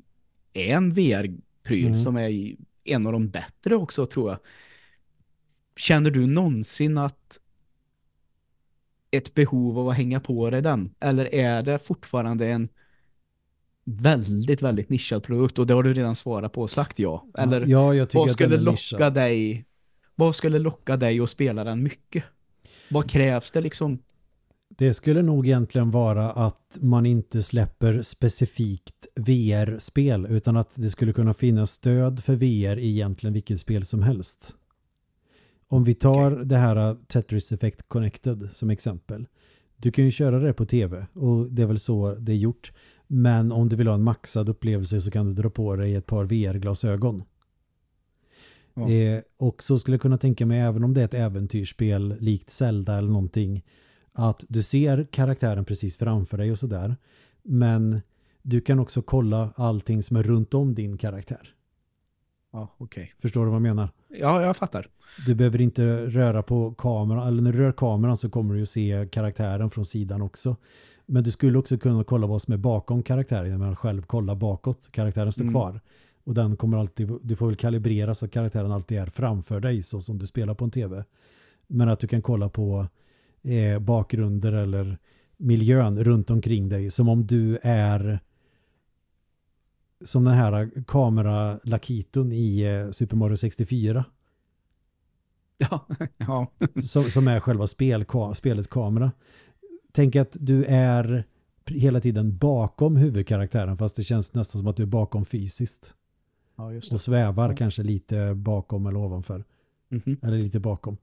är 0.54 0.68
en 0.68 0.94
VR-pryl 0.94 1.88
mm. 1.88 2.00
som 2.00 2.18
är 2.18 2.56
en 2.84 3.06
av 3.06 3.14
de 3.14 3.30
bättre 3.30 3.76
också 3.76 4.06
tror 4.06 4.30
jag. 4.30 4.40
Känner 5.76 6.12
du 6.12 6.28
någonsin 6.28 6.98
att 6.98 7.40
ett 9.12 9.34
behov 9.34 9.80
av 9.80 9.90
att 9.90 9.98
hänga 9.98 10.20
på 10.20 10.50
dig 10.50 10.62
den? 10.62 10.96
Eller 11.00 11.34
är 11.36 11.64
det 11.64 11.80
fortfarande 11.80 12.48
en 12.48 12.70
väldigt, 13.90 14.62
väldigt 14.62 14.90
nischad 14.90 15.24
produkt 15.24 15.60
och 15.60 15.68
det 15.68 15.74
har 15.74 15.84
du 15.84 15.94
redan 15.94 16.16
svarat 16.16 16.54
på 16.54 16.62
och 16.62 16.70
sagt 16.70 17.00
ja. 17.00 17.26
Eller 17.38 17.66
ja, 17.68 17.94
jag 17.94 18.08
vad 18.14 18.32
skulle 18.32 18.58
locka 18.58 18.72
nischad. 18.72 19.14
dig 19.14 19.66
vad 20.20 20.36
skulle 20.36 20.60
locka 20.60 20.98
dig 20.98 21.20
att 21.20 21.30
spela 21.30 21.64
den 21.64 21.84
mycket? 21.84 22.24
Vad 22.90 23.10
krävs 23.10 23.52
det 23.52 23.62
liksom? 23.62 24.00
Det 24.78 24.94
skulle 24.94 25.22
nog 25.22 25.48
egentligen 25.48 25.92
vara 25.92 26.32
att 26.32 26.78
man 26.82 27.06
inte 27.06 27.44
släpper 27.44 28.02
specifikt 28.02 29.08
VR-spel 29.16 30.28
utan 30.30 30.58
att 30.58 30.76
det 30.76 30.90
skulle 30.90 31.14
kunna 31.14 31.34
finnas 31.34 31.72
stöd 31.72 32.24
för 32.24 32.36
VR 32.36 32.78
i 32.78 32.90
egentligen 32.90 33.34
vilket 33.34 33.60
spel 33.60 33.86
som 33.86 34.04
helst. 34.04 34.56
Om 35.68 35.84
vi 35.84 35.94
tar 35.94 36.32
okay. 36.32 36.46
det 36.46 36.58
här 36.58 36.96
Tetris 37.08 37.52
Effect 37.52 37.88
Connected 37.88 38.50
som 38.54 38.70
exempel. 38.70 39.28
Du 39.78 39.92
kan 39.92 40.06
ju 40.06 40.12
köra 40.12 40.40
det 40.40 40.54
på 40.54 40.66
tv 40.66 41.08
och 41.14 41.52
det 41.52 41.62
är 41.62 41.68
väl 41.68 41.80
så 41.80 42.16
det 42.16 42.32
är 42.32 42.36
gjort. 42.36 42.72
Men 43.12 43.52
om 43.52 43.70
du 43.70 43.76
vill 43.76 43.88
ha 43.88 43.94
en 43.94 44.04
maxad 44.04 44.50
upplevelse 44.50 45.02
så 45.02 45.12
kan 45.12 45.26
du 45.26 45.34
dra 45.34 45.50
på 45.50 45.76
dig 45.76 45.96
ett 45.96 46.06
par 46.06 46.26
VR-glasögon. 46.26 47.24
Ja. 48.74 48.90
Eh, 48.90 49.22
och 49.38 49.64
så 49.64 49.78
skulle 49.78 49.96
jag 49.96 50.02
kunna 50.02 50.18
tänka 50.18 50.46
mig 50.46 50.60
även 50.60 50.84
om 50.84 50.94
det 50.94 51.02
är 51.02 51.06
ett 51.06 51.14
äventyrsspel 51.14 52.16
likt 52.20 52.50
Zelda 52.50 52.98
eller 52.98 53.12
någonting 53.12 53.64
att 54.14 54.46
du 54.50 54.64
ser 54.64 55.08
karaktären 55.12 55.66
precis 55.66 55.98
framför 55.98 56.38
dig 56.38 56.52
och 56.52 56.60
sådär. 56.60 56.96
Men 57.44 58.02
du 58.42 58.62
kan 58.62 58.80
också 58.80 59.02
kolla 59.02 59.52
allting 59.56 60.04
som 60.04 60.18
är 60.18 60.24
runt 60.24 60.54
om 60.54 60.76
din 60.76 60.98
karaktär. 60.98 61.54
Ja, 62.52 62.76
okej. 62.78 63.04
Okay. 63.04 63.14
Förstår 63.18 63.46
du 63.46 63.52
vad 63.52 63.56
jag 63.56 63.62
menar? 63.62 63.90
Ja, 64.08 64.42
jag 64.42 64.58
fattar. 64.58 64.88
Du 65.26 65.36
behöver 65.36 65.62
inte 65.62 66.06
röra 66.06 66.44
på 66.44 66.74
kameran, 66.74 67.28
eller 67.28 67.42
när 67.42 67.54
du 67.54 67.60
rör 67.60 67.72
kameran 67.72 68.18
så 68.18 68.30
kommer 68.30 68.54
du 68.54 68.60
ju 68.60 68.66
se 68.66 69.08
karaktären 69.12 69.70
från 69.70 69.86
sidan 69.86 70.22
också. 70.22 70.56
Men 71.12 71.24
du 71.24 71.32
skulle 71.32 71.58
också 71.58 71.78
kunna 71.78 72.04
kolla 72.04 72.28
vad 72.28 72.42
som 72.42 72.54
är 72.54 72.58
bakom 72.58 73.04
karaktären 73.04 73.62
att 73.62 73.78
själv 73.78 74.02
kolla 74.02 74.36
bakåt. 74.36 74.92
Karaktären 74.92 75.32
står 75.32 75.44
mm. 75.44 75.54
kvar. 75.54 75.82
Och 76.24 76.34
den 76.34 76.58
kommer 76.58 76.78
alltid, 76.78 77.12
du 77.22 77.36
får 77.36 77.48
väl 77.48 77.56
kalibrera 77.56 78.16
så 78.16 78.26
att 78.26 78.32
karaktären 78.32 78.72
alltid 78.72 78.98
är 78.98 79.06
framför 79.06 79.60
dig 79.60 79.84
så 79.84 80.02
som 80.02 80.18
du 80.18 80.28
spelar 80.28 80.54
på 80.54 80.66
en 80.66 80.72
tv. 80.72 81.04
Men 81.68 81.90
att 81.90 82.00
du 82.00 82.08
kan 82.08 82.22
kolla 82.22 82.50
på 82.50 82.88
eh, 83.44 83.80
bakgrunder 83.80 84.54
eller 84.54 84.98
miljön 85.38 86.04
runt 86.04 86.30
omkring 86.30 86.70
dig 86.70 86.92
som 86.92 87.10
om 87.10 87.28
du 87.28 87.60
är 87.64 88.20
som 90.06 90.24
den 90.26 90.34
här 90.34 90.70
kameralakiton 90.88 92.32
i 92.32 92.62
eh, 92.62 92.92
Super 92.92 93.16
Mario 93.16 93.38
64. 93.38 94.06
Ja, 95.58 95.86
ja. 96.18 96.52
som, 96.84 97.04
som 97.04 97.28
är 97.28 97.40
själva 97.40 97.68
spel, 97.68 98.06
spelets 98.34 98.68
kamera. 98.68 99.12
Tänk 99.92 100.16
att 100.16 100.38
du 100.40 100.66
är 100.66 101.24
hela 101.66 102.00
tiden 102.00 102.38
bakom 102.38 102.96
huvudkaraktären 102.96 103.78
fast 103.78 103.96
det 103.96 104.04
känns 104.04 104.34
nästan 104.34 104.60
som 104.60 104.68
att 104.68 104.76
du 104.76 104.84
är 104.84 104.88
bakom 104.88 105.26
fysiskt. 105.26 105.94
Ja, 106.56 106.72
och 106.92 107.00
svävar 107.00 107.50
ja. 107.50 107.56
kanske 107.56 107.84
lite 107.84 108.36
bakom 108.36 108.86
eller 108.86 109.00
ovanför. 109.00 109.44
Mm 109.92 110.02
-hmm. 110.06 110.28
Eller 110.28 110.38
lite 110.38 110.60
bakom. 110.60 110.98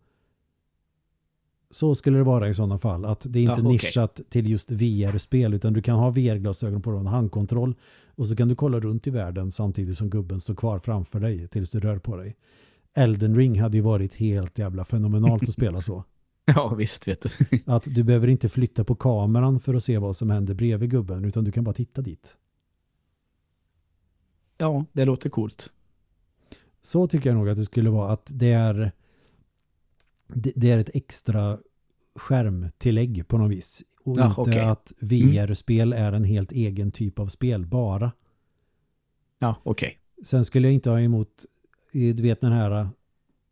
Så 1.70 1.94
skulle 1.94 2.18
det 2.18 2.24
vara 2.24 2.48
i 2.48 2.54
sådana 2.54 2.78
fall. 2.78 3.04
Att 3.04 3.26
det 3.28 3.38
är 3.38 3.42
inte 3.42 3.60
ja, 3.60 3.66
okay. 3.66 3.72
nischat 3.72 4.20
till 4.28 4.50
just 4.50 4.70
VR-spel 4.70 5.54
utan 5.54 5.72
du 5.72 5.82
kan 5.82 5.98
ha 5.98 6.10
VR-glasögon 6.10 6.82
på 6.82 6.90
en 6.90 7.06
handkontroll 7.06 7.74
och 8.06 8.28
så 8.28 8.36
kan 8.36 8.48
du 8.48 8.54
kolla 8.54 8.80
runt 8.80 9.06
i 9.06 9.10
världen 9.10 9.52
samtidigt 9.52 9.96
som 9.96 10.10
gubben 10.10 10.40
står 10.40 10.54
kvar 10.54 10.78
framför 10.78 11.20
dig 11.20 11.48
tills 11.48 11.70
du 11.70 11.80
rör 11.80 11.98
på 11.98 12.16
dig. 12.16 12.36
Elden 12.94 13.36
Ring 13.36 13.60
hade 13.60 13.76
ju 13.76 13.82
varit 13.82 14.14
helt 14.14 14.58
jävla 14.58 14.84
fenomenalt 14.84 15.42
att 15.42 15.52
spela 15.52 15.80
så. 15.80 16.04
Ja, 16.54 16.74
visst 16.74 17.08
vet 17.08 17.20
du. 17.20 17.58
att 17.66 17.82
du 17.94 18.02
behöver 18.02 18.28
inte 18.28 18.48
flytta 18.48 18.84
på 18.84 18.94
kameran 18.94 19.60
för 19.60 19.74
att 19.74 19.84
se 19.84 19.98
vad 19.98 20.16
som 20.16 20.30
händer 20.30 20.54
bredvid 20.54 20.90
gubben 20.90 21.24
utan 21.24 21.44
du 21.44 21.52
kan 21.52 21.64
bara 21.64 21.74
titta 21.74 22.02
dit. 22.02 22.36
Ja, 24.58 24.84
det 24.92 25.04
låter 25.04 25.30
coolt. 25.30 25.70
Så 26.82 27.06
tycker 27.06 27.30
jag 27.30 27.36
nog 27.36 27.48
att 27.48 27.56
det 27.56 27.64
skulle 27.64 27.90
vara 27.90 28.12
att 28.12 28.26
det 28.26 28.52
är 28.52 28.92
det, 30.28 30.70
är 30.70 30.78
ett 30.78 30.90
extra 30.94 31.58
skärmtillägg 32.14 33.28
på 33.28 33.38
något 33.38 33.50
vis. 33.50 33.82
Och 34.04 34.18
ja, 34.18 34.28
inte 34.28 34.40
okay. 34.40 34.58
att 34.58 34.92
VR-spel 34.98 35.92
mm. 35.92 36.04
är 36.04 36.12
en 36.12 36.24
helt 36.24 36.52
egen 36.52 36.92
typ 36.92 37.18
av 37.18 37.26
spel 37.26 37.66
bara. 37.66 38.12
Ja, 39.38 39.56
okej. 39.62 39.88
Okay. 39.88 40.24
Sen 40.24 40.44
skulle 40.44 40.66
jag 40.66 40.74
inte 40.74 40.90
ha 40.90 41.00
emot 41.00 41.44
du 41.92 42.22
vet 42.22 42.40
den 42.40 42.52
här 42.52 42.88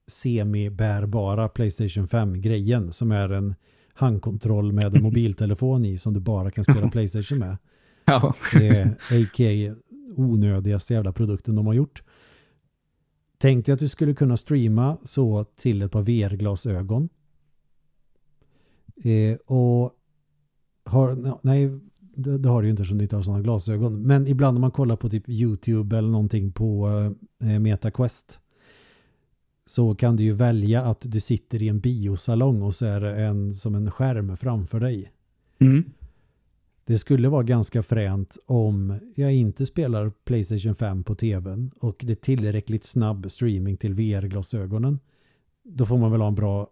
semi-bärbara 0.07 1.49
Playstation 1.49 2.07
5-grejen 2.07 2.93
som 2.93 3.13
är 3.13 3.29
en 3.29 3.55
handkontroll 3.93 4.73
med 4.73 4.95
en 4.95 5.03
mobiltelefon 5.03 5.85
i 5.85 5.99
som 5.99 6.15
du 6.15 6.21
bara 6.21 6.51
kan 6.51 6.65
spela 6.65 6.91
Playstation 6.91 7.39
med. 7.39 7.57
Ja. 8.07 8.35
Det 8.53 8.69
är 8.69 8.87
a.k.a. 8.87 9.75
onödigaste 10.17 10.95
jävla 10.95 11.13
produkten 11.13 11.55
de 11.55 11.67
har 11.67 11.75
gjort. 11.75 12.03
Tänkte 13.39 13.73
att 13.73 13.79
du 13.79 13.89
skulle 13.89 14.15
kunna 14.15 14.37
streama 14.37 14.97
så 15.05 15.45
till 15.45 15.83
ett 15.83 15.93
par 15.93 16.03
VR-glasögon. 16.03 17.09
Eh, 19.05 19.37
och 19.47 19.93
har, 20.85 21.39
nej, 21.43 21.81
det, 22.17 22.39
det, 22.39 22.49
har 22.49 22.63
du 22.63 22.69
ju 22.69 22.71
inte 22.71 22.85
som 22.85 22.99
du 22.99 23.05
inte 23.05 23.17
har 23.17 23.23
sådana 23.23 23.43
glasögon. 23.43 24.03
Men 24.03 24.27
ibland 24.27 24.57
om 24.57 24.61
man 24.61 24.71
kollar 24.71 24.97
på 24.97 25.09
typ 25.09 25.29
YouTube 25.29 25.99
eller 25.99 26.09
någonting 26.09 26.53
på 26.53 26.89
eh, 27.43 27.59
MetaQuest 27.59 28.41
så 29.67 29.95
kan 29.95 30.17
du 30.17 30.23
ju 30.23 30.33
välja 30.33 30.83
att 30.83 31.01
du 31.03 31.21
sitter 31.21 31.63
i 31.63 31.69
en 31.69 31.81
biosalong 31.81 32.63
och 32.63 32.75
så 32.75 32.87
är 32.87 33.01
det 33.01 33.25
en, 33.25 33.55
som 33.55 33.75
en 33.75 33.91
skärm 33.91 34.37
framför 34.37 34.81
dig. 34.81 35.13
Mm. 35.61 35.85
Det 36.87 36.99
skulle 36.99 37.29
vara 37.29 37.43
ganska 37.43 37.83
fränt 37.83 38.39
om 38.47 38.99
jag 39.15 39.35
inte 39.35 39.67
spelar 39.67 40.13
Playstation 40.25 40.75
5 40.75 41.05
på 41.05 41.15
tvn 41.15 41.71
och 41.81 41.97
det 42.07 42.13
är 42.13 42.17
tillräckligt 42.17 42.85
snabb 42.85 43.31
streaming 43.31 43.77
till 43.77 43.95
VR-glasögonen. 43.95 44.99
Då 45.63 45.87
får 45.87 45.99
man 45.99 46.11
väl 46.13 46.21
ha 46.21 46.29
en 46.29 46.35
bra 46.35 46.71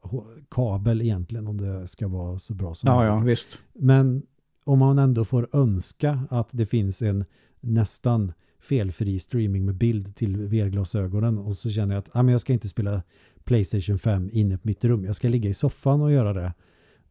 kabel 0.51 1.01
egentligen 1.01 1.47
om 1.47 1.57
det 1.57 1.88
ska 1.88 2.09
vara 2.09 2.38
så 2.38 2.55
bra 2.55 2.74
som 2.74 2.88
ja, 2.88 2.97
möjligt. 2.97 3.20
Ja, 3.20 3.24
visst. 3.24 3.59
Men 3.72 4.22
om 4.64 4.78
man 4.78 4.99
ändå 4.99 5.24
får 5.24 5.49
önska 5.53 6.20
att 6.30 6.49
det 6.51 6.66
finns 6.66 7.03
en 7.03 7.24
nästan 7.61 8.32
felfri 8.62 9.18
streaming 9.18 9.64
med 9.64 9.74
bild 9.74 10.16
till 10.16 10.36
VR-glasögonen 10.36 11.38
och 11.38 11.56
så 11.56 11.70
känner 11.70 11.94
jag 11.94 12.00
att 12.00 12.16
ah, 12.16 12.22
men 12.22 12.32
jag 12.32 12.40
ska 12.40 12.52
inte 12.52 12.68
spela 12.68 13.02
Playstation 13.44 13.98
5 13.98 14.30
inne 14.32 14.58
på 14.58 14.68
mitt 14.68 14.84
rum. 14.84 15.04
Jag 15.04 15.16
ska 15.16 15.28
ligga 15.28 15.50
i 15.50 15.54
soffan 15.54 16.00
och 16.00 16.12
göra 16.12 16.32
det. 16.32 16.52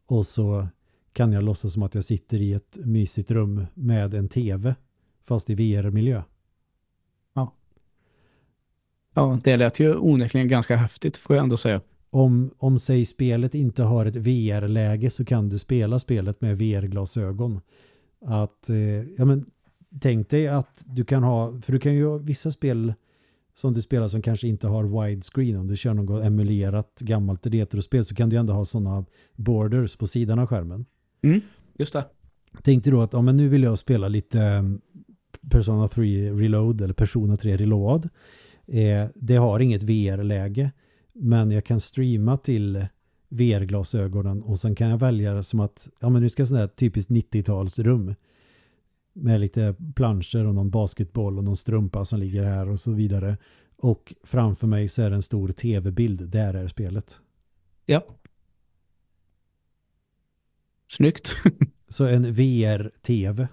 Och 0.06 0.26
så 0.26 0.68
kan 1.12 1.32
jag 1.32 1.44
låtsas 1.44 1.72
som 1.72 1.82
att 1.82 1.94
jag 1.94 2.04
sitter 2.04 2.38
i 2.38 2.52
ett 2.52 2.78
mysigt 2.84 3.30
rum 3.30 3.66
med 3.74 4.14
en 4.14 4.28
tv 4.28 4.74
fast 5.24 5.50
i 5.50 5.54
VR-miljö. 5.54 6.22
Ja. 7.34 7.54
Ja, 9.14 9.38
det 9.44 9.56
lät 9.56 9.80
ju 9.80 9.96
onekligen 9.96 10.48
ganska 10.48 10.76
häftigt 10.76 11.16
får 11.16 11.36
jag 11.36 11.42
ändå 11.42 11.56
säga. 11.56 11.80
Om, 12.10 12.50
om 12.58 12.78
säg 12.78 13.04
spelet 13.04 13.54
inte 13.54 13.82
har 13.82 14.06
ett 14.06 14.16
VR-läge 14.16 15.10
så 15.10 15.24
kan 15.24 15.48
du 15.48 15.58
spela 15.58 15.98
spelet 15.98 16.40
med 16.40 16.58
VR-glasögon. 16.58 17.60
Att, 18.24 18.70
eh, 18.70 18.76
ja 19.18 19.24
men 19.24 19.46
tänk 20.00 20.28
dig 20.28 20.48
att 20.48 20.84
du 20.86 21.04
kan 21.04 21.22
ha, 21.22 21.60
för 21.60 21.72
du 21.72 21.78
kan 21.78 21.94
ju 21.94 22.06
ha 22.06 22.18
vissa 22.18 22.50
spel 22.50 22.94
som 23.54 23.74
du 23.74 23.82
spelar 23.82 24.08
som 24.08 24.22
kanske 24.22 24.48
inte 24.48 24.68
har 24.68 25.06
widescreen. 25.06 25.56
Om 25.56 25.66
du 25.66 25.76
kör 25.76 25.94
något 25.94 26.24
emulerat 26.24 26.98
gammalt 27.00 27.46
retrospel 27.46 28.04
så 28.04 28.14
kan 28.14 28.28
du 28.28 28.36
ändå 28.36 28.52
ha 28.52 28.64
sådana 28.64 29.04
borders 29.36 29.96
på 29.96 30.06
sidan 30.06 30.38
av 30.38 30.46
skärmen. 30.46 30.86
Mm, 31.22 31.40
just 31.78 31.92
det. 31.92 32.04
Tänkte 32.62 32.90
då 32.90 33.02
att 33.02 33.12
ja, 33.12 33.22
men 33.22 33.36
nu 33.36 33.48
vill 33.48 33.62
jag 33.62 33.78
spela 33.78 34.08
lite 34.08 34.40
mm, 34.40 34.80
Persona 35.50 35.88
3 35.88 36.32
Reload 36.32 36.80
eller 36.80 36.94
Persona 36.94 37.36
3 37.36 37.56
Reload. 37.56 38.08
Eh, 38.66 39.08
det 39.14 39.36
har 39.36 39.60
inget 39.60 39.82
VR-läge 39.82 40.70
men 41.12 41.50
jag 41.50 41.64
kan 41.64 41.80
streama 41.80 42.36
till 42.36 42.86
VR-glasögonen 43.28 44.42
och 44.42 44.60
sen 44.60 44.74
kan 44.74 44.88
jag 44.88 44.98
välja 44.98 45.34
det 45.34 45.42
som 45.42 45.60
att 45.60 45.88
ja 46.00 46.08
men 46.08 46.22
nu 46.22 46.30
ska 46.30 46.46
sån 46.46 46.56
här 46.56 46.66
typiskt 46.66 47.10
90-talsrum 47.10 48.14
med 49.12 49.40
lite 49.40 49.74
planscher 49.94 50.46
och 50.46 50.54
någon 50.54 50.70
basketboll 50.70 51.38
och 51.38 51.44
någon 51.44 51.56
strumpa 51.56 52.04
som 52.04 52.18
ligger 52.20 52.44
här 52.44 52.68
och 52.68 52.80
så 52.80 52.92
vidare. 52.92 53.36
Och 53.76 54.14
framför 54.24 54.66
mig 54.66 54.88
så 54.88 55.02
är 55.02 55.10
det 55.10 55.16
en 55.16 55.22
stor 55.22 55.48
tv-bild. 55.48 56.28
Där 56.28 56.54
är 56.54 56.68
spelet. 56.68 57.20
Ja. 57.86 58.06
Snyggt. 60.88 61.36
så 61.88 62.06
en 62.06 62.32
VR-tv. 62.32 63.48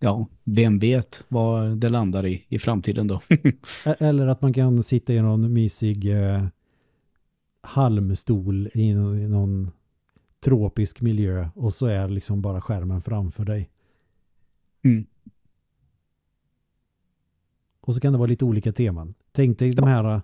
Ja, 0.00 0.26
vem 0.44 0.78
vet 0.78 1.24
vad 1.28 1.76
det 1.76 1.88
landar 1.88 2.26
i 2.26 2.44
i 2.48 2.58
framtiden 2.58 3.06
då. 3.06 3.20
Eller 3.84 4.26
att 4.26 4.42
man 4.42 4.52
kan 4.52 4.82
sitta 4.82 5.12
i 5.12 5.22
någon 5.22 5.52
mysig 5.52 6.12
eh, 6.12 6.46
halmstol 7.60 8.66
i, 8.66 8.88
i 8.90 9.28
någon 9.28 9.70
tropisk 10.44 11.00
miljö 11.00 11.48
och 11.54 11.74
så 11.74 11.86
är 11.86 12.08
liksom 12.08 12.42
bara 12.42 12.60
skärmen 12.60 13.00
framför 13.00 13.44
dig. 13.44 13.70
Mm. 14.88 15.06
Och 17.80 17.94
så 17.94 18.00
kan 18.00 18.12
det 18.12 18.18
vara 18.18 18.28
lite 18.28 18.44
olika 18.44 18.72
teman. 18.72 19.14
Tänk 19.32 19.58
dig 19.58 19.68
ja. 19.68 19.74
de 19.74 19.88
här 19.88 20.14
uh, 20.14 20.20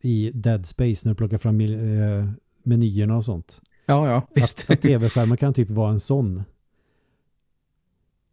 i 0.00 0.30
Dead 0.34 0.66
Space 0.66 1.08
när 1.08 1.12
du 1.12 1.16
plockar 1.16 1.38
fram 1.38 1.60
uh, 1.60 2.30
menyerna 2.62 3.16
och 3.16 3.24
sånt. 3.24 3.60
Ja, 3.86 4.08
ja, 4.08 4.26
visst. 4.34 4.64
Att, 4.64 4.70
att 4.70 4.82
tv-skärmen 4.82 5.36
kan 5.36 5.54
typ 5.54 5.70
vara 5.70 5.90
en 5.90 6.00
sån. 6.00 6.42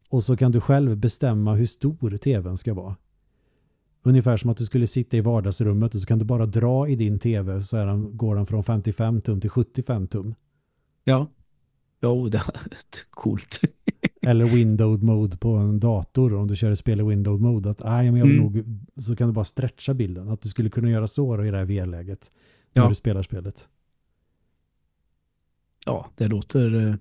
Och 0.10 0.24
så 0.24 0.38
kan 0.38 0.52
du 0.52 0.62
själv 0.62 0.98
bestämma 0.98 1.54
hur 1.54 1.66
stor 1.66 2.18
tvn 2.18 2.58
ska 2.58 2.74
vara. 2.74 2.96
Ungefär 4.04 4.38
som 4.38 4.50
att 4.50 4.58
du 4.58 4.66
skulle 4.66 4.88
sitta 4.88 5.18
i 5.18 5.22
vardagsrummet 5.22 5.96
och 5.96 6.02
så 6.02 6.08
kan 6.08 6.20
du 6.20 6.26
bara 6.26 6.46
dra 6.46 6.88
i 6.88 6.96
din 6.96 7.20
tv 7.20 7.62
så 7.62 7.78
den, 7.78 8.18
går 8.18 8.36
den 8.36 8.46
från 8.46 8.64
55 8.64 9.22
tum 9.22 9.42
till 9.42 9.50
75 9.50 10.08
tum. 10.08 10.36
Ja. 11.04 11.28
Jo, 12.02 12.30
det 12.30 12.38
är 12.38 12.44
coolt. 13.10 13.62
Eller 14.28 14.46
window 14.46 15.04
mode 15.04 15.38
på 15.38 15.50
en 15.56 15.80
dator 15.80 16.34
om 16.34 16.48
du 16.48 16.56
kör 16.56 16.72
ett 16.72 16.80
spel 16.80 17.00
i 17.00 17.04
window 17.04 17.42
mode 17.42 17.70
att 17.70 17.82
aj, 17.86 18.12
men 18.12 18.20
jag 18.20 18.28
vill 18.28 18.40
mm. 18.40 18.54
nog, 18.54 18.64
så 19.04 19.16
kan 19.16 19.28
du 19.28 19.34
bara 19.34 19.46
stretcha 19.46 19.94
bilden. 19.94 20.30
Att 20.30 20.42
du 20.42 20.50
skulle 20.50 20.70
kunna 20.70 20.90
göra 20.90 21.08
så 21.08 21.38
då 21.38 21.46
i 21.46 21.52
det 21.52 21.58
här 21.58 21.66
VR-läget 21.66 22.32
när 22.74 22.84
ja. 22.84 22.90
du 22.90 22.96
spelar 22.96 23.24
spelet. 23.24 23.70
Ja, 25.86 26.10
det 26.16 26.28
låter 26.28 26.88
eh, 26.88 26.96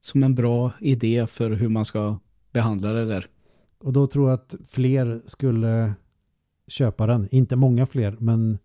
som 0.00 0.22
en 0.22 0.34
bra 0.34 0.72
idé 0.80 1.26
för 1.26 1.50
hur 1.50 1.68
man 1.68 1.84
ska 1.84 2.18
behandla 2.52 2.92
det 2.92 3.04
där. 3.04 3.26
Och 3.78 3.92
då 3.92 4.06
tror 4.06 4.30
jag 4.30 4.34
att 4.34 4.54
fler 4.66 5.20
skulle 5.26 5.94
köpa 6.66 7.06
den. 7.06 7.28
Inte 7.30 7.56
många 7.56 7.86
fler, 7.86 8.16
men 8.18 8.58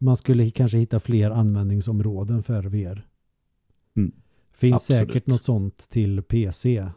man 0.00 0.16
skulle 0.16 0.50
kanske 0.50 0.78
hitta 0.78 1.00
fler 1.00 1.30
användningsområden 1.30 2.42
för 2.42 2.62
VR. 2.62 3.06
Mm. 3.96 4.12
Finns 4.54 4.74
Absolut. 4.74 5.08
säkert 5.08 5.26
något 5.26 5.42
sånt 5.42 5.76
till 5.90 6.22
PC. 6.22 6.88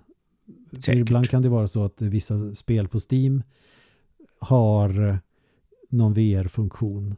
Ibland 0.87 1.29
kan 1.29 1.41
det 1.41 1.49
vara 1.49 1.67
så 1.67 1.83
att 1.83 2.01
vissa 2.01 2.55
spel 2.55 2.87
på 2.87 2.99
Steam 3.11 3.43
har 4.39 5.19
någon 5.89 6.13
VR-funktion. 6.13 7.15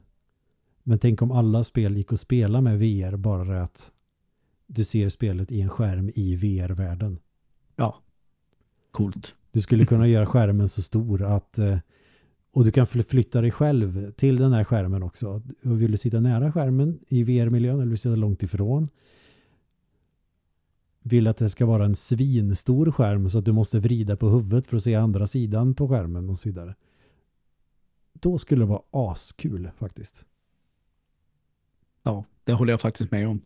Men 0.83 0.99
tänk 0.99 1.21
om 1.21 1.31
alla 1.31 1.63
spel 1.63 1.97
gick 1.97 2.13
att 2.13 2.19
spela 2.19 2.61
med 2.61 2.79
VR 2.79 3.17
bara 3.17 3.63
att 3.63 3.91
du 4.67 4.83
ser 4.83 5.09
spelet 5.09 5.51
i 5.51 5.61
en 5.61 5.69
skärm 5.69 6.11
i 6.15 6.35
VR-världen. 6.35 7.19
Ja, 7.75 8.01
coolt. 8.91 9.35
Du 9.51 9.61
skulle 9.61 9.85
kunna 9.85 10.07
göra 10.15 10.25
skärmen 10.25 10.69
så 10.69 10.81
stor 10.81 11.23
att 11.23 11.59
eh, 11.59 11.77
och 12.51 12.65
du 12.65 12.71
kan 12.71 12.87
flytta 12.87 13.41
dig 13.41 13.51
själv 13.51 14.11
till 14.11 14.35
den 14.35 14.53
här 14.53 14.63
skärmen 14.63 15.03
också. 15.03 15.41
Och 15.63 15.81
vill 15.81 15.91
du 15.91 15.97
sitta 15.97 16.19
nära 16.19 16.51
skärmen 16.51 16.99
i 17.07 17.23
VR-miljön 17.23 17.73
eller 17.73 17.83
vill 17.83 17.89
du 17.89 17.97
sitta 17.97 18.15
långt 18.15 18.43
ifrån 18.43 18.89
vill 21.09 21.27
att 21.27 21.37
det 21.37 21.49
ska 21.49 21.65
vara 21.65 21.85
en 21.85 21.95
svinstor 21.95 22.91
skärm 22.91 23.29
så 23.29 23.39
att 23.39 23.45
du 23.45 23.51
måste 23.51 23.79
vrida 23.79 24.17
på 24.17 24.29
huvudet 24.29 24.67
för 24.67 24.77
att 24.77 24.83
se 24.83 24.95
andra 24.95 25.27
sidan 25.27 25.75
på 25.75 25.87
skärmen 25.87 26.29
och 26.29 26.39
så 26.39 26.49
vidare. 26.49 26.75
Då 28.13 28.37
skulle 28.37 28.61
det 28.61 28.65
vara 28.65 29.11
askul 29.11 29.71
faktiskt. 29.77 30.25
Ja, 32.03 32.25
det 32.43 32.53
håller 32.53 32.73
jag 32.73 32.81
faktiskt 32.81 33.11
med 33.11 33.27
om. 33.27 33.41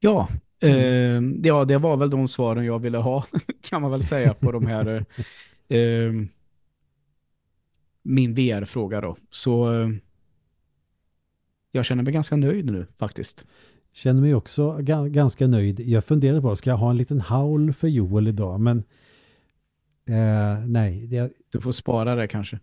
Ja, 0.00 0.28
eh, 0.60 1.20
ja, 1.42 1.64
det 1.64 1.78
var 1.78 1.96
väl 1.96 2.10
de 2.10 2.28
svaren 2.28 2.64
jag 2.64 2.78
ville 2.78 2.98
ha 2.98 3.26
kan 3.60 3.82
man 3.82 3.90
väl 3.90 4.02
säga 4.02 4.34
på 4.34 4.52
de 4.52 4.66
här 4.66 5.04
eh, 5.68 6.12
min 8.02 8.34
VR-fråga 8.34 9.00
då. 9.00 9.16
Så 9.30 9.72
eh, 9.72 9.88
jag 11.72 11.84
känner 11.84 12.02
mig 12.02 12.12
ganska 12.12 12.36
nöjd 12.36 12.66
nu 12.66 12.86
faktiskt. 12.98 13.46
Känner 13.92 14.20
mig 14.20 14.34
också 14.34 14.78
ganska 15.08 15.46
nöjd. 15.46 15.80
Jag 15.80 16.04
funderade 16.04 16.40
på, 16.42 16.56
ska 16.56 16.70
jag 16.70 16.76
ha 16.76 16.90
en 16.90 16.96
liten 16.96 17.20
howl 17.20 17.72
för 17.72 17.88
Joel 17.88 18.28
idag? 18.28 18.60
Men 18.60 18.78
eh, 20.08 20.66
nej. 20.66 21.06
Det, 21.06 21.32
du 21.50 21.60
får 21.60 21.72
spara 21.72 22.14
det 22.14 22.28
kanske. 22.28 22.58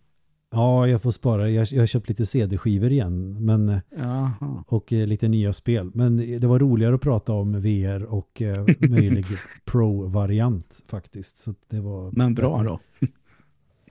Ja, 0.50 0.88
jag 0.88 1.02
får 1.02 1.10
spara. 1.10 1.50
Jag, 1.50 1.66
jag 1.70 1.82
har 1.82 1.86
köpt 1.86 2.08
lite 2.08 2.26
CD-skivor 2.26 2.92
igen. 2.92 3.44
Men, 3.44 3.80
Jaha. 3.96 4.64
och 4.66 4.92
eh, 4.92 5.06
lite 5.06 5.28
nya 5.28 5.52
spel. 5.52 5.90
Men 5.94 6.40
det 6.40 6.46
var 6.46 6.58
roligare 6.58 6.94
att 6.94 7.00
prata 7.00 7.32
om 7.32 7.60
VR 7.60 8.02
och 8.02 8.42
eh, 8.42 8.64
möjlig 8.90 9.26
Pro-variant 9.64 10.82
faktiskt. 10.86 11.38
Så 11.38 11.54
det 11.68 11.80
var 11.80 12.12
men 12.12 12.34
bra 12.34 12.62
då. 12.62 12.80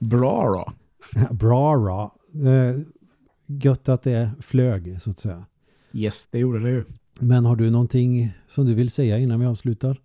bra 0.00 0.44
då. 0.44 0.72
bra 1.34 1.76
då. 1.76 2.12
Eh, 2.50 2.76
gött 3.46 3.88
att 3.88 4.02
det 4.02 4.30
flög 4.40 5.02
så 5.02 5.10
att 5.10 5.18
säga. 5.18 5.46
Yes, 5.92 6.28
det 6.30 6.38
gjorde 6.38 6.60
det 6.60 6.70
ju. 6.70 6.84
Men 7.20 7.44
har 7.44 7.56
du 7.56 7.70
någonting 7.70 8.32
som 8.46 8.66
du 8.66 8.74
vill 8.74 8.90
säga 8.90 9.18
innan 9.18 9.40
vi 9.40 9.46
avslutar? 9.46 10.00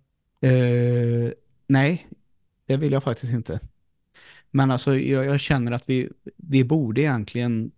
Uh, 0.46 1.30
nej, 1.66 2.08
det 2.66 2.76
vill 2.76 2.92
jag 2.92 3.02
faktiskt 3.02 3.32
inte. 3.32 3.60
Men 4.50 4.70
alltså 4.70 4.96
jag, 4.96 5.24
jag, 5.26 5.40
känner 5.40 5.72
att 5.72 5.88
vi, 5.88 6.08
vi 6.36 6.64
borde 6.64 7.00
egentligen 7.00 7.70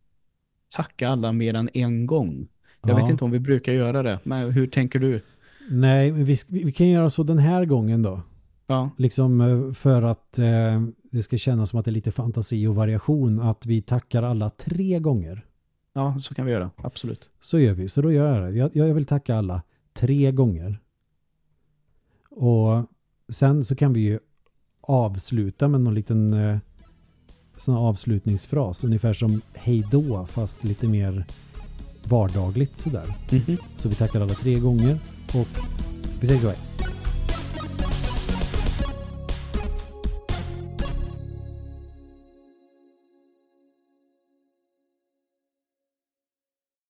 tacka 0.74 1.08
alla 1.08 1.32
mer 1.32 1.54
än 1.54 1.70
en 1.74 2.06
gång. 2.06 2.48
Jag 2.82 2.90
ja. 2.90 2.96
vet 2.96 3.10
inte 3.10 3.24
om 3.24 3.30
vi 3.30 3.38
brukar 3.38 3.72
göra 3.72 4.02
det, 4.02 4.18
men 4.24 4.50
hur 4.52 4.66
tänker 4.66 4.98
du? 4.98 5.20
Nej, 5.70 6.10
vi, 6.10 6.36
vi 6.48 6.72
kan 6.72 6.88
göra 6.88 7.10
så 7.10 7.22
den 7.22 7.38
här 7.38 7.64
gången 7.64 8.02
då. 8.02 8.22
Ja. 8.66 8.90
Liksom 8.98 9.40
eh, 9.40 9.72
för 9.72 10.02
att 10.02 10.38
eh, 10.38 10.82
det 11.12 11.22
ska 11.22 11.38
kännas 11.38 11.70
som 11.70 11.78
att 11.78 11.84
det 11.84 11.90
är 11.90 11.92
lite 11.92 12.12
fantasi 12.12 12.66
och 12.66 12.74
variation 12.74 13.40
att 13.40 13.66
vi 13.66 13.82
tackar 13.82 14.22
alla 14.22 14.50
tre 14.50 14.98
gånger. 14.98 15.44
Ja, 15.96 16.20
så 16.20 16.34
kan 16.34 16.46
vi 16.46 16.52
göra. 16.52 16.70
Absolut. 16.76 17.30
Så 17.40 17.58
gör 17.58 17.74
vi. 17.74 17.88
Så 17.88 18.02
då 18.02 18.12
gör 18.12 18.40
jag 18.40 18.52
det. 18.52 18.58
Jag, 18.58 18.76
jag 18.88 18.94
vill 18.94 19.06
tacka 19.06 19.36
alla 19.36 19.62
tre 19.92 20.32
gånger. 20.32 20.78
Och 22.30 22.84
sen 23.28 23.64
så 23.64 23.76
kan 23.76 23.92
vi 23.92 24.00
ju 24.00 24.18
avsluta 24.80 25.68
med 25.68 25.80
någon 25.80 25.94
liten 25.94 26.34
eh, 26.34 26.58
sån 27.56 27.74
avslutningsfras. 27.76 28.84
Ungefär 28.84 29.12
som 29.12 29.40
hej 29.54 29.86
då 29.90 30.26
fast 30.26 30.64
lite 30.64 30.86
mer 30.86 31.24
vardagligt 32.04 32.76
sådär. 32.76 33.04
Mm 33.30 33.44
-hmm. 33.44 33.58
Så 33.76 33.88
vi 33.88 33.94
tackar 33.94 34.20
alla 34.20 34.34
tre 34.34 34.58
gånger 34.58 34.98
och 35.34 35.48
vi 36.20 36.26
säger 36.26 36.40
så 36.40 36.46
här. 36.48 36.73